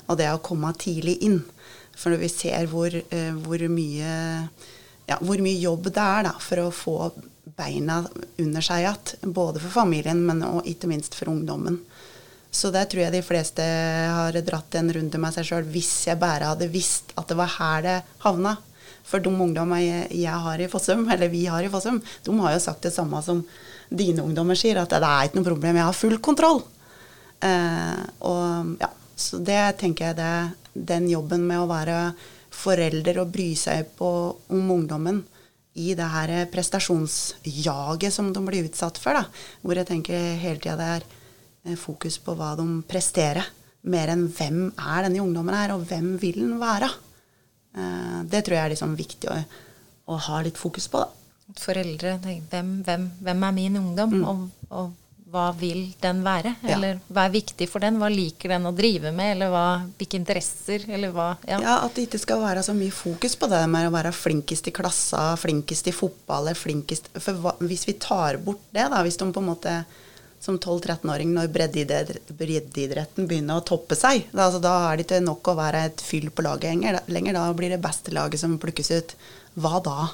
Og 0.10 0.18
det 0.20 0.30
å 0.32 0.42
komme 0.42 0.72
tidlig 0.80 1.20
inn. 1.26 1.42
For 2.00 2.14
når 2.14 2.24
vi 2.24 2.32
ser 2.32 2.70
hvor, 2.72 2.94
eh, 2.94 3.34
hvor, 3.44 3.66
mye, 3.70 4.14
ja, 5.10 5.18
hvor 5.20 5.42
mye 5.44 5.60
jobb 5.60 5.92
det 5.92 6.06
er 6.06 6.30
da, 6.30 6.34
for 6.42 6.64
å 6.64 6.72
få 6.74 6.98
beina 7.60 8.04
under 8.40 8.64
seg 8.64 8.86
igjen, 8.86 9.34
både 9.36 9.62
for 9.62 9.82
familien, 9.82 10.22
men 10.26 10.44
ikke 10.64 10.90
minst 10.92 11.18
for 11.18 11.32
ungdommen. 11.32 11.82
Så 12.52 12.72
der 12.74 12.88
tror 12.90 13.04
jeg 13.06 13.14
de 13.14 13.22
fleste 13.26 13.64
har 13.64 14.34
dratt 14.46 14.76
en 14.80 14.90
runde 14.94 15.22
med 15.22 15.36
seg 15.36 15.46
sjøl 15.46 15.68
hvis 15.70 15.92
jeg 16.10 16.20
bare 16.22 16.50
hadde 16.50 16.70
visst 16.74 17.14
at 17.20 17.30
det 17.30 17.38
var 17.38 17.52
her 17.60 17.86
det 17.86 17.98
havna. 18.26 18.56
For 19.10 19.22
de 19.22 19.32
ungdommene 19.32 20.08
jeg, 20.14 20.34
har 20.44 20.62
i 20.62 20.70
Fossum, 20.70 21.08
eller 21.10 21.32
vi 21.32 21.46
har 21.50 21.66
i 21.66 21.70
Fossum, 21.72 21.98
de 22.26 22.36
har 22.42 22.54
jo 22.54 22.62
sagt 22.62 22.86
det 22.86 22.94
samme 22.94 23.22
som 23.26 23.42
dine 23.90 24.22
ungdommer 24.22 24.58
sier, 24.58 24.78
at 24.82 24.92
det 24.94 25.02
er 25.02 25.30
ikke 25.30 25.40
noe 25.40 25.48
problem, 25.48 25.80
jeg 25.80 25.88
har 25.88 25.98
full 25.98 26.18
kontroll. 26.22 26.62
Eh, 27.42 28.02
og 28.28 28.76
ja, 28.82 28.90
Så 29.20 29.40
det 29.44 29.80
tenker 29.82 30.12
jeg 30.12 30.20
det, 30.20 30.36
den 30.74 31.10
jobben 31.10 31.42
med 31.48 31.60
å 31.60 31.70
være 31.70 31.98
forelder 32.54 33.20
og 33.24 33.34
bry 33.34 33.52
seg 33.58 33.90
på 33.98 34.10
om 34.52 34.72
ungdommen 34.72 35.24
i 35.80 35.94
det 35.96 36.08
her 36.12 36.32
prestasjonsjaget 36.52 38.14
som 38.14 38.32
de 38.36 38.44
blir 38.46 38.68
utsatt 38.70 39.00
for, 39.00 39.16
da, 39.16 39.26
hvor 39.62 39.80
jeg 39.80 39.90
tenker 39.90 40.40
hele 40.42 40.62
tida 40.62 40.78
det 40.80 40.90
er 40.98 41.08
fokus 41.78 42.18
på 42.24 42.34
hva 42.40 42.56
de 42.58 42.66
presterer, 42.90 43.46
mer 43.90 44.12
enn 44.14 44.26
hvem 44.36 44.66
er 44.74 45.06
denne 45.06 45.22
ungdommen 45.24 45.56
her, 45.56 45.76
og 45.76 45.86
hvem 45.90 46.16
vil 46.22 46.42
den 46.42 46.58
være. 46.62 46.90
Eh, 47.78 48.22
det 48.30 48.44
tror 48.46 48.58
jeg 48.58 48.66
er 48.66 48.74
liksom 48.74 48.96
viktig 48.98 49.30
å, 49.32 49.36
å, 50.10 50.22
ha 50.30 50.42
litt 50.46 50.58
fokus 50.60 50.90
på. 50.92 51.04
da. 51.04 51.54
Foreldre 51.60 52.18
hvem, 52.24 52.80
hvem, 52.86 53.06
hvem, 53.22 53.46
er 53.46 53.54
min 53.56 53.78
ungdom, 53.80 54.18
mm. 54.20 54.26
og, 54.30 54.66
og, 54.70 54.98
hva 55.30 55.52
vil 55.54 55.92
den 56.02 56.24
være? 56.26 56.56
Eller 56.66 56.96
ja. 56.96 57.02
hva 57.14 57.28
er 57.28 57.34
viktig 57.36 57.68
for 57.70 57.86
den? 57.86 58.00
Hva 58.02 58.08
liker 58.10 58.50
den 58.56 58.64
å 58.66 58.72
drive 58.74 59.12
med? 59.14 59.36
Eller 59.36 59.52
hva, 59.54 59.66
hvilke 60.00 60.18
interesser? 60.18 60.88
Eller 60.90 61.14
hva 61.14 61.28
ja. 61.44 61.60
ja. 61.62 61.76
At 61.86 61.94
det 61.94 62.08
ikke 62.08 62.22
skal 62.24 62.42
være 62.42 62.64
så 62.66 62.74
mye 62.74 62.94
fokus 62.94 63.38
på 63.38 63.50
det 63.52 63.60
med 63.70 63.86
å 63.86 63.94
være 63.94 64.10
flinkest 64.16 64.72
i 64.72 64.74
klassa, 64.74 65.28
flinkest 65.38 65.92
i 65.92 65.94
fotball, 65.94 66.48
eller 66.48 66.58
flinkest 66.58 67.12
For 67.22 67.38
hva, 67.44 67.54
hvis 67.62 67.86
vi 67.86 68.00
tar 68.02 68.40
bort 68.42 68.64
det, 68.74 68.88
da, 68.90 69.04
hvis 69.06 69.22
de 69.22 69.30
på 69.30 69.44
en 69.44 69.52
måte 69.52 69.76
som 70.40 70.56
12-13-åring 70.56 71.34
når 71.36 71.52
breddeidretten 71.52 73.28
begynner 73.28 73.60
å 73.60 73.66
toppe 73.68 73.98
seg. 74.00 74.30
Da, 74.32 74.46
altså, 74.48 74.62
da 74.64 74.74
er 74.88 74.98
det 74.98 75.06
ikke 75.06 75.20
nok 75.26 75.52
å 75.52 75.58
være 75.60 75.84
et 75.90 76.04
fyll 76.04 76.30
på 76.32 76.46
laget 76.46 76.80
lenger. 77.12 77.36
Da 77.36 77.46
blir 77.58 77.74
det 77.76 77.82
beste 77.84 78.14
laget 78.16 78.42
som 78.42 78.58
plukkes 78.62 78.92
ut. 78.96 79.16
Hva 79.60 79.82
da? 79.84 80.10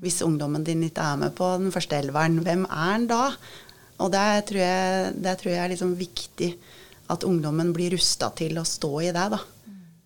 Hvis 0.00 0.20
ungdommen 0.26 0.64
din 0.66 0.82
ikke 0.86 1.04
er 1.12 1.20
med 1.22 1.34
på 1.38 1.48
den 1.60 1.74
første 1.74 1.98
elveren, 1.98 2.40
hvem 2.46 2.66
er 2.66 2.92
den 2.96 3.08
da? 3.10 3.24
Og 4.00 4.10
det 4.14 4.26
tror 4.48 4.62
jeg, 4.62 5.14
det 5.20 5.36
tror 5.40 5.52
jeg 5.52 5.62
er 5.62 5.72
liksom 5.74 5.94
viktig 5.98 6.50
at 7.10 7.26
ungdommen 7.26 7.72
blir 7.74 7.92
rusta 7.96 8.30
til 8.38 8.58
å 8.58 8.66
stå 8.66 8.92
i 9.06 9.12
det. 9.14 9.26
da. 9.34 9.40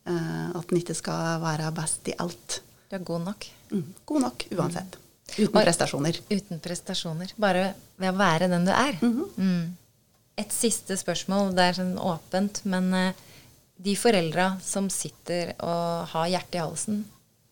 Uh, 0.04 0.50
at 0.58 0.68
den 0.68 0.82
ikke 0.82 0.96
skal 0.96 1.40
være 1.40 1.70
best 1.76 2.10
i 2.12 2.18
alt. 2.20 2.60
Du 2.90 2.98
er 2.98 3.06
god 3.06 3.24
nok. 3.30 3.46
Mm, 3.72 3.86
god 4.04 4.24
nok 4.26 4.46
uansett. 4.52 4.98
Uten 5.38 5.60
prestasjoner. 5.60 6.18
Uten 6.30 6.60
prestasjoner. 6.62 7.32
Bare 7.40 7.72
ved 8.00 8.12
å 8.12 8.18
være 8.18 8.48
den 8.52 8.66
du 8.66 8.72
er. 8.72 8.98
Mm 9.00 9.12
-hmm. 9.12 9.30
mm. 9.36 9.76
Et 10.36 10.52
siste 10.52 10.96
spørsmål. 10.96 11.54
Det 11.54 11.62
er 11.62 11.72
sånn 11.72 11.98
åpent, 11.98 12.60
men 12.64 12.94
uh, 12.94 13.12
de 13.76 13.96
foreldra 13.96 14.58
som 14.62 14.90
sitter 14.90 15.54
og 15.58 16.08
har 16.08 16.26
hjertet 16.28 16.54
i 16.54 16.62
halsen 16.62 17.04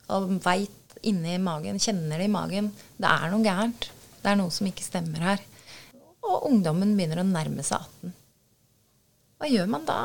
og 0.08 0.30
veit 0.44 0.96
inni 1.02 1.38
magen, 1.38 1.78
kjenner 1.78 2.18
det 2.18 2.24
i 2.24 2.32
magen 2.32 2.72
Det 2.96 3.08
er 3.08 3.30
noe 3.30 3.42
gærent. 3.42 3.90
Det 4.22 4.30
er 4.30 4.36
noe 4.38 4.50
som 4.50 4.66
ikke 4.66 4.84
stemmer 4.84 5.18
her. 5.18 5.40
Og 6.22 6.46
ungdommen 6.46 6.96
begynner 6.96 7.22
å 7.22 7.26
nærme 7.26 7.64
seg 7.66 7.80
18. 7.80 8.12
Hva 9.38 9.50
gjør 9.50 9.66
man 9.66 9.86
da? 9.88 10.00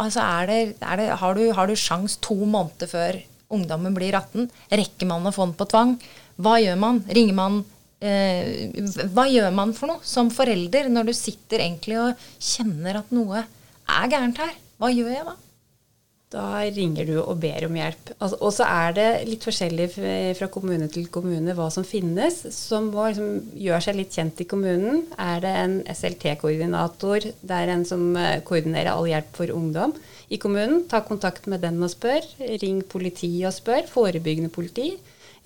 Altså 0.00 0.20
er 0.20 0.46
det, 0.50 0.76
er 0.82 0.96
det, 0.96 1.08
har, 1.20 1.34
du, 1.38 1.52
har 1.54 1.66
du 1.66 1.76
sjans 1.78 2.16
to 2.16 2.34
måneder 2.34 2.90
før 2.90 3.20
ungdommen 3.54 3.94
blir 3.94 4.16
18? 4.18 4.50
Rekker 4.70 5.06
man 5.06 5.26
å 5.26 5.34
få 5.34 5.46
den 5.46 5.54
på 5.54 5.68
tvang? 5.70 5.94
Hva 6.36 6.58
gjør 6.60 6.76
man? 6.80 7.00
Ringer 7.08 7.36
man 7.36 7.62
eh, 8.04 8.68
Hva 9.14 9.26
gjør 9.30 9.50
man 9.56 9.72
for 9.76 9.92
noe 9.92 10.04
som 10.06 10.32
forelder 10.34 10.90
når 10.92 11.10
du 11.10 11.16
sitter 11.16 11.64
egentlig 11.64 11.98
og 12.02 12.28
kjenner 12.36 13.00
at 13.00 13.12
noe 13.16 13.42
er 13.46 14.12
gærent 14.12 14.40
her? 14.42 14.54
Hva 14.76 14.92
gjør 14.92 15.12
jeg 15.14 15.26
da? 15.30 15.36
Da 16.34 16.58
ringer 16.74 17.06
du 17.06 17.14
og 17.20 17.38
ber 17.38 17.68
om 17.68 17.76
hjelp. 17.78 18.10
Altså, 18.18 18.36
og 18.42 18.50
så 18.52 18.66
er 18.66 18.94
det 18.96 19.06
litt 19.28 19.44
forskjellig 19.46 19.86
fra 20.36 20.48
kommune 20.52 20.88
til 20.90 21.06
kommune 21.14 21.54
hva 21.54 21.68
som 21.70 21.86
finnes, 21.86 22.40
som 22.52 22.88
må 22.90 23.04
liksom 23.06 23.52
gjøre 23.62 23.84
seg 23.86 23.96
litt 24.00 24.16
kjent 24.18 24.42
i 24.42 24.48
kommunen. 24.50 25.04
Er 25.22 25.38
det 25.44 25.52
en 25.62 25.76
SLT-koordinator, 25.94 27.28
det 27.30 27.60
er 27.60 27.72
en 27.76 27.86
som 27.86 28.08
eh, 28.18 28.40
koordinerer 28.44 28.90
all 28.90 29.06
hjelp 29.06 29.30
for 29.38 29.54
ungdom 29.54 29.94
i 30.26 30.40
kommunen, 30.42 30.82
ta 30.90 30.98
kontakt 31.06 31.46
med 31.46 31.62
den 31.62 31.78
og 31.78 31.92
spør. 31.94 32.26
Ring 32.58 32.82
politiet 32.90 33.46
og 33.46 33.54
spør. 33.54 33.86
Forebyggende 33.86 34.50
politi. 34.50 34.96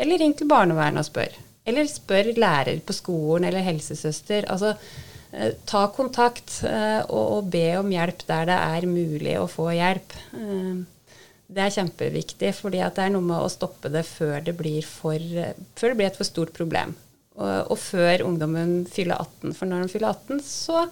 Eller 0.01 0.21
ring 0.21 0.35
til 0.37 0.49
barnevernet 0.49 1.03
og 1.03 1.09
spør. 1.11 1.35
Eller 1.69 1.89
spør 1.91 2.33
lærer 2.41 2.81
på 2.87 2.97
skolen 2.97 3.49
eller 3.51 3.65
helsesøster. 3.67 4.49
Altså, 4.53 4.73
eh, 5.33 5.53
ta 5.69 5.85
kontakt 5.95 6.63
eh, 6.65 7.03
og, 7.09 7.51
be 7.53 7.67
om 7.79 7.93
hjelp 7.93 8.25
der 8.29 8.49
det 8.49 8.57
er 8.57 8.89
mulig 8.89 9.37
å 9.39 9.51
få 9.51 9.69
hjelp. 9.77 10.17
Eh, 10.39 10.81
det 11.51 11.63
er 11.67 11.75
kjempeviktig, 11.75 12.55
for 12.55 12.71
det 12.73 12.85
er 12.87 13.13
noe 13.13 13.27
med 13.27 13.43
å 13.43 13.51
stoppe 13.51 13.91
det 13.91 14.05
før 14.07 14.39
det 14.47 14.55
blir, 14.57 14.87
for, 14.87 15.19
før 15.77 15.93
det 15.93 15.99
blir 15.99 16.09
et 16.09 16.19
for 16.19 16.29
stort 16.29 16.55
problem. 16.57 16.95
Og, 17.41 17.73
og, 17.73 17.77
før 17.81 18.25
ungdommen 18.27 18.85
fyller 18.91 19.19
18. 19.19 19.57
For 19.59 19.69
når 19.69 19.85
de 19.85 19.93
fyller 19.93 20.15
18, 20.15 20.43
så 20.47 20.85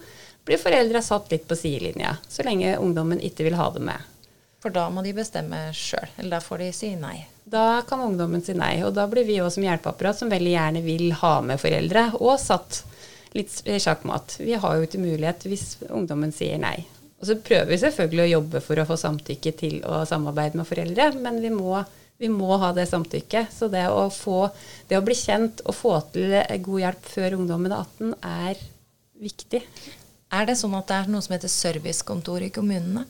blir 0.47 0.61
foreldra 0.61 1.01
satt 1.05 1.31
litt 1.31 1.47
på 1.47 1.57
sidelinja. 1.57 2.17
Så 2.27 2.45
lenge 2.47 2.77
ungdommen 2.81 3.21
ikke 3.23 3.47
vil 3.47 3.57
ha 3.59 3.69
det 3.75 3.83
med. 3.87 4.07
For 4.59 4.75
da 4.75 4.89
må 4.91 5.03
de 5.05 5.15
bestemme 5.15 5.69
sjøl, 5.75 6.09
eller 6.17 6.35
da 6.35 6.43
får 6.43 6.65
de 6.65 6.71
si 6.75 6.91
nei. 6.99 7.21
Da 7.49 7.81
kan 7.87 8.01
ungdommen 8.05 8.43
si 8.45 8.53
nei. 8.53 8.75
Og 8.85 8.93
da 8.93 9.07
blir 9.09 9.25
vi 9.25 9.39
òg 9.41 9.49
som 9.53 9.65
hjelpeapparat, 9.65 10.19
som 10.19 10.29
veldig 10.29 10.53
gjerne 10.53 10.85
vil 10.85 11.09
ha 11.21 11.33
med 11.41 11.61
foreldre, 11.61 12.05
og 12.21 12.37
satt 12.41 12.83
litt 13.33 13.53
sjakkmatt. 13.65 14.39
Vi 14.41 14.57
har 14.57 14.77
jo 14.77 14.85
ikke 14.85 15.01
mulighet 15.01 15.45
hvis 15.49 15.65
ungdommen 15.89 16.33
sier 16.35 16.61
nei. 16.61 16.77
Og 17.19 17.27
så 17.27 17.35
prøver 17.43 17.73
vi 17.73 17.79
selvfølgelig 17.81 18.23
å 18.23 18.33
jobbe 18.35 18.61
for 18.63 18.79
å 18.79 18.87
få 18.87 18.97
samtykke 18.99 19.53
til 19.59 19.79
å 19.83 20.03
samarbeide 20.07 20.59
med 20.59 20.67
foreldre, 20.69 21.09
men 21.19 21.41
vi 21.43 21.51
må, 21.51 21.81
vi 22.21 22.29
må 22.31 22.57
ha 22.61 22.71
det 22.75 22.87
samtykket. 22.89 23.51
Så 23.53 23.67
det 23.73 23.85
å, 23.91 24.07
få, 24.13 24.45
det 24.87 24.99
å 24.99 25.05
bli 25.05 25.17
kjent 25.17 25.63
og 25.65 25.75
få 25.75 25.95
til 26.13 26.37
god 26.37 26.83
hjelp 26.85 27.09
før 27.17 27.39
ungdommen 27.41 27.75
er 27.75 27.81
18, 27.81 28.13
er 28.29 28.63
viktig. 29.19 29.63
Er 30.37 30.45
det 30.47 30.59
sånn 30.61 30.77
at 30.77 30.87
det 30.89 30.99
er 31.01 31.11
noe 31.11 31.25
som 31.25 31.35
heter 31.35 31.51
servicekontor 31.51 32.45
i 32.45 32.53
kommunene? 32.55 33.03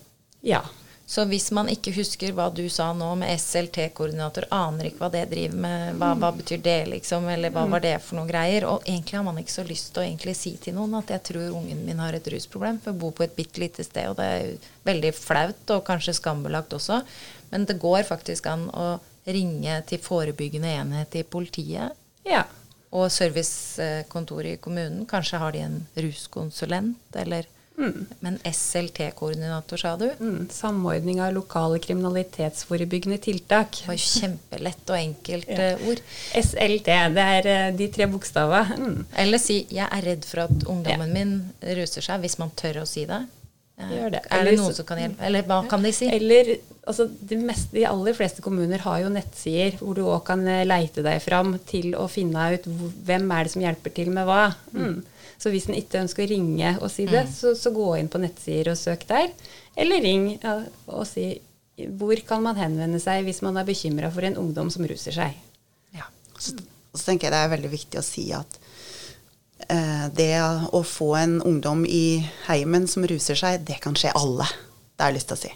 Ja. 0.46 0.64
Så 1.10 1.24
hvis 1.26 1.48
man 1.58 1.66
ikke 1.74 1.90
husker 1.96 2.36
hva 2.38 2.52
du 2.54 2.68
sa 2.70 2.92
nå 2.94 3.08
med 3.18 3.34
SLT-koordinator, 3.34 4.46
aner 4.54 4.92
ikke 4.92 5.02
hva 5.02 5.08
det 5.16 5.24
driver 5.32 5.58
med, 5.64 5.96
hva, 5.98 6.12
hva 6.22 6.30
betyr 6.38 6.62
det, 6.62 6.76
liksom, 6.92 7.26
eller 7.34 7.50
hva 7.56 7.64
var 7.72 7.82
det 7.82 7.96
for 8.06 8.20
noen 8.20 8.30
greier, 8.30 8.68
og 8.70 8.86
egentlig 8.86 9.18
har 9.18 9.26
man 9.26 9.40
ikke 9.42 9.56
så 9.56 9.66
lyst 9.66 9.90
til 9.96 10.04
å 10.04 10.06
egentlig 10.06 10.36
si 10.38 10.54
til 10.62 10.78
noen 10.78 10.94
at 11.00 11.10
jeg 11.16 11.26
tror 11.32 11.58
ungen 11.58 11.82
min 11.88 12.04
har 12.04 12.14
et 12.14 12.30
rusproblem, 12.30 12.78
for 12.78 12.94
jeg 12.94 13.02
bor 13.02 13.18
på 13.18 13.26
et 13.26 13.34
bitte 13.34 13.64
lite 13.64 13.88
sted, 13.88 14.12
og 14.12 14.22
det 14.22 14.30
er 14.36 14.70
veldig 14.86 15.14
flaut 15.18 15.74
og 15.74 15.84
kanskje 15.90 16.14
skambelagt 16.20 16.78
også, 16.78 17.02
men 17.50 17.66
det 17.66 17.80
går 17.82 18.06
faktisk 18.06 18.46
an 18.54 18.70
å 18.70 18.92
ringe 19.26 19.82
til 19.90 20.06
forebyggende 20.06 20.78
enhet 20.78 21.18
i 21.18 21.26
politiet. 21.26 21.98
Ja. 22.30 22.46
og 22.94 23.10
servicekontoret 23.14 24.58
i 24.58 24.62
kommunen. 24.62 25.06
Kanskje 25.10 25.42
har 25.42 25.54
de 25.54 25.66
en 25.66 25.82
ruskonsulent, 25.98 27.18
eller 27.18 27.50
Men 28.26 28.38
SLT-koordinator, 28.44 29.80
sa 29.82 29.96
du? 30.00 30.08
Mm, 30.20 30.50
samordning 30.52 31.22
av 31.24 31.34
lokale 31.34 31.80
kriminalitetsforebyggende 31.84 33.18
tiltak. 33.24 33.82
Det 33.82 33.88
var 33.88 34.02
kjempelett 34.04 34.92
og 34.92 35.00
enkelt 35.00 35.52
ja. 35.56 35.72
ord. 35.88 36.04
SLT, 36.44 36.94
det 37.16 37.28
er 37.40 37.52
eh, 37.54 37.66
de 37.80 37.90
tre 37.96 38.10
bokstavene. 38.12 38.78
Mm. 38.80 39.04
Eller 39.24 39.42
si 39.42 39.62
'jeg 39.70 39.88
er 39.88 40.08
redd 40.12 40.26
for 40.28 40.46
at 40.48 40.68
ungdommen 40.68 41.14
min 41.14 41.36
ruser 41.80 42.06
seg', 42.06 42.24
hvis 42.26 42.40
man 42.40 42.52
tør 42.56 42.84
å 42.84 42.88
si 42.90 43.06
det. 43.10 43.24
Eh, 43.80 43.94
Gjør 43.96 44.10
det. 44.18 44.24
Er 44.28 44.42
Eller 44.42 44.52
det 44.52 44.60
noen 44.60 44.76
som 44.76 44.88
kan 44.88 45.00
hjelpe? 45.00 45.24
Eller 45.26 45.48
hva 45.48 45.62
kan 45.72 45.86
de 45.86 45.92
si? 45.96 46.10
Eller 46.12 46.52
altså, 46.84 47.08
de, 47.08 47.38
meste, 47.40 47.76
de 47.78 47.86
aller 47.88 48.18
fleste 48.18 48.44
kommuner 48.44 48.84
har 48.84 49.04
jo 49.04 49.14
nettsider 49.14 49.80
hvor 49.80 49.96
du 49.96 50.04
òg 50.04 50.26
kan 50.28 50.44
eh, 50.48 50.66
leite 50.68 51.06
deg 51.06 51.22
fram 51.24 51.56
til 51.70 51.94
å 51.96 52.10
finne 52.12 52.50
ut 52.56 52.68
hvem 53.08 53.32
er 53.36 53.48
det 53.48 53.54
som 53.56 53.64
hjelper 53.64 53.96
til 53.96 54.12
med 54.16 54.28
hva. 54.28 54.50
Mm. 54.76 55.00
Så 55.40 55.52
hvis 55.54 55.70
en 55.70 55.78
ikke 55.78 56.02
ønsker 56.02 56.26
å 56.26 56.32
ringe 56.34 56.74
og 56.82 56.90
si 56.92 57.06
det, 57.08 57.24
så, 57.32 57.54
så 57.56 57.72
gå 57.72 57.94
inn 58.00 58.10
på 58.12 58.20
nettsider 58.20 58.74
og 58.74 58.80
søk 58.80 59.06
der. 59.08 59.30
Eller 59.80 60.04
ring 60.04 60.34
ja, 60.36 60.58
og 60.92 61.06
si 61.08 61.32
hvor 61.96 62.20
kan 62.28 62.44
man 62.44 62.60
henvende 62.60 63.00
seg 63.00 63.24
hvis 63.24 63.40
man 63.46 63.56
er 63.56 63.68
bekymra 63.68 64.10
for 64.12 64.28
en 64.28 64.36
ungdom 64.42 64.72
som 64.74 64.84
ruser 64.88 65.16
seg. 65.16 65.38
Ja. 65.96 66.10
Så, 66.36 66.58
så 66.92 67.06
tenker 67.06 67.30
jeg 67.30 67.36
det 67.36 67.44
er 67.46 67.54
veldig 67.54 67.72
viktig 67.72 68.02
å 68.02 68.04
si 68.06 68.26
at 68.36 68.60
eh, 69.70 70.06
det 70.16 70.34
å 70.76 70.84
få 70.84 71.14
en 71.22 71.40
ungdom 71.40 71.86
i 71.88 72.20
heimen 72.50 72.90
som 72.92 73.08
ruser 73.08 73.40
seg, 73.40 73.64
det 73.68 73.80
kan 73.84 73.96
skje 73.96 74.12
alle. 74.20 74.48
Det 74.92 75.06
har 75.06 75.14
jeg 75.14 75.22
lyst 75.22 75.32
til 75.32 75.40
å 75.40 75.44
si. 75.46 75.56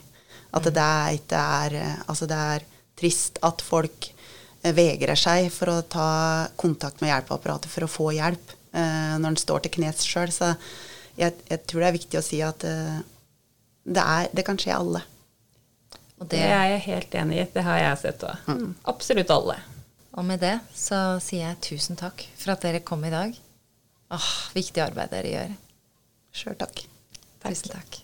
At 0.54 0.70
det 0.70 0.88
er 0.88 1.20
det 1.28 1.44
er 1.44 1.80
eh, 1.82 2.02
Altså 2.08 2.30
det 2.30 2.40
er 2.56 2.68
trist 3.00 3.40
at 3.44 3.64
folk 3.66 4.12
eh, 4.62 4.72
vegrer 4.72 5.20
seg 5.20 5.52
for 5.52 5.76
å 5.76 5.80
ta 5.84 6.10
kontakt 6.56 7.04
med 7.04 7.12
hjelpeapparatet 7.12 7.72
for 7.74 7.84
å 7.84 7.96
få 8.00 8.14
hjelp 8.16 8.60
når 9.22 9.34
en 9.34 9.40
står 9.40 9.66
til 9.66 9.76
knes 9.78 10.04
sjøl. 10.08 10.32
Så 10.34 10.54
jeg, 11.20 11.36
jeg 11.50 11.64
tror 11.70 11.84
det 11.84 11.90
er 11.90 11.98
viktig 11.98 12.20
å 12.20 12.26
si 12.26 12.40
at 12.46 12.66
eh, 12.68 13.02
det, 13.84 14.04
er, 14.04 14.30
det 14.34 14.46
kan 14.48 14.60
skje 14.60 14.76
alle. 14.76 15.04
Og, 16.20 16.26
Det 16.28 16.38
det, 16.38 16.48
er 16.48 16.68
jeg 16.76 16.86
helt 16.88 17.16
enig 17.22 17.42
i. 17.42 17.48
Det 17.54 17.66
har 17.68 17.82
jeg 17.82 18.02
sett 18.06 18.26
òg. 18.28 18.50
Mm. 18.50 18.74
Absolutt 18.94 19.34
alle. 19.34 19.60
og 20.14 20.26
med 20.26 20.44
det 20.46 20.56
så 20.78 21.20
sier 21.24 21.50
jeg 21.50 21.62
tusen 21.66 21.98
takk 22.00 22.26
for 22.38 22.54
at 22.54 22.66
dere 22.66 22.84
kom 22.86 23.04
i 23.06 23.14
dag. 23.14 23.34
Åh, 24.14 24.32
viktig 24.54 24.84
arbeid 24.84 25.14
dere 25.14 25.32
gjør. 25.34 25.54
Sjøl 26.34 26.58
takk. 26.60 26.84
Tusen 27.44 27.74
takk. 27.74 28.00